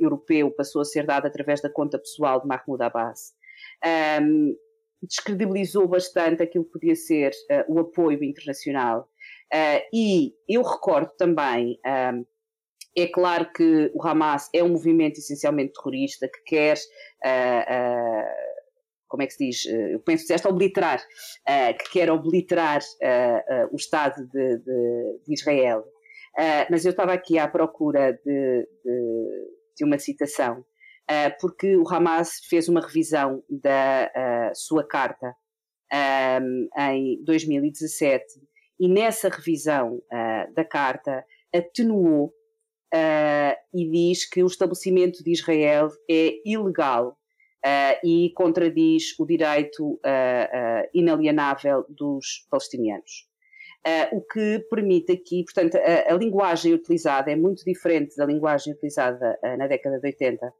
europeu 0.00 0.50
passou 0.50 0.82
a 0.82 0.84
ser 0.84 1.06
dado 1.06 1.26
através 1.26 1.60
da 1.60 1.70
conta 1.70 1.98
pessoal 1.98 2.40
de 2.40 2.46
Mahmoud 2.46 2.82
Abbas, 2.82 3.34
um, 3.84 3.88
ehm, 3.88 4.56
descredibilizou 5.02 5.86
bastante 5.86 6.42
aquilo 6.42 6.64
que 6.64 6.72
podia 6.72 6.96
ser 6.96 7.32
uh, 7.50 7.72
o 7.72 7.80
apoio 7.80 8.22
internacional. 8.24 9.08
Uh, 9.52 9.80
e 9.92 10.32
eu 10.48 10.62
recordo 10.62 11.10
também, 11.16 11.78
um, 11.86 12.24
é 12.96 13.06
claro 13.06 13.50
que 13.52 13.90
o 13.94 14.06
Hamas 14.06 14.48
é 14.54 14.62
um 14.62 14.70
movimento 14.70 15.18
essencialmente 15.18 15.72
terrorista 15.74 16.28
que 16.28 16.42
quer, 16.44 16.76
uh, 16.76 18.56
como 19.08 19.22
é 19.22 19.26
que 19.26 19.34
se 19.34 19.46
diz, 19.46 19.66
eu 19.66 20.00
penso 20.00 20.22
que 20.22 20.28
disseste 20.28 20.48
obliterar, 20.48 21.00
que 21.78 21.90
quer 21.92 22.10
obliterar 22.10 22.80
o 23.70 23.76
Estado 23.76 24.26
de, 24.26 24.58
de, 24.58 25.20
de 25.24 25.32
Israel. 25.32 25.84
mas 26.68 26.84
eu 26.84 26.90
estava 26.90 27.12
aqui 27.12 27.38
à 27.38 27.46
procura 27.46 28.12
de, 28.24 28.68
de, 29.76 29.84
uma 29.84 29.96
citação 29.96 30.64
uh, 31.10 31.32
porque 31.40 31.76
o 31.76 31.88
Hamas 31.88 32.40
fez 32.48 32.68
uma 32.68 32.80
revisão 32.80 33.42
da 33.48 34.10
uh, 34.14 34.54
sua 34.54 34.86
carta 34.86 35.34
um, 36.42 36.68
em 36.78 37.22
2017 37.24 38.24
e 38.78 38.88
nessa 38.88 39.28
revisão 39.28 39.96
uh, 39.96 40.54
da 40.54 40.64
carta 40.64 41.24
atenuou 41.54 42.32
e 42.94 43.90
diz 43.90 44.28
que 44.28 44.42
o 44.42 44.46
estabelecimento 44.46 45.22
de 45.22 45.32
Israel 45.32 45.88
é 46.08 46.34
ilegal 46.44 47.16
e 48.04 48.32
contradiz 48.34 49.18
o 49.18 49.26
direito 49.26 50.00
inalienável 50.94 51.84
dos 51.88 52.46
palestinianos. 52.50 53.26
Uh, 53.86 54.16
o 54.16 54.20
que 54.20 54.66
permite 54.68 55.12
aqui, 55.12 55.44
portanto, 55.44 55.76
a, 55.76 56.12
a, 56.12 56.16
linguagem 56.16 56.74
utilizada 56.74 57.30
é 57.30 57.36
muito 57.36 57.64
diferente 57.64 58.16
da 58.16 58.26
linguagem 58.26 58.72
utilizada 58.72 59.38
uh, 59.44 59.56
na 59.56 59.68
década 59.68 60.00
de 60.00 60.08
80 60.08 60.52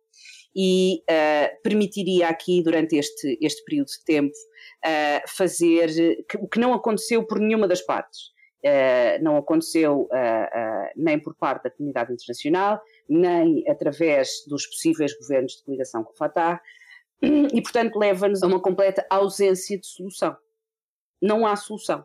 e 0.54 1.02
uh, 1.10 1.60
permitiria 1.60 2.28
aqui, 2.28 2.62
durante 2.62 2.96
este, 2.96 3.36
este 3.42 3.64
período 3.64 3.88
de 3.88 4.04
tempo, 4.04 4.32
uh, 4.32 5.28
fazer 5.28 5.88
que, 6.28 6.36
o 6.36 6.46
que 6.46 6.60
não 6.60 6.72
aconteceu 6.72 7.26
por 7.26 7.40
nenhuma 7.40 7.66
das 7.66 7.82
partes. 7.82 8.30
Uh, 8.66 9.22
não 9.22 9.36
aconteceu 9.36 10.08
nem 10.96 11.20
por 11.20 11.34
parte 11.36 11.64
da 11.64 11.70
comunidade 11.70 12.12
internacional, 12.12 12.82
nem 13.08 13.62
através 13.68 14.44
dos 14.48 14.66
possíveis 14.66 15.16
governos 15.16 15.52
de 15.52 15.62
coligação 15.62 16.02
com 16.02 16.12
o 16.12 16.16
Fatah, 16.16 16.60
e, 17.22 17.62
portanto, 17.62 17.96
leva-nos 17.96 18.42
a 18.42 18.46
uma 18.46 18.60
completa 18.60 19.06
ausência 19.08 19.78
de 19.78 19.86
solução. 19.86 20.36
Não 21.22 21.46
há 21.46 21.54
solução. 21.54 22.04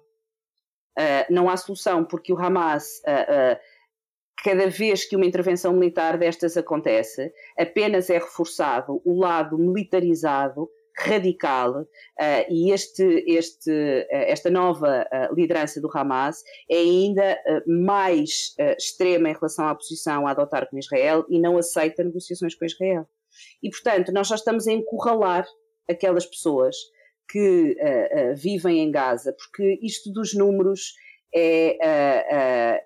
não 1.29 1.49
há 1.49 1.57
solução 1.57 2.05
porque 2.05 2.31
o 2.31 2.37
Hamas 2.37 3.01
cada 4.43 4.67
vez 4.67 5.05
que 5.05 5.15
uma 5.15 5.25
intervenção 5.25 5.73
militar 5.73 6.17
destas 6.17 6.57
acontece, 6.57 7.33
apenas 7.57 8.09
é 8.09 8.17
reforçado 8.17 9.01
o 9.05 9.19
lado 9.19 9.57
militarizado, 9.57 10.69
radical, 11.01 11.81
uh, 11.81 11.85
e 12.49 12.71
este, 12.71 13.03
este, 13.27 13.71
uh, 13.71 14.05
esta 14.11 14.49
nova 14.49 15.05
uh, 15.11 15.33
liderança 15.33 15.81
do 15.81 15.89
Hamas 15.93 16.43
é 16.69 16.77
ainda 16.77 17.37
mais 17.67 18.55
extrema 18.77 19.29
em 19.29 19.33
relação 19.33 19.67
à 19.67 19.75
posição 19.75 20.27
a 20.27 20.31
adotar 20.31 20.69
com 20.69 20.77
Israel 20.77 21.25
e 21.29 21.39
não 21.39 21.57
aceita 21.57 22.03
negociações 22.03 22.55
com 22.55 22.65
Israel. 22.65 23.07
E, 23.63 23.69
portanto, 23.69 24.11
nós 24.11 24.27
já 24.27 24.35
estamos 24.35 24.67
a 24.67 24.71
encurralar 24.71 25.47
aquelas 25.89 26.25
pessoas 26.25 26.75
que 27.29 27.77
vivem 28.35 28.79
em 28.79 28.91
Gaza, 28.91 29.33
porque 29.33 29.79
isto 29.81 30.11
dos 30.11 30.33
números 30.33 30.93
é 31.33 32.81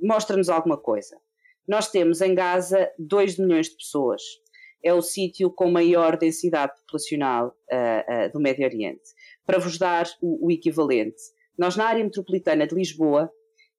mostra-nos 0.00 0.48
alguma 0.48 0.76
coisa. 0.76 1.16
Nós 1.66 1.90
temos 1.90 2.20
em 2.20 2.34
Gaza 2.34 2.90
2 2.98 3.38
milhões 3.38 3.68
de 3.68 3.76
pessoas. 3.76 4.22
É 4.82 4.92
o 4.92 5.02
sítio 5.02 5.50
com 5.50 5.70
maior 5.70 6.16
densidade 6.16 6.72
populacional 6.80 7.48
uh, 7.48 8.26
uh, 8.26 8.32
do 8.32 8.40
Médio 8.40 8.64
Oriente. 8.64 9.02
Para 9.46 9.58
vos 9.58 9.78
dar 9.78 10.06
o, 10.20 10.46
o, 10.46 10.50
equivalente, 10.50 11.20
nós 11.56 11.76
na 11.76 11.86
área 11.86 12.02
metropolitana 12.02 12.66
de 12.66 12.74
Lisboa 12.74 13.30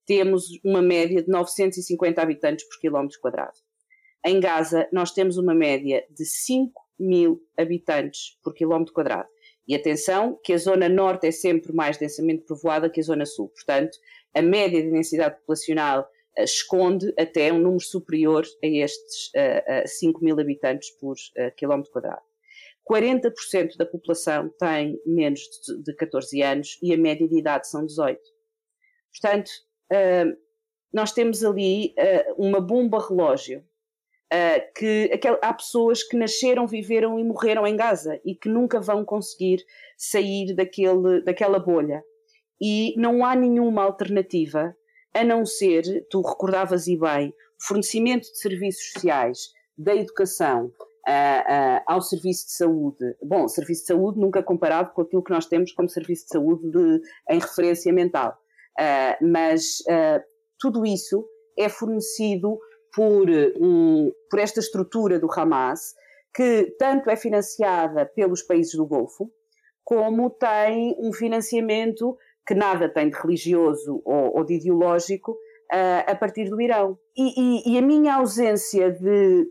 temos 0.06 0.46
uma 0.64 0.82
média 0.82 1.22
de 1.22 1.30
950 1.30 2.22
habitantes 2.22 2.68
por 2.68 2.80
quilómetro 2.80 3.20
quadrado. 3.20 3.58
Em 4.26 4.40
Gaza, 4.40 4.88
nós 4.92 5.12
temos 5.12 5.38
uma 5.38 5.54
média 5.54 6.06
de 6.10 6.26
5 6.26 6.82
mil 7.00 7.42
habitantes 7.58 8.38
por 8.44 8.54
quilómetro 8.54 8.94
quadrado. 8.94 9.28
E 9.68 9.76
atenção, 9.76 10.40
que 10.44 10.54
a 10.54 10.58
zona 10.58 10.90
norte 10.90 11.28
é 11.28 11.32
sempre 11.32 11.74
mais 11.74 11.98
densamente 11.98 12.44
povoada 12.44 12.90
que 12.90 13.00
a 13.00 13.04
zona 13.04 13.26
sul. 13.26 13.50
Portanto, 13.50 13.98
a 14.34 14.42
média 14.42 14.82
de 14.82 14.92
densidade 14.92 15.38
populacional 15.38 16.08
esconde 16.38 17.14
até 17.18 17.52
um 17.52 17.60
número 17.60 17.84
superior 17.84 18.46
a 18.64 18.68
estes 18.68 19.28
uh, 19.36 19.84
uh, 19.84 19.88
5 19.88 20.24
mil 20.24 20.40
habitantes 20.40 20.90
por 21.00 21.16
quilómetro 21.58 21.92
quadrado. 21.92 22.22
40% 22.90 23.78
da 23.78 23.86
população 23.86 24.50
tem 24.60 25.00
menos 25.06 25.40
de, 25.40 25.84
de 25.84 25.96
14 25.96 26.42
anos 26.42 26.78
e 26.82 26.94
a 26.94 26.98
média 26.98 27.28
de 27.28 27.38
idade 27.38 27.68
são 27.68 27.86
18. 27.86 28.20
Portanto, 29.12 29.50
nós 30.92 31.14
temos 31.14 31.46
ali 31.46 31.96
uma 32.38 32.60
bomba 32.60 33.00
relógio 33.00 33.64
que 34.76 35.10
há 35.42 35.54
pessoas 35.54 36.04
que 36.04 36.18
nasceram, 36.18 36.68
viveram 36.68 37.18
e 37.18 37.24
morreram 37.24 37.66
em 37.66 37.78
Gaza 37.78 38.20
e 38.26 38.36
que 38.36 38.50
nunca 38.50 38.82
vão 38.82 39.06
conseguir 39.06 39.64
sair 39.98 40.54
daquele, 40.54 41.22
daquela 41.24 41.60
bolha 41.60 42.04
e 42.62 42.94
não 42.98 43.26
há 43.26 43.36
nenhuma 43.36 43.84
alternativa 43.84 44.76
a 45.14 45.24
não 45.24 45.46
ser, 45.46 45.84
tu 46.10 46.22
recordavas 46.22 46.88
e 46.88 46.98
bem, 46.98 47.34
fornecimento 47.60 48.24
de 48.24 48.38
serviços 48.38 48.92
sociais, 48.92 49.52
da 49.78 49.96
educação, 49.96 50.66
uh, 50.66 51.10
uh, 51.10 51.82
ao 51.88 52.02
serviço 52.02 52.48
de 52.48 52.54
saúde. 52.54 53.16
Bom, 53.22 53.48
serviço 53.48 53.82
de 53.82 53.88
saúde 53.88 54.20
nunca 54.20 54.44
comparado 54.44 54.92
com 54.94 55.02
aquilo 55.02 55.24
que 55.24 55.32
nós 55.32 55.46
temos 55.46 55.72
como 55.72 55.90
serviço 55.90 56.26
de 56.26 56.30
saúde 56.30 56.70
de, 56.70 57.02
em 57.30 57.40
referência 57.40 57.92
mental. 57.94 58.38
Uh, 58.80 59.28
mas 59.28 59.84
tudo 60.60 60.86
isso 60.86 61.28
é 61.58 61.70
fornecido 61.70 62.58
por, 62.96 63.30
um, 63.60 64.12
por 64.30 64.40
esta 64.40 64.60
estrutura 64.60 65.20
do 65.20 65.32
Hamas, 65.32 65.94
que 66.34 66.76
tanto 66.80 67.10
é 67.10 67.16
financiada 67.16 68.06
pelos 68.06 68.42
países 68.42 68.74
do 68.74 68.88
Golfo, 68.88 69.30
como 69.84 70.30
tem 70.30 70.96
um 70.98 71.12
financiamento 71.14 72.18
que 72.46 72.54
nada 72.54 72.90
tem 72.90 73.10
de 73.10 73.18
religioso 73.18 74.02
ou, 74.06 74.38
ou 74.38 74.44
de 74.44 74.56
ideológico 74.56 75.32
uh, 75.32 76.12
a 76.12 76.16
partir 76.16 76.50
do 76.50 76.62
Irão. 76.62 76.98
E, 77.16 77.70
e, 77.70 77.74
e, 77.74 77.78
a 77.78 77.82
minha 77.82 78.16
ausência 78.16 78.92
de 78.92 79.46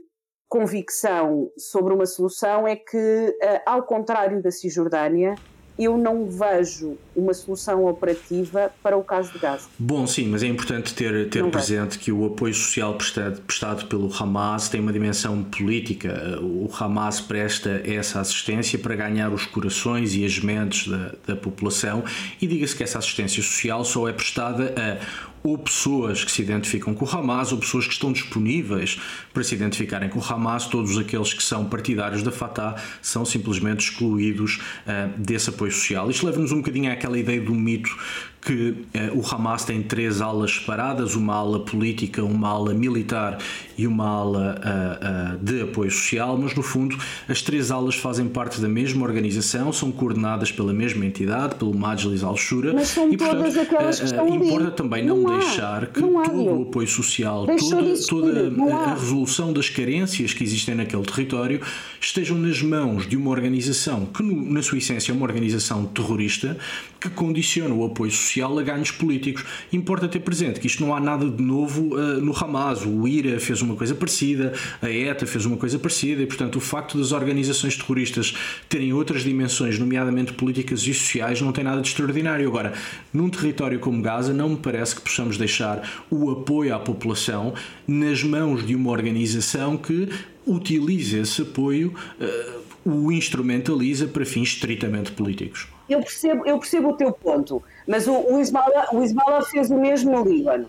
convicção 0.48 1.50
sobre 1.56 1.94
uma 1.94 2.06
solução 2.06 2.66
é 2.66 2.76
que, 2.76 3.36
uh, 3.42 3.60
ao 3.64 3.84
contrário 3.84 4.42
da 4.42 4.50
Cisjordânia, 4.50 5.34
eu 5.78 5.96
não 5.96 6.26
vejo 6.26 6.96
uma 7.14 7.34
solução 7.34 7.86
operativa 7.86 8.70
para 8.82 8.96
o 8.96 9.02
caso 9.02 9.32
de 9.32 9.38
Gaza. 9.38 9.68
Bom, 9.78 10.06
sim, 10.06 10.28
mas 10.28 10.42
é 10.42 10.46
importante 10.46 10.94
ter, 10.94 11.28
ter 11.28 11.44
presente 11.50 11.98
que 11.98 12.12
o 12.12 12.26
apoio 12.26 12.54
social 12.54 12.94
prestado, 12.94 13.40
prestado 13.42 13.86
pelo 13.86 14.10
Hamas 14.14 14.68
tem 14.68 14.80
uma 14.80 14.92
dimensão 14.92 15.42
política. 15.44 16.38
O 16.40 16.70
Hamas 16.78 17.20
presta 17.20 17.82
essa 17.84 18.20
assistência 18.20 18.78
para 18.78 18.94
ganhar 18.94 19.32
os 19.32 19.46
corações 19.46 20.14
e 20.14 20.24
as 20.24 20.38
mentes 20.38 20.88
da, 20.88 21.14
da 21.26 21.36
população 21.36 22.04
e 22.40 22.46
diga-se 22.46 22.76
que 22.76 22.82
essa 22.82 22.98
assistência 22.98 23.42
social 23.42 23.84
só 23.84 24.08
é 24.08 24.12
prestada 24.12 24.74
a 24.76 25.31
ou 25.42 25.58
pessoas 25.58 26.24
que 26.24 26.30
se 26.30 26.42
identificam 26.42 26.94
com 26.94 27.04
o 27.04 27.08
Hamas, 27.08 27.52
ou 27.52 27.58
pessoas 27.58 27.86
que 27.86 27.92
estão 27.92 28.12
disponíveis 28.12 29.00
para 29.32 29.42
se 29.42 29.54
identificarem 29.54 30.08
com 30.08 30.18
o 30.18 30.24
Hamas, 30.24 30.66
todos 30.66 30.96
aqueles 30.98 31.34
que 31.34 31.42
são 31.42 31.64
partidários 31.64 32.22
da 32.22 32.30
Fatah 32.30 32.76
são 33.00 33.24
simplesmente 33.24 33.80
excluídos 33.80 34.60
uh, 34.86 35.18
desse 35.18 35.50
apoio 35.50 35.72
social. 35.72 36.10
Isto 36.10 36.26
leva-nos 36.26 36.52
um 36.52 36.58
bocadinho 36.58 36.92
àquela 36.92 37.18
ideia 37.18 37.40
do 37.40 37.54
mito 37.54 37.96
que 38.44 38.74
eh, 38.92 39.12
o 39.14 39.22
Hamas 39.24 39.64
tem 39.64 39.80
três 39.82 40.20
alas 40.20 40.56
separadas, 40.56 41.14
uma 41.14 41.34
ala 41.34 41.60
política, 41.60 42.24
uma 42.24 42.48
ala 42.48 42.74
militar 42.74 43.38
e 43.78 43.86
uma 43.86 44.04
ala 44.04 44.60
uh, 44.60 45.36
uh, 45.36 45.38
de 45.38 45.62
apoio 45.62 45.90
social, 45.90 46.36
mas 46.36 46.52
no 46.54 46.62
fundo 46.62 46.96
as 47.28 47.40
três 47.40 47.70
alas 47.70 47.94
fazem 47.94 48.26
parte 48.28 48.60
da 48.60 48.68
mesma 48.68 49.04
organização, 49.04 49.72
são 49.72 49.92
coordenadas 49.92 50.50
pela 50.50 50.72
mesma 50.72 51.06
entidade, 51.06 51.54
pelo 51.54 51.72
Majlis 51.72 52.24
al-Shura, 52.24 52.74
e 53.10 53.16
portanto 53.16 53.46
uh, 53.46 54.34
importa 54.34 54.70
também 54.72 55.04
não, 55.04 55.18
não 55.18 55.38
deixar 55.38 55.86
que 55.86 56.00
não 56.00 56.22
todo 56.24 56.44
o 56.44 56.62
apoio 56.62 56.88
social, 56.88 57.46
toda, 57.46 58.06
toda 58.08 58.74
a, 58.74 58.90
a 58.90 58.94
resolução 58.94 59.52
das 59.52 59.68
carências 59.68 60.34
que 60.34 60.42
existem 60.42 60.74
naquele 60.74 61.04
território 61.04 61.60
estejam 62.00 62.36
nas 62.36 62.60
mãos 62.60 63.08
de 63.08 63.16
uma 63.16 63.30
organização 63.30 64.04
que, 64.06 64.22
no, 64.22 64.50
na 64.50 64.62
sua 64.62 64.78
essência, 64.78 65.12
é 65.12 65.14
uma 65.14 65.24
organização 65.24 65.84
terrorista 65.84 66.58
que 67.02 67.10
condiciona 67.10 67.74
o 67.74 67.84
apoio 67.84 68.10
social 68.10 68.58
a 68.58 68.62
ganhos 68.62 68.90
políticos. 68.90 69.44
Importa 69.72 70.08
ter 70.08 70.20
presente 70.20 70.60
que 70.60 70.66
isto 70.66 70.84
não 70.84 70.94
há 70.94 71.00
nada 71.00 71.28
de 71.28 71.42
novo 71.42 71.94
uh, 71.94 72.20
no 72.20 72.32
Hamas. 72.36 72.86
O 72.86 73.06
IRA 73.08 73.40
fez 73.40 73.60
uma 73.60 73.74
coisa 73.74 73.94
parecida, 73.94 74.52
a 74.80 74.88
ETA 74.88 75.26
fez 75.26 75.44
uma 75.44 75.56
coisa 75.56 75.78
parecida, 75.78 76.22
e 76.22 76.26
portanto 76.26 76.56
o 76.56 76.60
facto 76.60 76.96
das 76.98 77.12
organizações 77.12 77.76
terroristas 77.76 78.34
terem 78.68 78.92
outras 78.92 79.22
dimensões, 79.22 79.78
nomeadamente 79.78 80.32
políticas 80.32 80.82
e 80.86 80.94
sociais, 80.94 81.40
não 81.40 81.52
tem 81.52 81.64
nada 81.64 81.80
de 81.80 81.88
extraordinário. 81.88 82.46
Agora, 82.48 82.72
num 83.12 83.28
território 83.28 83.78
como 83.80 84.00
Gaza, 84.00 84.32
não 84.32 84.50
me 84.50 84.56
parece 84.56 84.94
que 84.94 85.02
possamos 85.02 85.36
deixar 85.36 86.04
o 86.10 86.30
apoio 86.30 86.74
à 86.74 86.78
população 86.78 87.54
nas 87.86 88.22
mãos 88.22 88.64
de 88.66 88.74
uma 88.74 88.90
organização 88.90 89.76
que 89.76 90.08
utilize 90.46 91.18
esse 91.18 91.42
apoio, 91.42 91.94
uh, 92.20 92.62
o 92.84 93.12
instrumentaliza 93.12 94.06
para 94.08 94.24
fins 94.24 94.48
estritamente 94.48 95.12
políticos 95.12 95.68
eu 95.92 96.00
percebo, 96.00 96.46
eu 96.46 96.58
percebo 96.58 96.90
o 96.90 96.96
teu 96.96 97.12
ponto, 97.12 97.62
mas 97.86 98.06
o, 98.06 98.12
o, 98.12 98.40
Isbala, 98.40 98.86
o 98.92 99.02
Isbala 99.02 99.42
fez 99.42 99.70
o 99.70 99.78
mesmo 99.78 100.10
no 100.12 100.24
Líbano. 100.24 100.68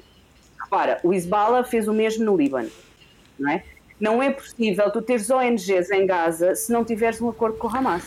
Repara, 0.61 0.99
o 1.03 1.13
Isbala 1.13 1.63
fez 1.63 1.87
o 1.87 1.93
mesmo 1.93 2.25
no 2.25 2.35
Líbano, 2.35 2.69
não 3.39 3.51
é? 3.51 3.63
Não 3.99 4.21
é 4.21 4.31
possível 4.31 4.91
tu 4.91 5.01
teres 5.01 5.29
ONGs 5.29 5.91
em 5.91 6.05
Gaza 6.05 6.55
se 6.55 6.71
não 6.71 6.83
tiveres 6.83 7.21
um 7.21 7.29
acordo 7.29 7.57
com 7.57 7.67
o 7.67 7.75
Hamas. 7.75 8.03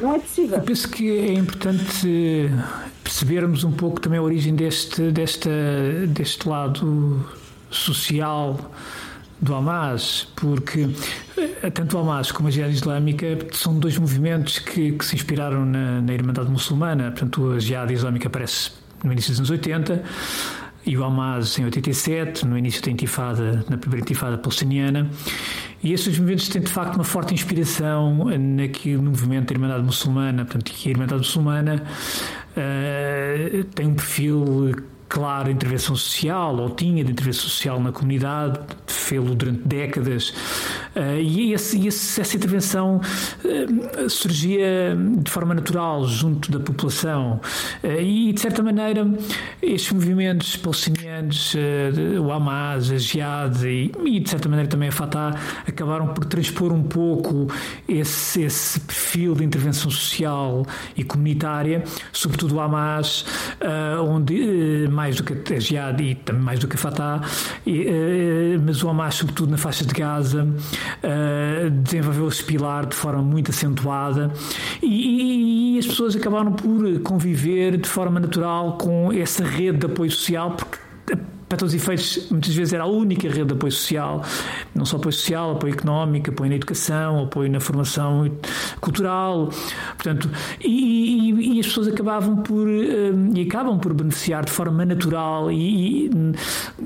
Não 0.00 0.14
é 0.14 0.18
possível. 0.18 0.58
Eu 0.58 0.64
penso 0.64 0.90
que 0.90 1.18
é 1.18 1.32
importante 1.32 2.50
percebermos 3.02 3.64
um 3.64 3.72
pouco 3.72 4.00
também 4.00 4.18
a 4.18 4.22
origem 4.22 4.54
deste, 4.54 5.10
desta, 5.10 5.50
deste 6.08 6.48
lado 6.48 7.26
social 7.70 8.58
do 9.40 9.54
Hamas, 9.54 10.28
porque 10.36 10.88
eh, 11.36 11.70
tanto 11.70 11.96
o 11.96 12.00
Hamas 12.00 12.32
como 12.32 12.48
a 12.48 12.50
Jihad 12.50 12.72
Islâmica 12.72 13.38
são 13.52 13.78
dois 13.78 13.98
movimentos 13.98 14.58
que, 14.58 14.92
que 14.92 15.04
se 15.04 15.14
inspiraram 15.14 15.64
na, 15.64 16.00
na 16.00 16.12
Irmandade 16.12 16.50
Muçulmana. 16.50 17.10
Portanto, 17.10 17.52
a 17.52 17.58
Jihad 17.58 17.90
Islâmica 17.92 18.28
aparece 18.28 18.70
no 19.04 19.12
início 19.12 19.30
dos 19.30 19.40
anos 19.40 19.50
80 19.50 20.02
e 20.86 20.96
o 20.96 21.04
Hamas 21.04 21.58
em 21.58 21.64
87, 21.64 22.46
no 22.46 22.56
início 22.56 22.80
da 22.80 22.90
intifada, 22.90 23.64
na 23.68 23.76
primeira 23.76 24.04
intifada 24.04 24.38
palestiniana. 24.38 25.10
E 25.82 25.92
esses 25.92 26.18
movimentos 26.18 26.48
têm 26.48 26.62
de 26.62 26.70
facto 26.70 26.94
uma 26.94 27.04
forte 27.04 27.34
inspiração 27.34 28.26
naquele 28.38 28.98
movimento 28.98 29.48
da 29.48 29.54
Irmandade 29.54 29.84
Muçulmana, 29.84 30.44
portanto, 30.44 30.72
que 30.72 30.88
a 30.88 30.90
Irmandade 30.92 31.18
Muçulmana 31.18 31.82
uh, 32.56 33.64
tem 33.64 33.86
um 33.86 33.94
perfil 33.94 34.74
clara 35.08 35.50
intervenção 35.50 35.94
social, 35.96 36.56
ou 36.56 36.70
tinha 36.70 37.04
de 37.04 37.12
intervenção 37.12 37.42
social 37.42 37.80
na 37.80 37.92
comunidade, 37.92 38.60
fê-lo 38.86 39.34
durante 39.34 39.62
décadas, 39.66 40.30
uh, 40.96 41.20
e, 41.20 41.52
esse, 41.52 41.86
essa 41.86 42.36
intervenção 42.36 43.00
uh, 43.44 44.10
surgia 44.10 44.96
de 45.18 45.30
forma 45.30 45.54
natural 45.54 46.06
junto 46.06 46.50
da 46.50 46.58
população, 46.58 47.40
uh, 47.84 48.00
e 48.00 48.32
de 48.32 48.40
certa 48.40 48.62
maneira 48.62 49.06
estes 49.62 49.92
movimentos 49.92 50.56
palestinianos, 50.56 51.54
o 52.20 52.30
Hamas, 52.30 52.90
a 52.90 52.98
Jihad 52.98 53.64
e, 53.64 54.20
de 54.20 54.28
certa 54.28 54.48
maneira 54.48 54.68
também 54.68 54.88
a 54.88 54.92
Fatah, 54.92 55.34
acabaram 55.66 56.08
por 56.08 56.24
transpor 56.24 56.72
um 56.72 56.82
pouco 56.82 57.46
esse, 57.88 58.42
esse 58.42 58.80
perfil 58.80 59.34
de 59.34 59.44
intervenção 59.44 59.90
social 59.90 60.64
e 60.96 61.04
comunitária, 61.04 61.84
sobretudo 62.12 62.56
o 62.56 62.60
Hamas, 62.60 63.24
onde 64.08 64.88
mais 64.96 65.16
do 65.16 65.22
que 65.22 65.54
a 65.54 65.60
Jihad 65.60 66.00
e 66.00 66.14
também 66.14 66.42
mais 66.42 66.58
do 66.58 66.66
que 66.66 66.74
a 66.74 66.78
Fatah, 66.78 67.20
e, 67.66 67.82
uh, 67.82 68.62
mas 68.64 68.82
o 68.82 68.88
Hamas, 68.88 69.14
sobretudo 69.14 69.50
na 69.50 69.58
faixa 69.58 69.84
de 69.84 69.92
Gaza, 69.92 70.44
uh, 70.44 71.70
desenvolveu 71.70 72.28
esse 72.28 72.42
pilar 72.42 72.86
de 72.86 72.96
forma 72.96 73.22
muito 73.22 73.50
acentuada. 73.50 74.32
E, 74.82 75.76
e, 75.76 75.78
as 75.78 75.86
pessoas 75.86 76.16
acabaram 76.16 76.52
por 76.52 77.00
conviver 77.00 77.76
de 77.76 77.88
forma 77.88 78.18
natural 78.18 78.78
com 78.78 79.12
essa 79.12 79.44
rede 79.44 79.78
de 79.78 79.86
apoio 79.86 80.10
social, 80.10 80.52
porque 80.52 80.78
para 81.48 81.58
todos 81.58 81.74
os 81.74 81.80
efeitos, 81.80 82.28
muitas 82.30 82.54
vezes 82.54 82.72
era 82.72 82.84
a 82.84 82.86
única 82.86 83.28
rede 83.28 83.44
de 83.44 83.54
apoio 83.54 83.72
social, 83.72 84.22
não 84.74 84.84
só 84.84 84.96
apoio 84.96 85.12
social, 85.12 85.52
apoio 85.52 85.74
económico, 85.74 86.30
apoio 86.30 86.50
na 86.50 86.56
educação, 86.56 87.22
apoio 87.22 87.50
na 87.50 87.60
formação 87.60 88.30
cultural, 88.80 89.50
portanto, 89.94 90.28
e, 90.60 91.30
e, 91.30 91.56
e 91.56 91.60
as 91.60 91.66
pessoas 91.66 91.88
acabavam 91.88 92.36
por, 92.36 92.66
um, 92.66 93.32
e 93.34 93.42
acabam 93.42 93.78
por 93.78 93.94
beneficiar 93.94 94.44
de 94.44 94.50
forma 94.50 94.84
natural 94.84 95.50
e, 95.52 96.10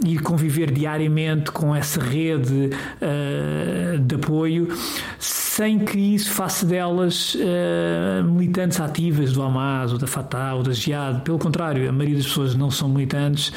e 0.04 0.18
conviver 0.18 0.70
diariamente 0.70 1.50
com 1.50 1.74
essa 1.74 2.00
rede 2.00 2.70
uh, 3.00 3.98
de 3.98 4.14
apoio, 4.14 4.68
sem 5.60 5.78
que 5.78 5.98
isso 5.98 6.32
faça 6.32 6.64
delas 6.64 7.34
uh, 7.34 8.24
militantes 8.24 8.80
ativas 8.80 9.34
do 9.34 9.42
Hamas, 9.42 9.92
ou 9.92 9.98
da 9.98 10.06
Fatah, 10.06 10.54
ou 10.54 10.62
da 10.62 10.72
Jihad. 10.72 11.20
Pelo 11.20 11.38
contrário, 11.38 11.86
a 11.86 11.92
maioria 11.92 12.16
das 12.16 12.24
pessoas 12.24 12.54
não 12.54 12.70
são 12.70 12.88
militantes, 12.88 13.52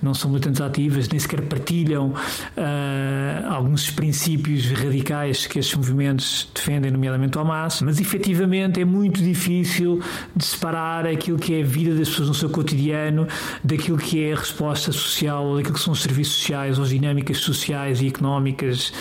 não 0.00 0.14
são 0.14 0.30
militantes 0.30 0.60
ativas, 0.60 1.08
nem 1.08 1.18
sequer 1.18 1.40
partilham 1.48 2.10
uh, 2.10 3.52
alguns 3.52 3.90
princípios 3.90 4.70
radicais 4.70 5.48
que 5.48 5.58
estes 5.58 5.74
movimentos 5.74 6.48
defendem, 6.54 6.92
nomeadamente 6.92 7.36
o 7.36 7.40
Hamas, 7.40 7.82
mas 7.82 7.98
efetivamente 7.98 8.80
é 8.80 8.84
muito 8.84 9.20
difícil 9.20 10.00
de 10.36 10.44
separar 10.44 11.08
aquilo 11.08 11.40
que 11.40 11.56
é 11.56 11.62
a 11.62 11.66
vida 11.66 11.92
das 11.92 12.08
pessoas 12.08 12.28
no 12.28 12.34
seu 12.34 12.50
cotidiano 12.50 13.26
daquilo 13.64 13.98
que 13.98 14.22
é 14.22 14.32
a 14.32 14.36
resposta 14.36 14.92
social, 14.92 15.44
ou 15.44 15.56
daquilo 15.56 15.74
que 15.74 15.80
são 15.80 15.92
os 15.92 16.02
serviços 16.02 16.36
sociais, 16.36 16.78
ou 16.78 16.84
as 16.84 16.90
dinâmicas 16.90 17.38
sociais 17.38 18.00
e 18.00 18.06
económicas 18.06 18.92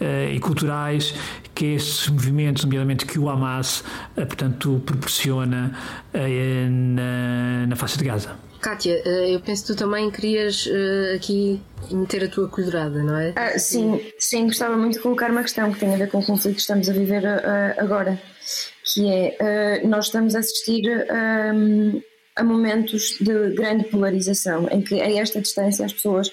uh, 0.00 0.32
e 0.32 0.38
culturais 0.38 1.12
que 1.54 1.74
estes 1.74 2.08
movimentos, 2.08 2.64
nomeadamente 2.64 3.06
que 3.06 3.18
o 3.18 3.28
Hamas, 3.28 3.84
eh, 4.16 4.24
portanto, 4.24 4.82
proporciona 4.84 5.72
eh, 6.12 6.66
na, 6.68 7.66
na 7.68 7.76
faixa 7.76 7.96
de 7.96 8.04
Gaza. 8.04 8.36
Kátia, 8.60 9.00
eh, 9.04 9.34
eu 9.34 9.40
penso 9.40 9.66
que 9.66 9.72
tu 9.72 9.78
também 9.78 10.10
querias 10.10 10.68
aqui 11.14 11.60
meter 11.90 12.24
a 12.24 12.28
tua 12.28 12.48
colherada, 12.48 13.02
não 13.02 13.16
é? 13.16 13.32
Ah, 13.36 13.58
sim, 13.58 14.00
sim, 14.18 14.46
gostava 14.46 14.76
muito 14.76 14.94
de 14.94 15.00
colocar 15.00 15.30
uma 15.30 15.42
questão 15.42 15.72
que 15.72 15.78
tem 15.78 15.94
a 15.94 15.98
ver 15.98 16.10
com 16.10 16.18
o 16.18 16.24
conflito 16.24 16.56
que 16.56 16.60
estamos 16.62 16.88
a 16.88 16.92
viver 16.92 17.24
agora, 17.78 18.20
que 18.84 19.08
é, 19.08 19.86
nós 19.86 20.06
estamos 20.06 20.34
a 20.34 20.38
assistir 20.38 20.82
a 22.36 22.42
momentos 22.42 23.18
de 23.20 23.54
grande 23.54 23.84
polarização, 23.84 24.66
em 24.70 24.80
que 24.80 25.00
a 25.00 25.20
esta 25.20 25.40
distância 25.40 25.84
as 25.84 25.92
pessoas 25.92 26.32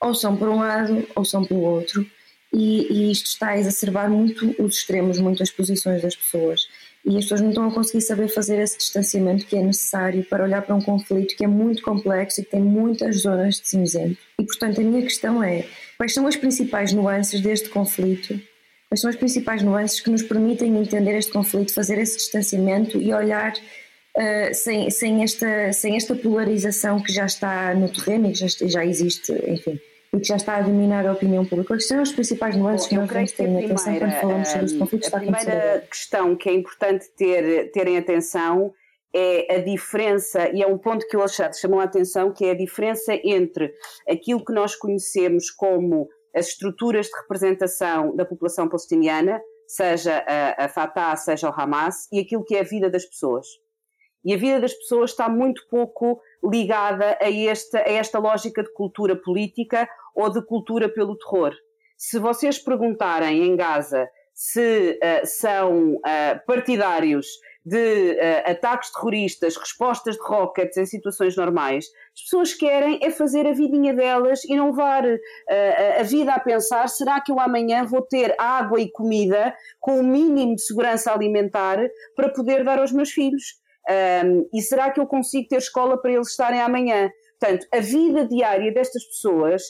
ou 0.00 0.14
são 0.14 0.36
por 0.36 0.48
um 0.48 0.58
lado 0.58 1.06
ou 1.14 1.24
são 1.24 1.44
pelo 1.44 1.62
outro, 1.62 2.04
e, 2.52 2.92
e, 2.92 3.12
isto 3.12 3.26
está 3.26 3.48
a 3.48 3.58
exacerbar 3.58 4.10
muito 4.10 4.54
os 4.58 4.76
extremos, 4.76 5.18
muito 5.18 5.42
as 5.42 5.50
posições 5.50 6.00
das 6.00 6.16
pessoas. 6.16 6.66
E 7.04 7.16
as 7.16 7.24
pessoas 7.24 7.40
não 7.40 7.50
estão 7.50 7.68
a 7.68 7.72
conseguir 7.72 8.00
saber 8.00 8.28
fazer 8.28 8.58
esse 8.58 8.78
distanciamento 8.78 9.46
que 9.46 9.56
é 9.56 9.62
necessário 9.62 10.24
para 10.24 10.44
olhar 10.44 10.62
para 10.62 10.74
um 10.74 10.80
conflito 10.80 11.36
que 11.36 11.44
é 11.44 11.46
muito 11.46 11.82
complexo 11.82 12.40
e 12.40 12.44
que 12.44 12.50
tem 12.50 12.60
muitas 12.60 13.20
zonas 13.20 13.60
de 13.60 13.68
cinzento. 13.68 14.18
E, 14.40 14.44
portanto, 14.44 14.80
a 14.80 14.84
minha 14.84 15.02
questão 15.02 15.42
é: 15.42 15.66
quais 15.96 16.14
são 16.14 16.26
as 16.26 16.36
principais 16.36 16.92
nuances 16.92 17.40
deste 17.40 17.68
conflito? 17.68 18.40
Quais 18.88 19.00
são 19.00 19.10
as 19.10 19.16
principais 19.16 19.62
nuances 19.62 20.00
que 20.00 20.10
nos 20.10 20.22
permitem 20.22 20.78
entender 20.78 21.16
este 21.16 21.30
conflito, 21.30 21.74
fazer 21.74 21.98
esse 21.98 22.16
distanciamento 22.16 23.00
e 23.00 23.12
olhar 23.12 23.52
uh, 23.52 24.54
sem, 24.54 24.90
sem, 24.90 25.22
esta, 25.22 25.72
sem 25.74 25.96
esta 25.96 26.14
polarização 26.14 27.02
que 27.02 27.12
já 27.12 27.26
está 27.26 27.74
no 27.74 27.90
terreno 27.90 28.28
e 28.28 28.32
que 28.32 28.38
já, 28.38 28.48
já 28.66 28.86
existe, 28.86 29.32
enfim, 29.46 29.78
e 30.12 30.18
que 30.18 30.26
já 30.26 30.36
está 30.36 30.56
a 30.56 30.62
dominar 30.62 31.06
a 31.06 31.12
opinião 31.12 31.44
pública. 31.44 31.74
Quais 31.74 31.86
são 31.86 32.02
os 32.02 32.12
principais 32.12 32.56
nuances 32.56 32.86
que 32.86 32.94
nós 32.94 33.08
devemos 33.08 33.32
ter 33.32 33.48
em 33.48 33.64
atenção 33.64 33.98
quando 33.98 34.12
falamos 34.12 34.48
sobre 34.48 34.64
este 34.66 34.78
conflito? 34.78 35.14
A 35.14 35.20
primeira 35.20 35.86
questão 35.90 36.36
que 36.36 36.48
é 36.48 36.52
importante 36.54 37.06
ter, 37.16 37.70
terem 37.72 37.98
atenção 37.98 38.72
é 39.14 39.56
a 39.56 39.58
diferença, 39.58 40.50
e 40.50 40.62
é 40.62 40.66
um 40.66 40.76
ponto 40.76 41.06
que 41.08 41.16
o 41.16 41.20
Alexandre 41.20 41.58
chamou 41.58 41.80
a 41.80 41.84
atenção, 41.84 42.32
que 42.32 42.44
é 42.44 42.50
a 42.50 42.56
diferença 42.56 43.18
entre 43.24 43.72
aquilo 44.08 44.44
que 44.44 44.52
nós 44.52 44.76
conhecemos 44.76 45.50
como 45.50 46.08
as 46.34 46.48
estruturas 46.48 47.06
de 47.06 47.16
representação 47.16 48.14
da 48.14 48.24
população 48.24 48.68
palestiniana, 48.68 49.40
seja 49.66 50.24
a, 50.26 50.64
a 50.64 50.68
Fatah, 50.68 51.16
seja 51.16 51.48
o 51.48 51.52
Hamas, 51.52 52.06
e 52.12 52.20
aquilo 52.20 52.44
que 52.44 52.54
é 52.54 52.60
a 52.60 52.64
vida 52.64 52.90
das 52.90 53.04
pessoas. 53.04 53.46
E 54.24 54.34
a 54.34 54.36
vida 54.36 54.60
das 54.60 54.74
pessoas 54.74 55.10
está 55.10 55.28
muito 55.28 55.66
pouco 55.70 56.20
ligada 56.44 57.16
a 57.20 57.30
esta, 57.30 57.78
a 57.78 57.90
esta 57.90 58.18
lógica 58.18 58.62
de 58.62 58.72
cultura 58.72 59.16
política 59.16 59.88
ou 60.14 60.30
de 60.30 60.44
cultura 60.44 60.88
pelo 60.88 61.16
terror. 61.16 61.54
Se 61.96 62.18
vocês 62.18 62.58
perguntarem 62.58 63.44
em 63.44 63.56
Gaza 63.56 64.08
se 64.32 65.00
uh, 65.02 65.26
são 65.26 65.94
uh, 65.94 66.46
partidários 66.46 67.26
de 67.64 68.12
uh, 68.12 68.50
ataques 68.50 68.92
terroristas, 68.92 69.56
respostas 69.56 70.14
de 70.14 70.22
rockets 70.22 70.76
em 70.76 70.86
situações 70.86 71.36
normais, 71.36 71.86
as 72.14 72.22
pessoas 72.22 72.54
querem 72.54 73.00
é 73.02 73.10
fazer 73.10 73.48
a 73.48 73.52
vidinha 73.52 73.92
delas 73.92 74.44
e 74.44 74.54
não 74.54 74.70
levar 74.70 75.04
uh, 75.04 75.18
a 75.98 76.02
vida 76.04 76.32
a 76.32 76.38
pensar: 76.38 76.88
será 76.88 77.20
que 77.20 77.32
eu 77.32 77.40
amanhã 77.40 77.84
vou 77.84 78.00
ter 78.00 78.32
água 78.38 78.80
e 78.80 78.88
comida 78.92 79.52
com 79.80 79.98
o 79.98 80.04
mínimo 80.04 80.54
de 80.54 80.62
segurança 80.62 81.12
alimentar 81.12 81.78
para 82.14 82.28
poder 82.28 82.62
dar 82.62 82.78
aos 82.78 82.92
meus 82.92 83.10
filhos? 83.10 83.60
Um, 84.24 84.48
e 84.52 84.60
será 84.62 84.90
que 84.90 85.00
eu 85.00 85.06
consigo 85.06 85.48
ter 85.48 85.56
escola 85.56 86.00
para 86.00 86.12
eles 86.12 86.28
estarem 86.28 86.60
amanhã? 86.60 87.10
Portanto, 87.40 87.66
a 87.72 87.80
vida 87.80 88.26
diária 88.26 88.72
destas 88.72 89.04
pessoas 89.04 89.62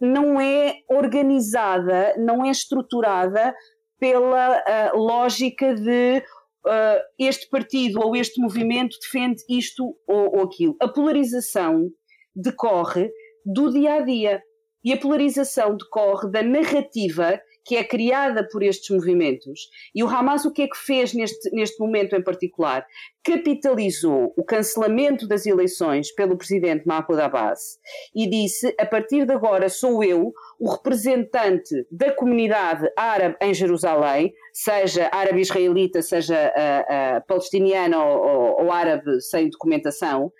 não 0.00 0.40
é 0.40 0.74
organizada, 0.88 2.14
não 2.18 2.44
é 2.44 2.50
estruturada 2.50 3.54
pela 3.98 4.58
uh, 4.58 4.98
lógica 4.98 5.74
de 5.74 6.22
uh, 6.66 7.00
este 7.18 7.48
partido 7.48 8.00
ou 8.00 8.14
este 8.14 8.40
movimento 8.40 8.96
defende 9.00 9.42
isto 9.48 9.96
ou, 10.06 10.36
ou 10.36 10.42
aquilo. 10.42 10.76
A 10.80 10.88
polarização 10.88 11.88
decorre 12.34 13.10
do 13.44 13.70
dia 13.70 13.94
a 13.94 14.00
dia 14.00 14.42
e 14.84 14.92
a 14.92 14.96
polarização 14.98 15.76
decorre 15.76 16.30
da 16.30 16.42
narrativa 16.42 17.40
que 17.64 17.76
é 17.76 17.84
criada 17.84 18.46
por 18.46 18.62
estes 18.62 18.90
movimentos. 18.94 19.68
E 19.94 20.04
o 20.04 20.08
Hamas 20.08 20.44
o 20.44 20.52
que 20.52 20.62
é 20.62 20.68
que 20.68 20.76
fez 20.76 21.14
neste, 21.14 21.50
neste 21.50 21.80
momento 21.80 22.14
em 22.14 22.22
particular? 22.22 22.86
Capitalizou 23.22 24.34
o 24.36 24.44
cancelamento 24.44 25.26
das 25.26 25.46
eleições 25.46 26.14
pelo 26.14 26.36
presidente 26.36 26.86
Mahmoud 26.86 27.20
Abbas 27.20 27.78
e 28.14 28.28
disse: 28.28 28.74
a 28.78 28.84
partir 28.84 29.24
de 29.24 29.32
agora 29.32 29.68
sou 29.68 30.04
eu 30.04 30.32
o 30.60 30.70
representante 30.70 31.86
da 31.90 32.12
comunidade 32.12 32.86
árabe 32.96 33.36
em 33.40 33.54
Jerusalém, 33.54 34.32
seja 34.52 35.08
árabe 35.10 35.40
israelita, 35.40 36.02
seja 36.02 36.52
uh, 36.54 37.18
uh, 37.18 37.26
palestiniana 37.26 38.04
ou, 38.04 38.18
ou, 38.18 38.64
ou, 38.64 38.72
árabe 38.72 39.20
sem 39.22 39.48
documentação, 39.48 40.30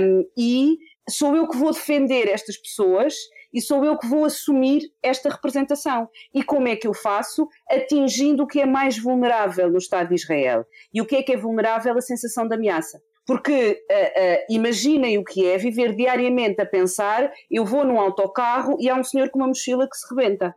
um, 0.00 0.24
e 0.36 0.76
sou 1.08 1.36
eu 1.36 1.48
que 1.48 1.56
vou 1.56 1.72
defender 1.72 2.28
estas 2.28 2.56
pessoas 2.56 3.14
e 3.54 3.60
sou 3.60 3.84
eu 3.84 3.96
que 3.96 4.08
vou 4.08 4.24
assumir 4.24 4.82
esta 5.00 5.30
representação. 5.30 6.08
E 6.34 6.42
como 6.42 6.66
é 6.66 6.74
que 6.74 6.88
eu 6.88 6.92
faço? 6.92 7.48
Atingindo 7.70 8.42
o 8.42 8.46
que 8.46 8.60
é 8.60 8.66
mais 8.66 8.98
vulnerável 8.98 9.70
no 9.70 9.78
Estado 9.78 10.08
de 10.08 10.16
Israel. 10.16 10.66
E 10.92 11.00
o 11.00 11.06
que 11.06 11.14
é 11.14 11.22
que 11.22 11.32
é 11.32 11.36
vulnerável? 11.36 11.96
A 11.96 12.00
sensação 12.00 12.48
de 12.48 12.54
ameaça. 12.56 13.00
Porque 13.26 13.80
uh, 13.90 13.94
uh, 13.94 14.44
imaginem 14.50 15.16
o 15.16 15.24
que 15.24 15.46
é 15.46 15.56
viver 15.56 15.94
diariamente 15.94 16.60
a 16.60 16.66
pensar: 16.66 17.32
eu 17.50 17.64
vou 17.64 17.84
num 17.84 17.98
autocarro 17.98 18.76
e 18.80 18.90
há 18.90 18.94
um 18.94 19.04
senhor 19.04 19.30
com 19.30 19.38
uma 19.38 19.48
mochila 19.48 19.88
que 19.88 19.96
se 19.96 20.14
rebenta. 20.14 20.54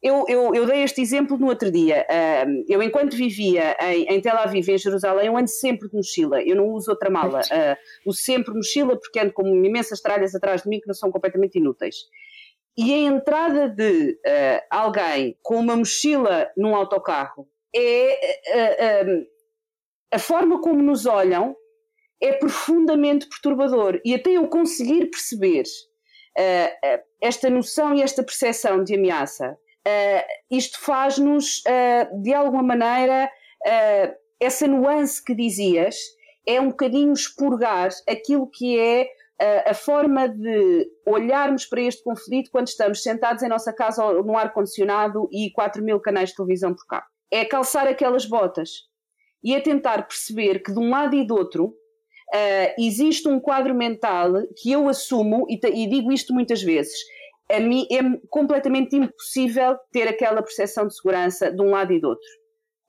Eu, 0.00 0.24
eu, 0.28 0.54
eu, 0.54 0.64
dei 0.64 0.82
este 0.84 1.00
exemplo 1.00 1.36
no 1.36 1.48
outro 1.48 1.72
dia. 1.72 2.06
Uh, 2.08 2.64
eu, 2.68 2.80
enquanto 2.80 3.16
vivia 3.16 3.76
em, 3.80 4.04
em, 4.04 4.20
Tel 4.20 4.36
Aviv, 4.36 4.68
em 4.68 4.78
Jerusalém, 4.78 5.26
eu 5.26 5.36
ando 5.36 5.50
sempre 5.50 5.88
de 5.88 5.96
mochila. 5.96 6.40
Eu 6.40 6.54
não 6.54 6.68
uso 6.68 6.90
outra 6.90 7.10
mala. 7.10 7.40
Uh, 7.40 8.08
uso 8.08 8.20
sempre 8.20 8.54
mochila 8.54 8.96
porque 8.98 9.18
ando 9.18 9.32
com 9.32 9.44
imensas 9.64 10.00
tralhas 10.00 10.34
atrás 10.36 10.62
de 10.62 10.68
mim 10.68 10.78
que 10.78 10.86
não 10.86 10.94
são 10.94 11.10
completamente 11.10 11.58
inúteis. 11.58 11.96
E 12.76 12.94
a 12.94 12.96
entrada 12.96 13.68
de 13.68 14.12
uh, 14.12 14.66
alguém 14.70 15.36
com 15.42 15.56
uma 15.56 15.74
mochila 15.74 16.48
num 16.56 16.76
autocarro 16.76 17.48
é. 17.74 19.00
a 20.12 20.18
forma 20.18 20.60
como 20.60 20.80
nos 20.80 21.06
olham 21.06 21.56
é 22.22 22.34
profundamente 22.34 23.28
perturbador. 23.28 24.00
E 24.04 24.14
até 24.14 24.30
eu 24.30 24.46
conseguir 24.46 25.06
perceber 25.06 25.64
esta 27.20 27.50
noção 27.50 27.94
e 27.94 28.00
esta 28.00 28.22
percepção 28.22 28.82
de 28.84 28.94
ameaça 28.94 29.58
uh, 29.86 30.24
isto 30.50 30.80
faz-nos, 30.80 31.58
uh, 31.58 32.22
de 32.22 32.32
alguma 32.34 32.62
maneira, 32.62 33.30
uh, 33.66 34.14
essa 34.40 34.66
nuance 34.66 35.22
que 35.22 35.34
dizias, 35.34 35.96
é 36.46 36.60
um 36.60 36.68
bocadinho 36.68 37.12
expurgar 37.12 37.90
aquilo 38.08 38.48
que 38.48 38.78
é 38.78 39.08
a 39.66 39.74
forma 39.74 40.28
de 40.28 40.90
olharmos 41.06 41.64
para 41.64 41.80
este 41.82 42.02
conflito 42.02 42.50
quando 42.50 42.66
estamos 42.66 43.04
sentados 43.04 43.40
em 43.40 43.48
nossa 43.48 43.72
casa 43.72 44.02
no 44.14 44.36
ar-condicionado 44.36 45.28
e 45.30 45.52
4 45.52 45.80
mil 45.80 46.00
canais 46.00 46.30
de 46.30 46.34
televisão 46.34 46.74
por 46.74 46.84
cá. 46.88 47.06
É 47.30 47.44
calçar 47.44 47.86
aquelas 47.86 48.26
botas 48.26 48.88
e 49.44 49.54
é 49.54 49.60
tentar 49.60 50.08
perceber 50.08 50.60
que 50.60 50.72
de 50.72 50.78
um 50.80 50.90
lado 50.90 51.14
e 51.14 51.24
do 51.24 51.36
outro 51.36 51.72
existe 52.76 53.28
um 53.28 53.38
quadro 53.38 53.76
mental 53.76 54.32
que 54.60 54.72
eu 54.72 54.88
assumo, 54.88 55.46
e, 55.48 55.54
e 55.54 55.88
digo 55.88 56.10
isto 56.10 56.34
muitas 56.34 56.60
vezes, 56.60 56.98
a 57.50 57.60
mim 57.60 57.86
é 57.90 57.98
completamente 58.28 58.94
impossível 58.96 59.76
ter 59.90 60.06
aquela 60.06 60.42
percepção 60.42 60.86
de 60.86 60.94
segurança 60.94 61.50
de 61.50 61.62
um 61.62 61.70
lado 61.70 61.92
e 61.92 62.00
do 62.00 62.08
outro. 62.08 62.28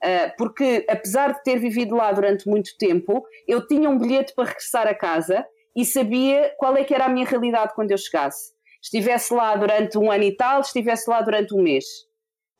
Uh, 0.03 0.31
porque, 0.37 0.85
apesar 0.89 1.33
de 1.33 1.43
ter 1.43 1.59
vivido 1.59 1.95
lá 1.95 2.11
durante 2.11 2.47
muito 2.47 2.77
tempo, 2.77 3.23
eu 3.47 3.65
tinha 3.67 3.89
um 3.89 3.97
bilhete 3.97 4.33
para 4.33 4.45
regressar 4.45 4.87
a 4.87 4.93
casa 4.93 5.45
e 5.75 5.83
sabia 5.85 6.53
qual 6.57 6.75
é 6.77 6.83
que 6.83 6.93
era 6.93 7.05
a 7.05 7.09
minha 7.09 7.25
realidade 7.25 7.73
quando 7.73 7.91
eu 7.91 7.97
chegasse. 7.97 8.53
Estivesse 8.81 9.33
lá 9.33 9.55
durante 9.55 9.97
um 9.97 10.09
ano 10.09 10.23
e 10.23 10.35
tal, 10.35 10.61
estivesse 10.61 11.09
lá 11.09 11.21
durante 11.21 11.53
um 11.53 11.61
mês. 11.61 11.85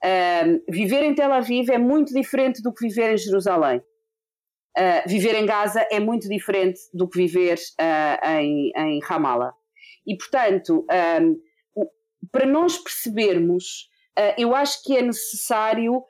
Uh, 0.03 0.61
viver 0.69 1.03
em 1.03 1.15
Tel 1.15 1.31
Aviv 1.31 1.69
é 1.69 1.77
muito 1.77 2.13
diferente 2.13 2.61
do 2.61 2.73
que 2.73 2.87
viver 2.87 3.13
em 3.13 3.17
Jerusalém. 3.17 3.81
Uh, 4.77 5.07
viver 5.07 5.35
em 5.35 5.45
Gaza 5.45 5.85
é 5.89 5.99
muito 5.99 6.27
diferente 6.27 6.79
do 6.93 7.09
que 7.09 7.17
viver 7.17 7.57
em, 8.23 8.71
em 8.75 8.99
Ramallah. 9.01 9.53
E, 10.05 10.17
portanto, 10.17 10.85
para 12.31 12.45
nós 12.45 12.77
percebermos, 12.77 13.89
uh, 14.17 14.33
eu 14.37 14.55
acho 14.55 14.83
que 14.83 14.95
é 14.95 15.01
necessário 15.01 15.97
uh, 15.97 16.03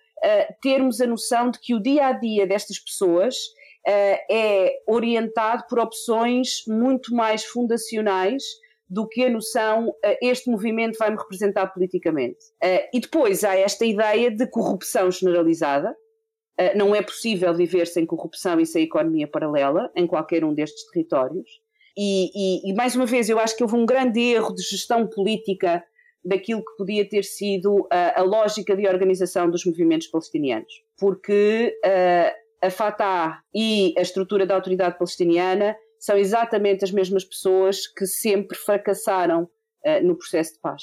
termos 0.62 1.02
a 1.02 1.08
noção 1.08 1.52
de 1.52 1.60
que 1.60 1.74
o 1.74 1.82
dia 1.82 2.08
a 2.08 2.12
dia 2.14 2.48
destas 2.48 2.80
pessoas 2.80 3.36
uh, 3.36 4.20
é 4.32 4.82
orientado 4.88 5.64
por 5.70 5.80
opções 5.80 6.64
muito 6.68 7.14
mais 7.14 7.44
fundacionais 7.46 8.44
do 8.90 9.08
que 9.08 9.24
a 9.24 9.30
noção 9.30 9.94
este 10.20 10.50
movimento 10.50 10.98
vai-me 10.98 11.16
representar 11.16 11.68
politicamente. 11.68 12.40
e 12.92 13.00
depois 13.00 13.44
há 13.44 13.56
esta 13.56 13.86
ideia 13.86 14.32
de 14.32 14.50
corrupção 14.50 15.12
generalizada. 15.12 15.96
não 16.76 16.96
é 16.96 17.04
possível 17.04 17.54
viver 17.54 17.86
sem 17.86 18.04
corrupção 18.04 18.60
e 18.60 18.66
sem 18.66 18.86
economia 18.86 19.28
paralela 19.28 19.92
em 19.96 20.08
qualquer 20.08 20.44
um 20.44 20.56
destes 20.56 20.90
territórios. 20.90 21.48
E, 21.96 22.32
e, 22.34 22.72
e, 22.72 22.74
mais 22.74 22.96
uma 22.96 23.06
vez, 23.06 23.30
eu 23.30 23.38
acho 23.38 23.58
que 23.58 23.62
houve 23.62 23.76
um 23.76 23.86
grande 23.86 24.22
erro 24.22 24.56
de 24.56 24.64
gestão 24.64 25.06
política 25.06 25.84
daquilo 26.24 26.64
que 26.64 26.78
podia 26.78 27.08
ter 27.08 27.24
sido 27.24 27.88
a, 27.92 28.20
a 28.20 28.24
lógica 28.24 28.76
de 28.76 28.88
organização 28.88 29.50
dos 29.50 29.66
movimentos 29.66 30.08
palestinianos. 30.08 30.72
Porque 30.98 31.78
uh, 31.86 32.66
a 32.66 32.70
Fatah 32.70 33.42
e 33.54 33.94
a 33.98 34.02
estrutura 34.02 34.46
da 34.46 34.56
autoridade 34.56 34.98
palestiniana 34.98 35.76
são 36.00 36.18
exatamente 36.18 36.84
as 36.84 36.92
mesmas 36.92 37.24
pessoas 37.24 37.88
que 37.88 38.06
sempre 38.06 38.58
fracassaram 38.58 39.44
uh, 39.44 40.06
no 40.06 40.16
processo 40.16 40.54
de 40.54 40.60
paz. 40.60 40.82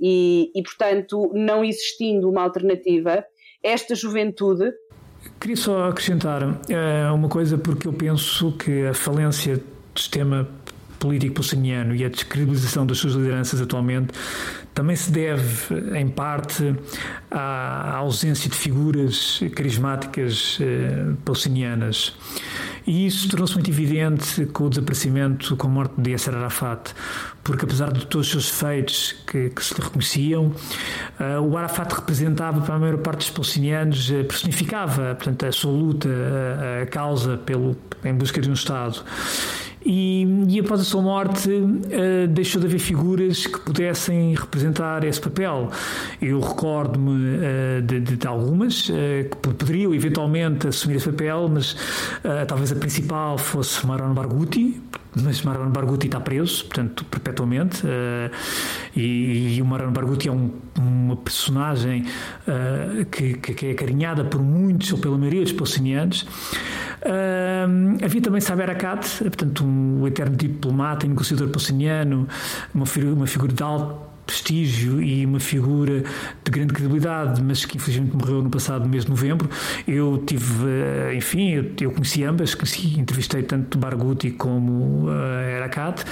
E, 0.00 0.50
e, 0.54 0.62
portanto, 0.62 1.30
não 1.32 1.64
existindo 1.64 2.28
uma 2.28 2.42
alternativa, 2.42 3.24
esta 3.62 3.94
juventude. 3.94 4.72
Queria 5.40 5.56
só 5.56 5.84
acrescentar 5.84 6.42
uh, 6.42 7.14
uma 7.14 7.28
coisa, 7.28 7.56
porque 7.56 7.86
eu 7.86 7.92
penso 7.92 8.56
que 8.56 8.86
a 8.86 8.94
falência 8.94 9.58
do 9.58 10.00
sistema 10.00 10.48
político 11.02 11.34
palestiniano 11.34 11.96
e 11.96 12.04
a 12.04 12.08
descredibilização 12.08 12.86
das 12.86 12.98
suas 12.98 13.14
lideranças 13.14 13.60
atualmente 13.60 14.12
também 14.72 14.94
se 14.96 15.10
deve, 15.10 15.98
em 15.98 16.08
parte, 16.08 16.74
à 17.30 17.96
ausência 17.96 18.48
de 18.48 18.56
figuras 18.56 19.40
carismáticas 19.54 20.58
eh, 20.62 21.12
palestinianas. 21.24 22.16
E 22.86 23.06
isso 23.06 23.28
tornou-se 23.28 23.54
muito 23.54 23.70
evidente 23.70 24.46
com 24.46 24.64
o 24.64 24.70
desaparecimento, 24.70 25.56
com 25.56 25.66
a 25.66 25.70
morte 25.70 25.94
de 25.98 26.12
Yasser 26.12 26.34
Arafat, 26.34 26.94
porque 27.44 27.64
apesar 27.64 27.92
de 27.92 28.06
todos 28.06 28.26
os 28.26 28.32
seus 28.32 28.48
feitos 28.48 29.14
que, 29.26 29.50
que 29.50 29.62
se 29.62 29.74
lhe 29.74 29.82
reconheciam, 29.82 30.46
uh, 30.46 31.40
o 31.42 31.56
Arafat 31.56 31.92
representava 31.92 32.60
para 32.62 32.74
a 32.74 32.78
maior 32.78 32.98
parte 32.98 33.18
dos 33.18 33.30
palestinianos, 33.30 34.08
uh, 34.10 34.24
personificava, 34.24 35.14
portanto, 35.14 35.46
a 35.46 35.52
sua 35.52 35.72
luta, 35.72 36.08
a, 36.08 36.82
a 36.82 36.86
causa 36.86 37.36
pelo, 37.36 37.76
em 38.04 38.14
busca 38.14 38.40
de 38.40 38.48
um 38.48 38.54
Estado. 38.54 39.04
E, 39.84 40.26
e 40.48 40.60
após 40.60 40.80
a 40.80 40.84
sua 40.84 41.02
morte 41.02 41.48
uh, 41.50 42.28
deixou 42.28 42.60
de 42.60 42.66
haver 42.66 42.78
figuras 42.78 43.46
que 43.46 43.58
pudessem 43.60 44.34
representar 44.34 45.04
esse 45.04 45.20
papel. 45.20 45.70
Eu 46.20 46.40
recordo-me 46.40 47.36
uh, 47.36 47.82
de, 47.82 48.00
de, 48.00 48.26
algumas 48.26 48.88
uh, 48.88 48.92
que 49.30 49.36
poderiam 49.36 49.94
eventualmente 49.94 50.68
assumir 50.68 50.96
esse 50.96 51.10
papel, 51.10 51.48
mas 51.52 51.76
talvez 52.46 52.72
a 52.72 52.76
principal 52.76 53.38
fosse 53.38 53.86
Maron 53.86 54.14
Barghouti, 54.14 54.80
mas 55.14 55.42
Maran 55.42 55.70
Barghouti 55.70 56.06
está 56.06 56.20
preso, 56.20 56.64
portanto, 56.64 57.04
perpetuamente, 57.04 57.86
uh, 57.86 58.30
e, 58.96 59.56
e, 59.56 59.62
o 59.62 59.64
Maran 59.64 59.92
Barghouti 59.92 60.28
é 60.28 60.32
um, 60.32 60.50
uma 60.78 61.16
personagem 61.16 62.06
uh, 62.48 63.04
que, 63.06 63.34
que, 63.34 63.66
é 63.66 63.70
acarinhada 63.72 64.24
por 64.24 64.40
muitos, 64.40 64.92
ou 64.92 64.98
pela 64.98 65.18
maioria 65.18 65.42
dos 65.42 65.52
palestinianos. 65.52 66.22
Uh, 67.02 68.04
havia 68.04 68.22
também 68.22 68.40
Saber 68.40 68.70
Akat, 68.70 69.18
portanto, 69.18 69.64
um, 69.64 70.06
eterno 70.06 70.36
diplomata 70.36 71.04
e 71.04 71.08
negociador 71.08 71.48
palestiniano, 71.48 72.26
uma, 72.74 72.84
uma 73.14 73.26
figura 73.26 73.52
de 73.52 73.62
alto 73.62 74.11
prestígio 74.26 75.02
e 75.02 75.24
uma 75.26 75.40
figura 75.40 76.02
de 76.44 76.50
grande 76.50 76.72
credibilidade, 76.72 77.42
mas 77.42 77.64
que 77.64 77.76
infelizmente 77.76 78.16
morreu 78.16 78.42
no 78.42 78.50
passado 78.50 78.88
mês 78.88 79.04
de 79.04 79.10
novembro. 79.10 79.48
Eu 79.86 80.22
tive, 80.26 80.64
eh, 80.66 81.14
enfim, 81.14 81.50
eu, 81.50 81.72
eu 81.80 81.90
conheci 81.90 82.24
ambas, 82.24 82.54
conheci, 82.54 82.98
entrevistei 82.98 83.42
tanto 83.42 83.78
Barghouti 83.78 84.30
como 84.30 85.08
uh, 85.08 85.56
Erakat 85.56 86.04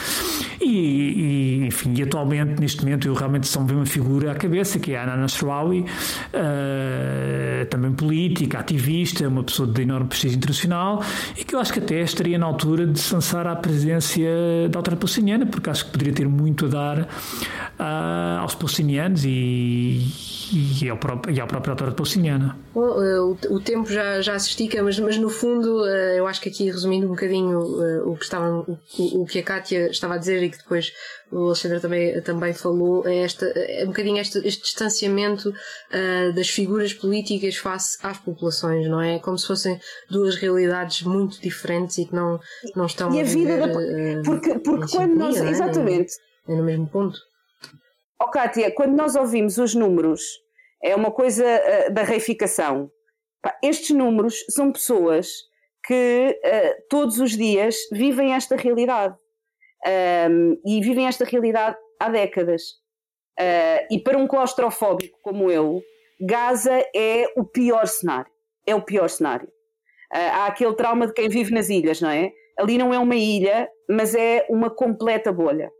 e, 0.60 1.62
e, 1.62 1.66
enfim, 1.66 1.94
e 1.96 2.02
atualmente, 2.02 2.60
neste 2.60 2.82
momento, 2.84 3.06
eu 3.08 3.14
realmente 3.14 3.46
só 3.46 3.60
me 3.60 3.66
vejo 3.66 3.78
uma 3.78 3.86
figura 3.86 4.32
à 4.32 4.34
cabeça, 4.34 4.78
que 4.78 4.92
é 4.92 4.98
a 4.98 5.04
Ana 5.04 5.16
Nasraoui, 5.16 5.80
uh, 5.80 7.66
também 7.66 7.92
política, 7.92 8.58
ativista, 8.58 9.26
uma 9.28 9.42
pessoa 9.42 9.68
de 9.68 9.82
enorme 9.82 10.08
prestígio 10.08 10.36
internacional 10.36 11.02
e 11.36 11.44
que 11.44 11.54
eu 11.54 11.60
acho 11.60 11.72
que 11.72 11.78
até 11.78 12.00
estaria 12.00 12.38
na 12.38 12.46
altura 12.46 12.86
de 12.86 12.98
se 12.98 13.12
lançar 13.14 13.46
à 13.46 13.56
presidência 13.56 14.28
da 14.70 14.78
Autoridade 14.78 15.00
Palestiniana, 15.00 15.46
porque 15.46 15.70
acho 15.70 15.86
que 15.86 15.92
poderia 15.92 16.12
ter 16.12 16.28
muito 16.28 16.66
a 16.66 16.68
dar 16.68 17.08
uh, 18.00 18.40
aos 18.40 18.54
palestinianos 18.54 19.24
e, 19.24 20.00
e, 20.82 20.88
ao 20.88 20.96
próprio, 20.96 21.34
e 21.34 21.40
à 21.40 21.46
própria 21.46 21.72
autoridade 21.72 21.96
palestiniana. 21.96 22.56
Bom, 22.74 22.80
uh, 22.80 23.38
o, 23.50 23.54
o, 23.54 23.60
tempo 23.60 23.90
já, 23.90 24.20
já 24.20 24.38
se 24.38 24.48
estica, 24.48 24.82
mas, 24.82 24.98
mas 24.98 25.18
no 25.18 25.28
fundo, 25.28 25.82
uh, 25.82 25.86
eu 26.16 26.26
acho 26.26 26.40
que 26.40 26.48
aqui, 26.48 26.66
resumindo 26.66 27.06
um 27.06 27.10
bocadinho 27.10 27.58
o, 28.06 28.16
que 28.16 28.24
estava, 28.24 28.50
o, 28.50 29.22
o, 29.22 29.26
que 29.26 29.38
a 29.38 29.42
Kátia 29.42 29.90
estava 29.90 30.14
a 30.14 30.18
dizer 30.18 30.42
e 30.42 30.50
que 30.50 30.58
depois 30.58 30.92
o 31.30 31.46
Alexandre 31.46 31.80
também, 31.80 32.20
também 32.22 32.52
falou, 32.52 33.06
é, 33.06 33.18
esta, 33.18 33.46
é 33.46 33.84
um 33.84 33.88
bocadinho 33.88 34.18
este, 34.18 34.38
este 34.38 34.62
distanciamento 34.62 35.52
das 36.34 36.48
figuras 36.48 36.92
políticas 36.92 37.56
face 37.56 37.98
às 38.02 38.18
populações, 38.18 38.88
não 38.88 39.00
é? 39.00 39.20
Como 39.20 39.38
se 39.38 39.46
fossem 39.46 39.78
duas 40.10 40.34
realidades 40.34 41.02
muito 41.02 41.40
diferentes 41.40 41.98
e 41.98 42.06
que 42.06 42.14
não, 42.14 42.40
não 42.74 42.86
estão 42.86 43.14
e 43.14 43.20
a, 43.20 43.22
a 43.22 43.24
vida 43.24 43.68
viver, 43.68 44.16
da... 44.16 44.22
porque, 44.24 44.58
porque 44.58 44.96
quando 44.96 45.14
nós. 45.14 45.36
É? 45.36 45.50
Exatamente. 45.50 46.14
É 46.48 46.56
no 46.56 46.64
mesmo 46.64 46.88
ponto. 46.88 47.29
Oh, 48.22 48.28
Kátia, 48.28 48.70
quando 48.70 48.94
nós 48.94 49.16
ouvimos 49.16 49.56
os 49.56 49.74
números, 49.74 50.20
é 50.82 50.94
uma 50.94 51.10
coisa 51.10 51.42
uh, 51.42 51.90
da 51.90 52.02
reificação. 52.02 52.90
Pá, 53.40 53.58
estes 53.64 53.96
números 53.96 54.44
são 54.50 54.70
pessoas 54.70 55.28
que 55.86 56.38
uh, 56.44 56.82
todos 56.90 57.18
os 57.18 57.30
dias 57.30 57.76
vivem 57.90 58.34
esta 58.34 58.56
realidade. 58.56 59.16
Um, 60.28 60.60
e 60.66 60.82
vivem 60.82 61.06
esta 61.06 61.24
realidade 61.24 61.78
há 61.98 62.10
décadas. 62.10 62.62
Uh, 63.40 63.86
e 63.90 63.98
para 63.98 64.18
um 64.18 64.26
claustrofóbico 64.26 65.18
como 65.22 65.50
eu, 65.50 65.80
Gaza 66.20 66.84
é 66.94 67.24
o 67.34 67.44
pior 67.44 67.86
cenário. 67.86 68.30
É 68.66 68.74
o 68.74 68.82
pior 68.82 69.08
cenário. 69.08 69.48
há 70.12 70.44
aquele 70.44 70.74
trauma 70.74 71.06
de 71.06 71.14
quem 71.14 71.30
vive 71.30 71.54
nas 71.54 71.70
ilhas, 71.70 72.02
não 72.02 72.10
é? 72.10 72.30
Ali 72.58 72.76
não 72.76 72.92
é 72.92 72.98
uma 72.98 73.16
ilha, 73.16 73.66
mas 73.88 74.14
é 74.14 74.46
uma 74.50 74.68
completa 74.68 75.32
bolha. 75.32 75.72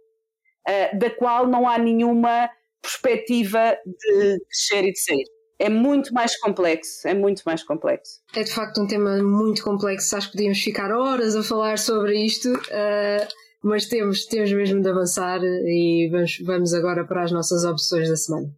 Eh, 0.66 0.96
da 0.96 1.10
qual 1.10 1.46
não 1.46 1.68
há 1.68 1.78
nenhuma 1.78 2.48
perspectiva 2.82 3.76
de 3.86 4.38
crescer 4.46 4.88
e 4.88 4.92
de 4.92 4.98
sair. 4.98 5.24
É 5.58 5.68
muito 5.68 6.14
mais 6.14 6.38
complexo, 6.38 7.06
é 7.06 7.14
muito 7.14 7.42
mais 7.44 7.62
complexo. 7.62 8.20
É 8.34 8.42
de 8.42 8.52
facto 8.52 8.80
um 8.80 8.86
tema 8.86 9.22
muito 9.22 9.62
complexo, 9.62 10.16
acho 10.16 10.28
que 10.28 10.36
podíamos 10.36 10.60
ficar 10.60 10.90
horas 10.90 11.36
a 11.36 11.42
falar 11.42 11.78
sobre 11.78 12.24
isto, 12.24 12.50
uh, 12.54 13.28
mas 13.62 13.86
temos, 13.86 14.24
temos 14.24 14.50
mesmo 14.52 14.80
de 14.80 14.88
avançar 14.88 15.40
e 15.42 16.08
vamos, 16.10 16.38
vamos 16.44 16.72
agora 16.72 17.04
para 17.04 17.24
as 17.24 17.32
nossas 17.32 17.64
opções 17.64 18.08
da 18.08 18.16
semana. 18.16 18.48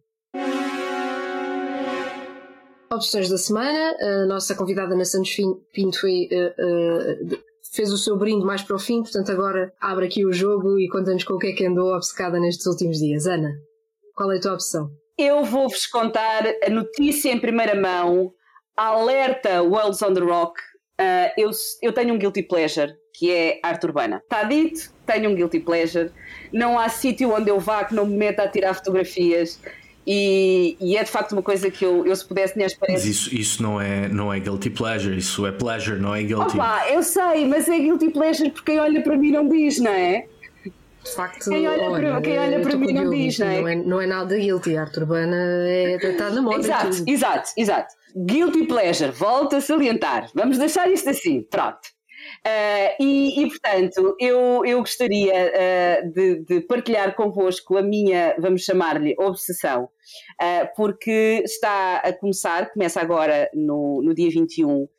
Opções 2.89 3.27
da 3.27 3.37
semana, 3.37 3.97
a 3.99 4.25
nossa 4.25 4.55
convidada 4.55 4.95
na 4.95 5.03
Santos 5.03 5.35
Pinto 5.73 5.99
foi 5.99 6.29
uh, 6.31 7.33
uh, 7.33 7.52
fez 7.73 7.91
o 7.91 7.97
seu 7.97 8.17
brinde 8.17 8.45
mais 8.45 8.61
para 8.61 8.75
o 8.75 8.79
fim, 8.79 9.01
portanto 9.01 9.31
agora 9.31 9.73
abre 9.81 10.05
aqui 10.05 10.25
o 10.25 10.31
jogo 10.31 10.79
e 10.79 10.87
conta-nos 10.87 11.23
com 11.23 11.33
o 11.33 11.39
que 11.39 11.47
é 11.47 11.53
que 11.53 11.65
andou 11.65 11.93
obcecada 11.93 12.39
nestes 12.39 12.65
últimos 12.67 12.99
dias. 12.99 13.25
Ana, 13.25 13.51
qual 14.15 14.31
é 14.31 14.37
a 14.37 14.41
tua 14.41 14.53
opção? 14.53 14.89
Eu 15.17 15.43
vou-vos 15.43 15.85
contar 15.87 16.43
a 16.65 16.69
notícia 16.69 17.31
em 17.31 17.39
primeira 17.39 17.79
mão, 17.79 18.31
alerta 18.77 19.61
Worlds 19.61 20.01
on 20.01 20.13
the 20.13 20.21
Rock. 20.21 20.59
Uh, 20.99 21.33
eu, 21.37 21.49
eu 21.81 21.93
tenho 21.93 22.13
um 22.13 22.17
guilty 22.17 22.43
pleasure, 22.43 22.93
que 23.13 23.31
é 23.31 23.59
arte 23.63 23.85
urbana. 23.85 24.21
Está 24.23 24.43
dito, 24.43 24.91
tenho 25.05 25.31
um 25.31 25.35
guilty 25.35 25.59
pleasure. 25.59 26.11
Não 26.51 26.77
há 26.79 26.89
sítio 26.89 27.33
onde 27.33 27.49
eu 27.49 27.59
vá 27.59 27.83
que 27.83 27.95
não 27.95 28.05
me 28.05 28.15
meta 28.15 28.43
a 28.43 28.47
tirar 28.47 28.73
fotografias. 28.73 29.59
E, 30.05 30.75
e, 30.81 30.97
é 30.97 31.03
de 31.03 31.09
facto 31.09 31.31
uma 31.31 31.41
coisa 31.41 31.71
que 31.71 31.85
eu, 31.85 32.05
eu 32.05 32.15
se 32.15 32.25
pudesse 32.25 32.57
nem 32.57 32.65
as 32.65 32.73
paredes. 32.73 33.05
Mas 33.05 33.15
isso, 33.15 33.33
isso 33.33 33.63
não, 33.63 33.79
é, 33.79 34.09
não 34.09 34.33
é 34.33 34.39
guilty 34.39 34.69
pleasure, 34.69 35.17
isso 35.17 35.45
é 35.45 35.51
pleasure, 35.51 35.99
não 35.99 36.13
é 36.13 36.21
guilty. 36.23 36.57
Opa, 36.57 36.89
eu 36.89 37.01
sei, 37.01 37.47
mas 37.47 37.69
é 37.69 37.79
guilty 37.79 38.09
pleasure 38.09 38.49
porque 38.49 38.71
quem 38.71 38.79
olha 38.79 39.01
para 39.01 39.17
mim 39.17 39.31
não 39.31 39.47
diz, 39.47 39.79
não 39.79 39.91
é? 39.91 40.25
De 41.03 41.11
facto, 41.11 41.49
quem 41.49 41.67
olha 41.67 41.83
olha, 41.83 42.11
para, 42.11 42.21
quem 42.21 42.39
olha 42.39 42.59
para 42.61 42.75
mim 42.75 42.93
não 42.93 43.09
diz, 43.09 43.39
não 43.39 43.47
é? 43.47 43.61
não 43.61 43.67
é? 43.67 43.75
Não 43.75 44.01
é 44.01 44.07
nada 44.07 44.37
guilty, 44.37 44.77
a 44.77 44.81
arte 44.81 44.99
urbana 44.99 45.35
é 45.67 45.97
tratada 45.97 46.35
na 46.35 46.41
moda. 46.41 46.59
Exato, 46.59 47.03
exato, 47.07 47.49
exato. 47.57 47.93
Guilty 48.15 48.65
pleasure, 48.65 49.11
volto 49.11 49.55
a 49.55 49.61
salientar. 49.61 50.29
Vamos 50.33 50.57
deixar 50.57 50.89
isto 50.91 51.09
assim, 51.09 51.41
pronto. 51.49 51.79
Uh, 52.45 53.01
e, 53.01 53.41
e, 53.41 53.47
portanto, 53.47 54.17
eu, 54.19 54.65
eu 54.65 54.79
gostaria 54.79 55.33
uh, 55.33 56.11
de, 56.11 56.43
de, 56.43 56.59
partilhar 56.59 57.15
convosco 57.15 57.77
a 57.77 57.81
minha, 57.81 58.35
vamos 58.37 58.63
chamar-lhe, 58.63 59.15
obsessão, 59.17 59.85
uh, 59.85 60.67
porque 60.75 61.41
está 61.45 61.99
a 61.99 62.11
começar, 62.11 62.69
começa 62.73 62.99
agora 62.99 63.49
no, 63.53 64.01
no 64.03 64.13
dia 64.13 64.29
21, 64.29 64.89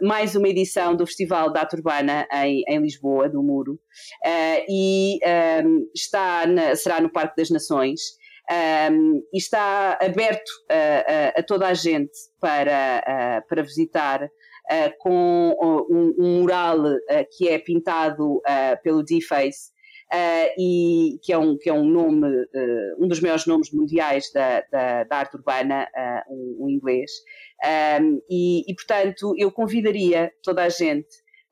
mais 0.00 0.34
uma 0.36 0.48
edição 0.48 0.96
do 0.96 1.06
Festival 1.06 1.52
da 1.52 1.60
Arte 1.60 1.76
Urbana 1.76 2.26
em, 2.32 2.64
em 2.66 2.78
Lisboa, 2.80 3.28
do 3.28 3.42
Muro, 3.42 3.78
e 4.66 5.18
está 5.94 6.46
na, 6.46 6.74
será 6.74 6.98
no 6.98 7.12
Parque 7.12 7.36
das 7.36 7.50
Nações. 7.50 8.00
Um, 8.90 9.22
e 9.30 9.36
está 9.36 9.98
aberto 10.00 10.50
a, 10.70 11.38
a, 11.38 11.42
toda 11.42 11.66
a 11.66 11.74
gente 11.74 12.12
para, 12.40 13.44
para 13.46 13.62
visitar 13.62 14.26
com 14.98 15.56
um, 15.90 16.14
um 16.18 16.40
mural 16.40 16.78
uh, 16.80 16.98
que 17.36 17.48
é 17.48 17.58
pintado 17.58 18.40
pelo 18.82 19.02
D-Face. 19.02 19.72
e 20.58 21.18
que 21.22 21.32
é 21.32 21.38
um, 21.38 21.56
que 21.56 21.68
é 21.68 21.72
um 21.72 21.84
nome, 21.84 22.26
um 22.98 23.06
dos 23.06 23.20
maiores 23.20 23.46
nomes 23.46 23.70
mundiais 23.72 24.30
da, 24.32 24.62
da, 24.72 25.04
da 25.04 25.16
arte 25.16 25.36
urbana, 25.36 25.86
um, 26.30 26.64
um 26.64 26.68
inglês. 26.70 27.10
Um, 28.00 28.20
e, 28.30 28.70
e, 28.70 28.74
portanto, 28.74 29.34
eu 29.36 29.52
convidaria 29.52 30.32
toda 30.42 30.62
a 30.62 30.68
gente 30.68 31.08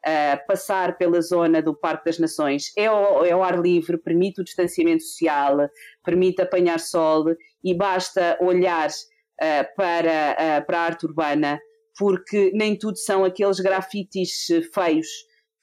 a 0.06 0.36
passar 0.36 0.96
pela 0.96 1.20
zona 1.20 1.60
do 1.60 1.74
Parque 1.74 2.04
das 2.04 2.18
Nações. 2.18 2.72
É 2.78 2.86
ao, 2.86 3.24
é 3.24 3.32
ao 3.32 3.42
ar 3.42 3.58
livre, 3.58 3.98
permite 3.98 4.40
o 4.40 4.44
distanciamento 4.44 5.02
social, 5.02 5.68
permite 6.04 6.40
apanhar 6.40 6.78
sol 6.78 7.24
e 7.62 7.74
basta 7.74 8.38
olhar 8.40 8.88
uh, 8.88 9.76
para, 9.76 10.36
uh, 10.60 10.66
para 10.66 10.78
a 10.78 10.82
arte 10.82 11.06
urbana 11.06 11.60
porque 11.98 12.50
nem 12.54 12.76
tudo 12.76 12.98
são 12.98 13.24
aqueles 13.24 13.60
grafites 13.60 14.50
eh, 14.50 14.62
feios 14.74 15.06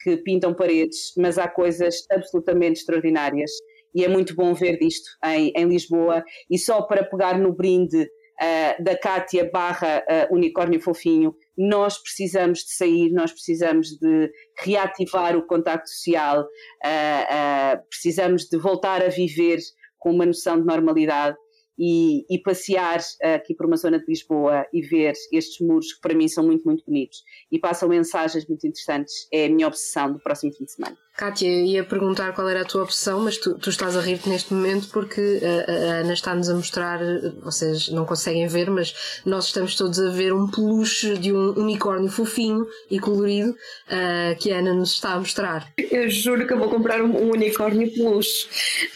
que 0.02 0.18
pintam 0.18 0.54
paredes, 0.54 1.14
mas 1.18 1.38
há 1.38 1.48
coisas 1.48 2.06
absolutamente 2.12 2.80
extraordinárias. 2.80 3.52
E 3.96 4.04
é 4.04 4.08
muito 4.08 4.36
bom 4.36 4.54
ver 4.54 4.82
isto 4.82 5.10
em, 5.24 5.54
em 5.56 5.66
Lisboa. 5.66 6.24
E 6.50 6.58
só 6.58 6.82
para 6.82 7.06
pegar 7.06 7.38
no 7.38 7.54
brinde 7.54 8.02
uh, 8.04 8.84
da 8.84 8.98
Cátia 8.98 9.50
barra 9.52 10.04
uh, 10.10 10.36
Unicórnio 10.36 10.82
Fofinho, 10.82 11.34
nós 11.58 11.98
precisamos 12.02 12.60
de 12.60 12.74
sair, 12.74 13.12
nós 13.12 13.32
precisamos 13.32 13.90
de 14.00 14.32
reativar 14.60 15.38
o 15.38 15.46
contacto 15.46 15.88
social, 15.90 16.42
uh, 16.42 17.88
precisamos 17.90 18.46
de 18.50 18.58
voltar 18.58 19.04
a 19.04 19.10
viver 19.10 19.60
com 20.00 20.12
uma 20.12 20.26
noção 20.26 20.60
de 20.60 20.66
normalidade 20.66 21.38
e, 21.78 22.26
e, 22.30 22.40
passear 22.42 23.00
aqui 23.36 23.56
por 23.56 23.66
uma 23.66 23.78
zona 23.78 24.00
de 24.00 24.06
Lisboa 24.08 24.66
e 24.72 24.82
ver 24.82 25.14
estes 25.32 25.60
muros 25.66 25.94
que 25.94 26.02
para 26.02 26.14
mim 26.14 26.28
são 26.28 26.46
muito, 26.46 26.64
muito 26.64 26.86
bonitos 26.86 27.24
e 27.52 27.60
passam 27.60 27.90
mensagens 27.90 28.48
muito 28.48 28.68
interessantes 28.68 29.28
é 29.32 29.46
a 29.46 29.50
minha 29.50 29.68
obsessão 29.68 30.12
do 30.14 30.20
próximo 30.20 30.54
fim 30.54 30.66
de 30.66 30.72
semana. 30.72 31.03
Kátia, 31.16 31.48
ia 31.48 31.84
perguntar 31.84 32.34
qual 32.34 32.50
era 32.50 32.62
a 32.62 32.66
tua 32.66 32.82
opção, 32.82 33.20
mas 33.20 33.38
tu, 33.38 33.54
tu 33.54 33.70
estás 33.70 33.96
a 33.96 34.02
rir-te 34.02 34.28
neste 34.28 34.52
momento 34.52 34.90
porque 34.92 35.40
a, 35.44 35.72
a 35.72 35.76
Ana 36.00 36.14
está-nos 36.14 36.50
a 36.50 36.56
mostrar, 36.56 37.00
vocês 37.44 37.88
não 37.90 38.04
conseguem 38.04 38.48
ver, 38.48 38.68
mas 38.72 39.22
nós 39.24 39.46
estamos 39.46 39.76
todos 39.76 40.00
a 40.00 40.10
ver 40.10 40.34
um 40.34 40.48
peluche 40.48 41.16
de 41.20 41.32
um 41.32 41.52
unicórnio 41.52 42.10
fofinho 42.10 42.66
e 42.90 43.00
colorido 43.00 43.52
uh, 43.52 44.36
que 44.40 44.52
a 44.52 44.58
Ana 44.58 44.74
nos 44.74 44.94
está 44.94 45.14
a 45.14 45.20
mostrar. 45.20 45.72
Eu 45.78 46.10
juro 46.10 46.48
que 46.48 46.54
eu 46.54 46.58
vou 46.58 46.70
comprar 46.70 47.00
um, 47.00 47.16
um 47.16 47.32
unicórnio 47.32 47.94
peluche. 47.94 48.48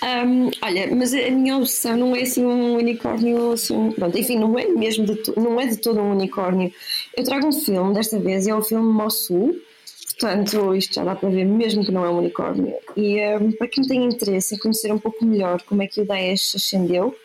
Um, 0.03 0.49
olha, 0.63 0.95
mas 0.95 1.13
a 1.13 1.29
minha 1.29 1.55
opção 1.55 1.95
não 1.95 2.15
é 2.15 2.23
assim 2.23 2.43
um 2.43 2.77
unicórnio 2.77 3.51
assim, 3.51 3.91
pronto, 3.91 4.17
enfim, 4.17 4.39
não 4.39 4.57
é 4.57 4.65
mesmo 4.65 5.05
de, 5.05 5.21
não 5.37 5.61
é 5.61 5.67
de 5.67 5.77
todo 5.77 5.99
um 5.99 6.13
unicórnio. 6.13 6.73
Eu 7.15 7.23
trago 7.23 7.45
um 7.45 7.51
filme, 7.51 7.93
desta 7.93 8.17
vez 8.17 8.47
é 8.47 8.55
o 8.55 8.63
filme 8.63 8.91
Mossul 8.91 9.66
Portanto, 10.19 10.73
isto 10.73 10.95
já 10.95 11.03
dá 11.03 11.15
para 11.15 11.29
ver 11.29 11.45
mesmo 11.45 11.85
que 11.85 11.91
não 11.91 12.03
é 12.03 12.09
um 12.09 12.17
unicórnio. 12.17 12.75
E 12.95 13.19
um, 13.37 13.51
para 13.51 13.67
quem 13.67 13.83
tem 13.83 14.05
interesse 14.05 14.55
em 14.55 14.57
conhecer 14.57 14.91
um 14.91 14.97
pouco 14.97 15.23
melhor 15.23 15.61
como 15.63 15.83
é 15.83 15.87
que 15.87 16.01
o 16.01 16.05
Daesh 16.05 16.55
ascendeu 16.55 17.15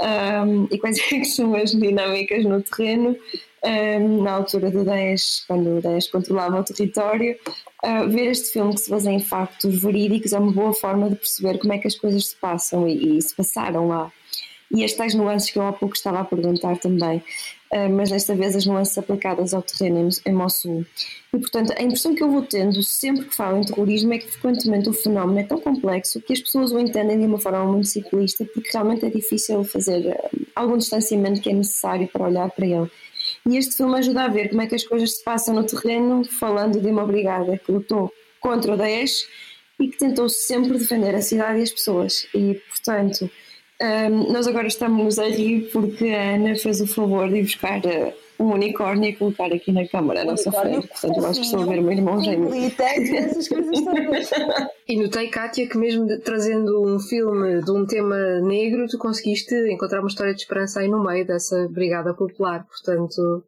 um, 0.47 0.69
e 0.71 0.79
quais 0.79 0.99
é 1.11 1.25
são 1.25 1.55
as 1.55 1.71
dinâmicas 1.71 2.45
no 2.45 2.63
terreno, 2.63 3.17
um, 3.65 4.23
na 4.23 4.33
altura 4.33 4.71
do 4.71 4.85
Daesh, 4.85 5.43
quando 5.47 5.79
o 5.79 5.81
Daesh 5.81 6.09
controlava 6.09 6.61
o 6.61 6.65
território, 6.65 7.35
uh, 7.83 8.11
ver 8.11 8.27
este 8.27 8.53
filme 8.53 8.75
que 8.75 8.81
se 8.81 8.91
baseia 8.91 9.15
em 9.15 9.21
factos 9.21 9.83
verídicos 9.83 10.35
é 10.35 10.39
uma 10.39 10.53
boa 10.53 10.75
forma 10.75 11.09
de 11.09 11.17
perceber 11.17 11.59
como 11.59 11.73
é 11.73 11.79
que 11.79 11.87
as 11.87 11.95
coisas 11.95 12.27
se 12.27 12.37
passam 12.37 12.87
e, 12.87 13.17
e 13.17 13.23
se 13.23 13.35
passaram 13.35 13.89
lá. 13.89 14.13
E 14.71 14.85
as 14.85 14.93
tais 14.93 15.15
nuances 15.15 15.51
que 15.51 15.59
eu 15.59 15.67
há 15.67 15.73
pouco 15.73 15.95
estava 15.95 16.21
a 16.21 16.25
perguntar 16.25 16.79
também. 16.79 17.23
Ah, 17.73 17.89
mas 17.89 18.11
desta 18.11 18.35
vez 18.35 18.55
as 18.55 18.67
nuances 18.67 18.99
aplicadas 18.99 19.55
ao 19.55 19.63
terreno 19.63 20.07
em 20.27 20.33
Mossul. 20.33 20.85
E, 21.33 21.39
portanto, 21.39 21.73
a 21.75 21.83
impressão 21.83 22.15
que 22.15 22.23
eu 22.23 22.31
vou 22.31 22.43
tendo 22.43 22.83
sempre 22.83 23.25
que 23.25 23.35
falo 23.35 23.57
em 23.57 23.65
terrorismo 23.65 24.13
é 24.13 24.19
que 24.19 24.31
frequentemente 24.31 24.91
o 24.91 24.93
fenómeno 24.93 25.39
é 25.39 25.45
tão 25.45 25.59
complexo 25.59 26.21
que 26.21 26.35
as 26.35 26.41
pessoas 26.41 26.71
o 26.71 26.79
entendem 26.79 27.19
de 27.19 27.25
uma 27.25 27.39
forma 27.39 27.65
muito 27.65 27.89
simplista, 27.89 28.45
porque 28.45 28.69
realmente 28.71 29.07
é 29.07 29.09
difícil 29.09 29.65
fazer 29.65 30.13
ah, 30.13 30.31
algum 30.55 30.77
distanciamento 30.77 31.41
que 31.41 31.49
é 31.49 31.55
necessário 31.55 32.07
para 32.09 32.27
olhar 32.27 32.51
para 32.51 32.67
ele. 32.67 32.91
E 33.49 33.57
este 33.57 33.75
filme 33.75 33.99
ajuda 33.99 34.25
a 34.25 34.29
ver 34.29 34.51
como 34.51 34.61
é 34.61 34.67
que 34.67 34.75
as 34.75 34.85
coisas 34.85 35.17
se 35.17 35.25
passam 35.25 35.55
no 35.55 35.65
terreno, 35.65 36.25
falando 36.27 36.79
de 36.79 36.91
uma 36.91 37.07
brigada 37.07 37.57
que 37.57 37.73
lutou 37.73 38.13
contra 38.39 38.75
o 38.75 38.77
Daesh 38.77 39.27
e 39.81 39.89
que 39.89 39.97
tentou 39.97 40.29
sempre 40.29 40.77
defender 40.77 41.15
a 41.15 41.23
cidade 41.23 41.61
e 41.61 41.63
as 41.63 41.71
pessoas. 41.71 42.27
E, 42.35 42.61
portanto, 42.69 43.31
um, 43.83 44.33
nós 44.33 44.47
agora 44.47 44.67
estamos 44.67 45.19
a 45.19 45.27
rir 45.27 45.71
porque 45.73 46.09
a 46.09 46.35
Ana 46.35 46.57
fez 46.57 46.81
o 46.81 46.87
favor 46.87 47.29
de 47.29 47.43
buscar 47.43 47.81
uh, 47.81 48.13
um 48.39 48.53
unicórnio 48.53 49.11
e 49.11 49.17
colocar 49.17 49.53
aqui 49.53 49.73
na 49.73 49.87
câmara 49.87 50.23
à 50.23 50.25
nossa 50.25 50.51
frente. 50.51 50.89
Portanto, 50.89 51.19
eu 51.19 51.27
acho 51.27 51.41
que 51.41 51.47
estou 51.47 51.63
a 51.63 51.67
ver 51.67 51.79
o 51.79 51.83
meu 51.83 51.93
irmão 51.93 52.23
gêmeo. 52.23 52.51
E 54.89 54.97
notei, 54.97 55.29
Kátia, 55.29 55.67
que 55.67 55.79
mesmo 55.79 56.07
de, 56.07 56.19
trazendo 56.19 56.85
um 56.85 56.99
filme 56.99 57.63
de 57.63 57.71
um 57.71 57.87
tema 57.87 58.41
negro, 58.41 58.87
tu 58.89 58.99
conseguiste 58.99 59.55
encontrar 59.71 60.01
uma 60.01 60.09
história 60.09 60.35
de 60.35 60.41
esperança 60.41 60.81
aí 60.81 60.89
no 60.89 61.03
meio 61.03 61.27
dessa 61.27 61.69
brigada 61.69 62.13
popular. 62.13 62.67
Portanto, 62.67 63.43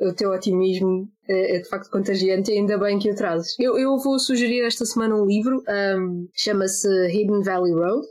o 0.00 0.12
teu 0.12 0.30
otimismo 0.30 1.08
é, 1.28 1.56
é, 1.56 1.58
de 1.60 1.68
facto 1.68 1.90
contagiante 1.90 2.50
e 2.50 2.54
ainda 2.54 2.78
bem 2.78 2.98
que 2.98 3.10
o 3.10 3.14
trazes. 3.14 3.54
Eu, 3.58 3.78
eu 3.78 3.98
vou 3.98 4.18
sugerir 4.18 4.64
esta 4.64 4.84
semana 4.84 5.14
um 5.14 5.26
livro, 5.26 5.62
um, 5.68 6.26
chama-se 6.34 6.88
Hidden 7.08 7.42
Valley 7.42 7.72
Road. 7.72 8.06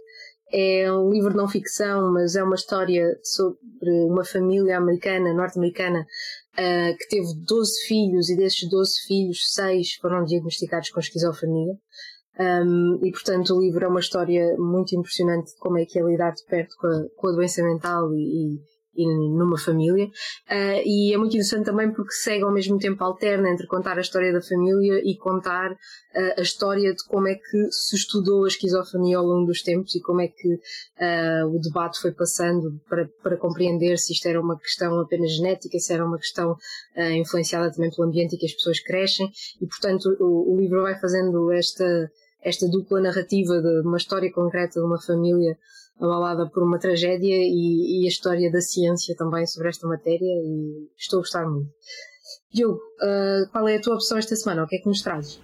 É 0.51 0.91
um 0.91 1.11
livro 1.11 1.31
de 1.31 1.37
não 1.37 1.47
ficção, 1.47 2.11
mas 2.13 2.35
é 2.35 2.43
uma 2.43 2.55
história 2.55 3.19
sobre 3.21 3.59
uma 4.09 4.23
família 4.23 4.77
americana, 4.77 5.33
norte-americana, 5.33 6.05
uh, 6.53 6.97
que 6.97 7.07
teve 7.09 7.27
12 7.45 7.85
filhos 7.85 8.29
e 8.29 8.37
desses 8.37 8.69
12 8.69 9.01
filhos, 9.05 9.53
6 9.53 9.95
foram 9.95 10.23
diagnosticados 10.23 10.89
com 10.89 10.99
esquizofrenia. 10.99 11.73
Um, 12.39 12.99
e 13.03 13.11
portanto 13.11 13.55
o 13.55 13.59
livro 13.59 13.83
é 13.83 13.87
uma 13.87 13.99
história 13.99 14.55
muito 14.59 14.95
impressionante 14.95 15.53
de 15.53 15.57
como 15.57 15.79
é 15.79 15.85
que 15.85 15.97
é 15.97 16.03
lidar 16.03 16.31
de 16.31 16.45
perto 16.45 16.75
com 16.77 16.85
a, 16.85 17.03
com 17.15 17.27
a 17.29 17.31
doença 17.31 17.63
mental 17.63 18.13
e, 18.13 18.19
e 18.55 18.59
numa 19.05 19.57
família. 19.57 20.05
Uh, 20.05 20.81
e 20.85 21.13
é 21.13 21.17
muito 21.17 21.33
interessante 21.33 21.65
também 21.65 21.91
porque 21.91 22.11
segue 22.11 22.43
ao 22.43 22.51
mesmo 22.51 22.77
tempo 22.79 23.03
alterna 23.03 23.49
entre 23.49 23.67
contar 23.67 23.97
a 23.97 24.01
história 24.01 24.33
da 24.33 24.41
família 24.41 25.01
e 25.03 25.15
contar 25.17 25.71
uh, 25.71 26.33
a 26.37 26.41
história 26.41 26.93
de 26.93 27.03
como 27.07 27.27
é 27.27 27.35
que 27.35 27.71
se 27.71 27.95
estudou 27.95 28.45
a 28.45 28.47
esquizofrenia 28.47 29.17
ao 29.17 29.25
longo 29.25 29.45
dos 29.45 29.61
tempos 29.61 29.93
e 29.95 30.01
como 30.01 30.21
é 30.21 30.27
que 30.27 30.53
uh, 30.53 31.47
o 31.47 31.59
debate 31.59 31.99
foi 31.99 32.11
passando 32.11 32.79
para, 32.89 33.07
para 33.21 33.37
compreender 33.37 33.97
se 33.97 34.13
isto 34.13 34.27
era 34.27 34.41
uma 34.41 34.57
questão 34.57 34.99
apenas 34.99 35.31
genética, 35.35 35.77
se 35.79 35.93
era 35.93 36.05
uma 36.05 36.17
questão 36.17 36.57
influenciada 37.15 37.71
também 37.71 37.91
pelo 37.91 38.07
ambiente 38.07 38.35
em 38.35 38.39
que 38.39 38.45
as 38.45 38.53
pessoas 38.53 38.79
crescem. 38.79 39.29
E 39.61 39.67
portanto 39.67 40.05
o, 40.19 40.53
o 40.53 40.59
livro 40.59 40.81
vai 40.81 40.99
fazendo 40.99 41.51
esta 41.51 42.09
esta 42.41 42.67
dupla 42.67 43.01
narrativa 43.01 43.61
de 43.61 43.81
uma 43.81 43.97
história 43.97 44.31
concreta 44.31 44.79
de 44.79 44.85
uma 44.85 45.01
família 45.01 45.57
abalada 45.99 46.49
por 46.49 46.63
uma 46.63 46.79
tragédia 46.79 47.35
e, 47.35 48.01
e, 48.01 48.05
a 48.05 48.07
história 48.07 48.51
da 48.51 48.61
ciência 48.61 49.15
também 49.15 49.45
sobre 49.45 49.69
esta 49.69 49.87
matéria 49.87 50.19
e 50.21 50.89
estou 50.97 51.19
a 51.19 51.21
gostar 51.21 51.47
muito. 51.47 51.69
Diogo, 52.53 52.77
uh, 52.77 53.49
qual 53.51 53.67
é 53.67 53.75
a 53.75 53.81
tua 53.81 53.95
opção 53.95 54.17
esta 54.17 54.35
semana? 54.35 54.63
O 54.63 54.67
que 54.67 54.75
é 54.75 54.79
que 54.79 54.87
nos 54.87 55.01
trazes? 55.01 55.39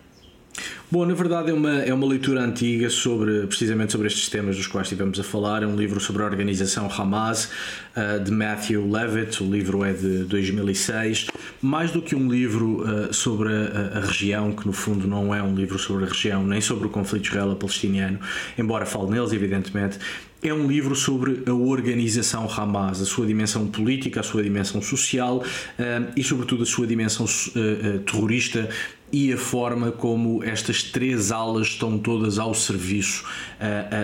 Bom, 0.92 1.06
na 1.08 1.16
verdade 1.16 1.50
é 1.50 1.54
uma, 1.54 1.82
é 1.82 1.92
uma 1.92 2.06
leitura 2.06 2.42
antiga 2.42 2.88
sobre 2.88 3.48
precisamente 3.48 3.92
sobre 3.92 4.06
estes 4.06 4.30
temas 4.30 4.56
dos 4.56 4.68
quais 4.68 4.86
estivemos 4.86 5.20
a 5.20 5.24
falar. 5.24 5.64
É 5.64 5.68
um 5.68 5.76
livro 5.76 6.00
sobre 6.00 6.22
a 6.22 6.26
organização 6.26 6.88
Hamas, 6.88 7.50
uh, 7.98 8.24
de 8.24 8.32
Matthew 8.32 8.88
Levitt. 8.88 9.42
O 9.42 9.52
livro 9.52 9.84
é 9.84 9.92
de 9.92 10.24
2006. 10.26 11.28
Mais 11.62 11.90
do 11.90 12.02
que 12.02 12.16
um 12.16 12.30
livro 12.30 12.84
uh, 12.84 13.12
sobre 13.12 13.50
a, 13.52 13.98
a, 13.98 14.00
região, 14.02 14.52
que 14.52 14.68
no 14.68 14.74
fundo 14.74 15.08
não 15.08 15.34
é 15.34 15.42
um 15.42 15.56
livro 15.56 15.80
sobre 15.80 16.06
a 16.06 16.08
região, 16.08 16.46
nem 16.46 16.62
sobre 16.62 16.86
o 16.86 16.90
conflito 16.92 17.28
israelo-palestiniano, 17.28 18.20
embora 18.56 18.86
fale 18.86 19.10
neles, 19.10 19.34
evidentemente, 19.34 19.98
é 20.44 20.54
um 20.54 20.68
livro 20.68 20.96
sobre 20.96 21.44
a 21.46 21.54
organização 21.54 22.50
Hamas, 22.50 23.02
a 23.02 23.06
sua 23.06 23.26
dimensão 23.26 23.68
política, 23.68 24.20
a 24.20 24.24
sua 24.24 24.44
dimensão 24.44 24.82
social 24.82 25.38
uh, 25.38 26.12
e, 26.16 26.24
sobretudo, 26.24 26.64
a 26.64 26.66
sua 26.66 26.86
dimensão 26.86 27.26
uh, 27.26 27.98
uh, 27.98 28.00
terrorista 28.00 28.70
e 29.12 29.32
a 29.32 29.38
forma 29.38 29.92
como 29.92 30.44
estas 30.44 30.84
três 30.84 31.32
alas 31.32 31.68
estão 31.68 32.00
todas 32.00 32.40
ao 32.40 32.52
serviço 32.56 33.24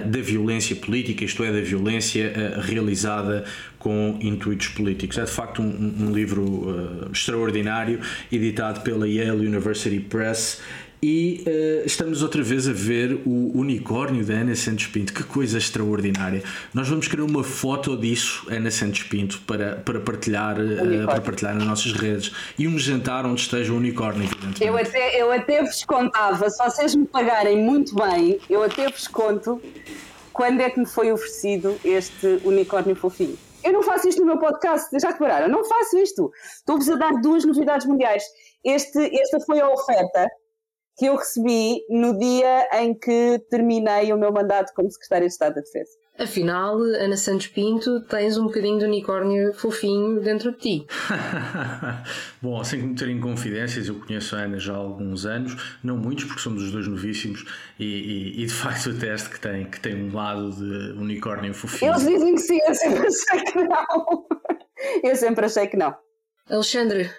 da 0.06 0.22
violência 0.22 0.76
política, 0.76 1.26
isto 1.26 1.44
é, 1.44 1.52
da 1.52 1.62
violência 1.62 2.32
realizada 2.62 3.44
com 3.80 4.20
intuitos 4.22 4.68
políticos. 4.68 5.18
É 5.18 5.26
de 5.26 5.32
facto 5.32 5.64
um 5.64 6.12
livro 6.14 7.10
extraordinário, 7.12 8.02
editado 8.32 8.82
pela 8.82 9.08
Yale 9.08 9.48
University 9.48 10.00
Press 10.00 10.62
e 11.02 11.45
uh, 11.47 11.86
estamos 11.86 12.22
outra 12.22 12.43
vez 12.43 12.68
a 12.68 12.74
ver 12.74 13.22
o 13.26 13.58
unicórnio 13.58 14.26
da 14.26 14.34
Ana 14.34 14.56
Santos 14.56 14.88
Pinto. 14.88 15.14
Que 15.14 15.24
coisa 15.24 15.58
extraordinária. 15.58 16.43
Nós 16.74 16.88
vamos 16.89 17.08
querer 17.08 17.22
uma 17.22 17.43
foto 17.43 17.95
disso, 17.95 18.45
Ana 18.50 18.70
Santos 18.70 19.04
Pinto, 19.04 19.41
para, 19.47 19.78
para, 19.78 20.00
partilhar, 20.00 20.58
uh, 20.60 21.06
para 21.06 21.22
partilhar 21.22 21.56
nas 21.56 21.66
nossas 21.66 21.93
redes. 21.93 22.32
E 22.58 22.68
um 22.68 22.78
jantar 22.78 23.26
onde 23.26 23.41
esteja 23.41 23.72
o 23.72 23.78
unicórnio, 23.78 24.26
evidentemente. 24.26 24.64
Eu 24.64 24.78
até, 24.78 25.22
eu 25.22 25.32
até 25.32 25.64
vos 25.64 25.86
contava, 25.86 26.50
se 26.50 26.64
vocês 26.64 26.95
me 26.95 27.06
pagarem 27.06 27.58
muito 27.58 27.95
bem, 27.95 28.39
eu 28.50 28.62
até 28.62 28.89
vos 28.89 29.08
conto 29.08 29.62
quando 30.34 30.62
é 30.62 30.70
que 30.70 30.80
me 30.80 30.86
foi 30.86 31.12
oferecido 31.12 31.78
este 31.84 32.39
unicórnio 32.43 32.95
fofinho. 32.95 33.38
Eu 33.64 33.74
não 33.74 33.84
faço 33.84 34.08
isto 34.08 34.20
no 34.20 34.26
meu 34.26 34.38
podcast, 34.38 34.89
já 35.00 35.10
repararam? 35.10 35.47
Eu 35.47 35.52
não 35.52 35.66
faço 35.66 35.97
isto. 35.97 36.32
Estou-vos 36.58 36.89
a 36.89 36.95
dar 36.95 37.12
duas 37.22 37.43
novidades 37.45 37.86
mundiais. 37.86 38.24
Este, 38.64 39.00
esta 39.20 39.39
foi 39.41 39.60
a 39.60 39.70
oferta 39.70 40.30
que 41.00 41.06
eu 41.06 41.16
recebi 41.16 41.82
no 41.89 42.20
dia 42.20 42.68
em 42.74 42.93
que 42.93 43.39
terminei 43.50 44.12
o 44.12 44.18
meu 44.18 44.34
mandato 44.34 44.74
como 44.76 44.91
Secretária 44.91 45.26
de 45.26 45.32
Estado 45.32 45.56
da 45.56 45.62
Defesa. 45.62 45.91
Afinal, 46.20 46.78
Ana 46.78 47.16
Santos 47.16 47.47
Pinto, 47.47 48.02
tens 48.02 48.38
um 48.38 48.47
bocadinho 48.47 48.78
de 48.78 48.84
unicórnio 48.84 49.54
fofinho 49.54 50.20
dentro 50.20 50.52
de 50.52 50.58
ti. 50.58 50.88
Bom, 52.43 52.62
sem 52.66 52.82
meter 52.82 53.08
em 53.08 53.22
confidências, 53.22 53.88
eu 53.88 53.95
conheço 54.02 54.36
a 54.36 54.39
Ana 54.39 54.60
já 54.60 54.74
há 54.74 54.78
alguns 54.78 55.26
anos, 55.26 55.56
não 55.82 55.95
muitos, 55.95 56.26
porque 56.26 56.41
somos 56.41 56.64
os 56.64 56.72
dois 56.74 56.86
novíssimos, 56.86 57.45
e, 57.80 57.86
e, 57.86 58.43
e 58.43 58.45
de 58.45 58.54
facto 58.54 58.88
o 58.88 59.00
teste 59.00 59.30
que 59.30 59.39
tem, 59.39 59.64
que 59.64 59.80
tem 59.80 59.95
um 59.95 60.14
lado 60.14 60.52
de 60.52 61.00
unicórnio 61.00 61.54
fofinho. 61.54 61.93
Eles 61.93 62.06
dizem 62.06 62.36
que 62.36 62.41
sim, 62.41 62.60
eu 62.68 62.76
sempre 62.76 63.08
achei 63.08 63.43
que 63.45 63.64
não. 63.64 64.28
Eu 65.02 65.16
sempre 65.16 65.45
achei 65.45 65.68
que 65.68 65.78
não. 65.78 65.95
Alexandre, 66.50 67.10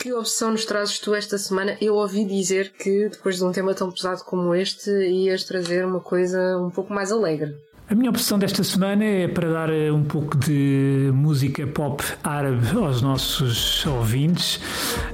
que 0.00 0.14
opção 0.14 0.52
nos 0.52 0.64
trazes 0.64 0.98
tu 0.98 1.14
esta 1.14 1.36
semana? 1.36 1.76
Eu 1.78 1.94
ouvi 1.94 2.24
dizer 2.24 2.72
que 2.72 3.10
depois 3.10 3.36
de 3.36 3.44
um 3.44 3.52
tema 3.52 3.74
tão 3.74 3.90
pesado 3.90 4.24
como 4.24 4.54
este 4.54 4.90
ias 4.90 5.44
trazer 5.44 5.84
uma 5.84 6.00
coisa 6.00 6.56
um 6.56 6.70
pouco 6.70 6.90
mais 6.90 7.12
alegre. 7.12 7.54
A 7.86 7.94
minha 7.94 8.08
opção 8.08 8.38
desta 8.38 8.62
semana 8.62 9.04
é 9.04 9.28
para 9.28 9.50
dar 9.50 9.68
eh, 9.68 9.90
um 9.90 10.04
pouco 10.04 10.38
de 10.38 11.10
música 11.12 11.66
pop 11.66 12.02
árabe 12.22 12.68
aos 12.78 13.02
nossos 13.02 13.84
ouvintes. 13.84 14.60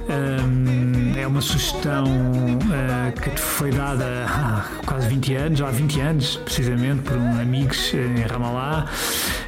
Um, 0.07 1.19
é 1.19 1.25
uma 1.25 1.41
sugestão 1.41 2.05
uh, 2.05 3.19
que 3.19 3.31
foi 3.41 3.71
dada 3.71 4.05
há 4.27 4.63
quase 4.85 5.07
20 5.07 5.33
anos, 5.33 5.61
há 5.63 5.71
20 5.71 5.99
anos 6.01 6.35
precisamente, 6.37 7.01
por 7.01 7.17
um 7.17 7.41
amigos 7.41 7.93
em 7.95 8.21
Ramallah. 8.21 8.87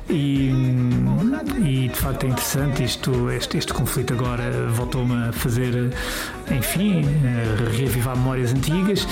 E, 0.10 0.50
e, 1.64 1.88
de 1.88 1.96
facto 1.96 2.24
é 2.26 2.30
interessante 2.30 2.84
isto, 2.84 3.30
este, 3.30 3.58
este 3.58 3.72
conflito 3.74 4.14
agora 4.14 4.52
voltou-me 4.72 5.30
a 5.30 5.32
fazer, 5.32 5.94
enfim, 6.50 7.06
reavivar 7.78 8.18
memórias 8.18 8.52
antigas 8.52 9.08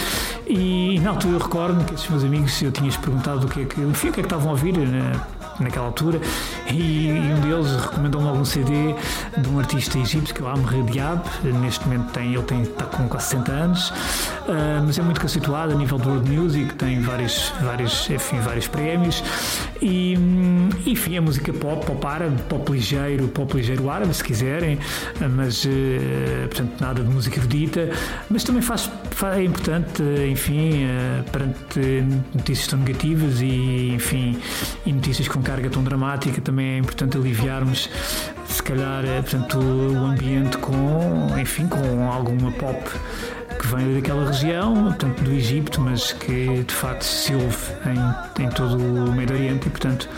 E, 0.47 0.99
na 1.01 1.11
altura 1.11 1.35
eu 1.35 1.39
recordo 1.39 1.85
que 1.85 1.93
esses 1.93 2.09
meus 2.09 2.23
amigos 2.23 2.59
eu 2.63 2.71
tinha 2.71 2.91
perguntado 2.91 3.45
o 3.45 3.49
que 3.49 3.61
é 3.61 3.65
que, 3.65 3.79
enfim, 3.81 4.09
o 4.09 4.13
que 4.13 4.19
é 4.19 4.23
que 4.23 4.27
estavam 4.27 4.49
a 4.49 4.51
ouvir. 4.51 4.75
Né? 4.75 5.11
Naquela 5.59 5.85
altura, 5.85 6.19
e, 6.71 7.07
e 7.07 7.33
um 7.33 7.39
deles 7.41 7.71
recomendou-me 7.75 8.27
algum 8.27 8.45
CD 8.45 8.95
de 9.37 9.49
um 9.49 9.59
artista 9.59 9.97
egípcio 9.97 10.33
que 10.33 10.41
eu 10.41 10.47
amo, 10.47 10.63
Radiab. 10.63 11.21
Neste 11.61 11.85
momento 11.85 12.11
tem, 12.11 12.33
ele 12.33 12.43
tem, 12.43 12.61
está 12.63 12.85
com 12.85 13.07
quase 13.07 13.27
60 13.27 13.51
anos, 13.51 13.89
uh, 13.89 14.83
mas 14.85 14.97
é 14.97 15.01
muito 15.01 15.21
conceituado 15.21 15.73
a 15.73 15.75
nível 15.75 15.97
do 15.97 16.09
world 16.09 16.29
music, 16.29 16.73
tem 16.75 17.01
vários, 17.01 17.53
vários, 17.61 18.09
enfim, 18.09 18.39
vários 18.39 18.67
prémios. 18.67 19.23
E, 19.81 20.15
enfim, 20.85 21.15
é 21.15 21.19
música 21.19 21.53
pop, 21.53 21.85
pop 21.85 22.05
árabe, 22.05 22.41
pop 22.49 22.71
ligeiro, 22.71 23.27
pop 23.27 23.55
ligeiro 23.55 23.89
árabe, 23.89 24.13
se 24.13 24.23
quiserem, 24.23 24.79
mas, 25.35 25.65
uh, 25.65 25.69
portanto, 26.49 26.81
nada 26.81 27.03
de 27.03 27.09
música 27.09 27.39
erudita, 27.39 27.89
mas 28.29 28.43
também 28.43 28.61
faz, 28.61 28.89
faz 29.11 29.37
é 29.37 29.43
importante, 29.43 30.01
enfim, 30.29 30.85
uh, 30.85 31.23
perante 31.31 32.03
notícias 32.33 32.67
tão 32.67 32.79
negativas 32.79 33.41
e, 33.41 33.93
enfim, 33.93 34.37
e 34.85 34.93
notícias 34.93 35.27
com 35.27 35.41
carga 35.47 35.69
tão 35.69 35.81
dramática, 35.81 36.41
também 36.41 36.75
é 36.75 36.77
importante 36.77 37.15
aliviarmos, 37.15 37.89
se 38.49 38.61
calhar, 38.61 39.05
é, 39.05 39.21
portanto, 39.21 39.57
o 39.57 40.05
ambiente 40.05 40.57
com, 40.57 41.39
enfim, 41.39 41.67
com 41.67 42.11
alguma 42.11 42.51
pop 42.51 42.77
que 43.57 43.67
vem 43.67 43.95
daquela 43.95 44.27
região, 44.27 44.87
portanto, 44.87 45.23
do 45.23 45.31
Egito, 45.31 45.79
mas 45.79 46.11
que 46.11 46.63
de 46.63 46.73
facto 46.73 47.03
se 47.03 47.33
ouve 47.33 47.57
em, 47.85 48.43
em 48.43 48.49
todo 48.49 48.75
o 48.75 49.15
Médio 49.15 49.37
Oriente 49.37 49.67
e, 49.67 49.69
portanto, 49.69 50.09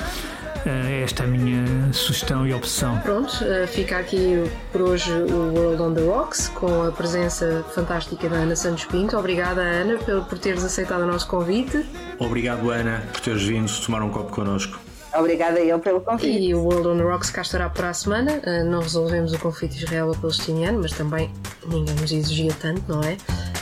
eh, 0.66 1.04
esta 1.04 1.22
é 1.22 1.26
a 1.28 1.30
minha 1.30 1.94
sugestão 1.94 2.48
e 2.48 2.52
opção. 2.52 2.98
Pronto, 2.98 3.32
eh, 3.44 3.68
fica 3.68 4.00
aqui 4.00 4.50
por 4.72 4.82
hoje 4.82 5.12
o 5.12 5.54
World 5.54 5.82
on 5.84 5.94
the 5.94 6.02
Rocks 6.02 6.48
com 6.50 6.88
a 6.88 6.92
presença 6.92 7.64
fantástica 7.76 8.28
da 8.28 8.38
Ana 8.38 8.56
Santos 8.56 8.86
Pinto. 8.86 9.16
Obrigada, 9.16 9.62
Ana, 9.62 10.00
por 10.24 10.40
teres 10.40 10.64
aceitado 10.64 11.04
o 11.04 11.08
nosso 11.08 11.28
convite. 11.28 11.86
Obrigado, 12.18 12.72
Ana, 12.72 13.04
por 13.14 13.22
teres 13.22 13.44
vindo 13.44 13.72
tomar 13.86 14.02
um 14.02 14.10
copo 14.10 14.32
connosco. 14.32 14.89
Obrigada 15.14 15.60
eu 15.60 15.80
pelo 15.80 16.02
convite. 16.02 16.40
E 16.40 16.54
o 16.54 16.64
World 16.64 16.88
on 16.88 16.98
the 16.98 17.04
Rocks 17.04 17.30
cá 17.30 17.42
estará 17.42 17.70
para 17.70 17.90
a 17.90 17.94
semana. 17.94 18.42
Uh, 18.46 18.64
não 18.70 18.82
resolvemos 18.82 19.34
o 19.34 19.40
conflito 19.40 19.76
israelo-palestiniano, 19.76 20.80
mas 20.82 20.92
também 20.92 21.32
ninguém 21.68 21.96
nos 21.96 22.12
exigia 22.12 22.54
tanto, 22.62 22.84
não 22.88 23.02
é? 23.02 23.18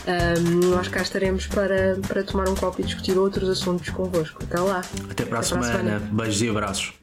Um, 0.08 0.70
nós 0.70 0.88
cá 0.88 1.02
estaremos 1.02 1.48
para, 1.48 1.98
para 2.08 2.24
tomar 2.24 2.48
um 2.48 2.56
copo 2.56 2.82
e 2.82 2.84
discutir 2.84 3.18
outros 3.18 3.50
assuntos 3.50 3.90
convosco. 3.90 4.44
Até 4.44 4.60
lá. 4.60 4.82
Até 5.10 5.26
para, 5.26 5.40
Até 5.40 5.40
a, 5.40 5.44
semana. 5.44 5.68
para 5.68 5.80
a 5.80 5.84
semana. 5.84 6.10
Beijos 6.12 6.42
e 6.42 6.50
abraços. 6.50 6.94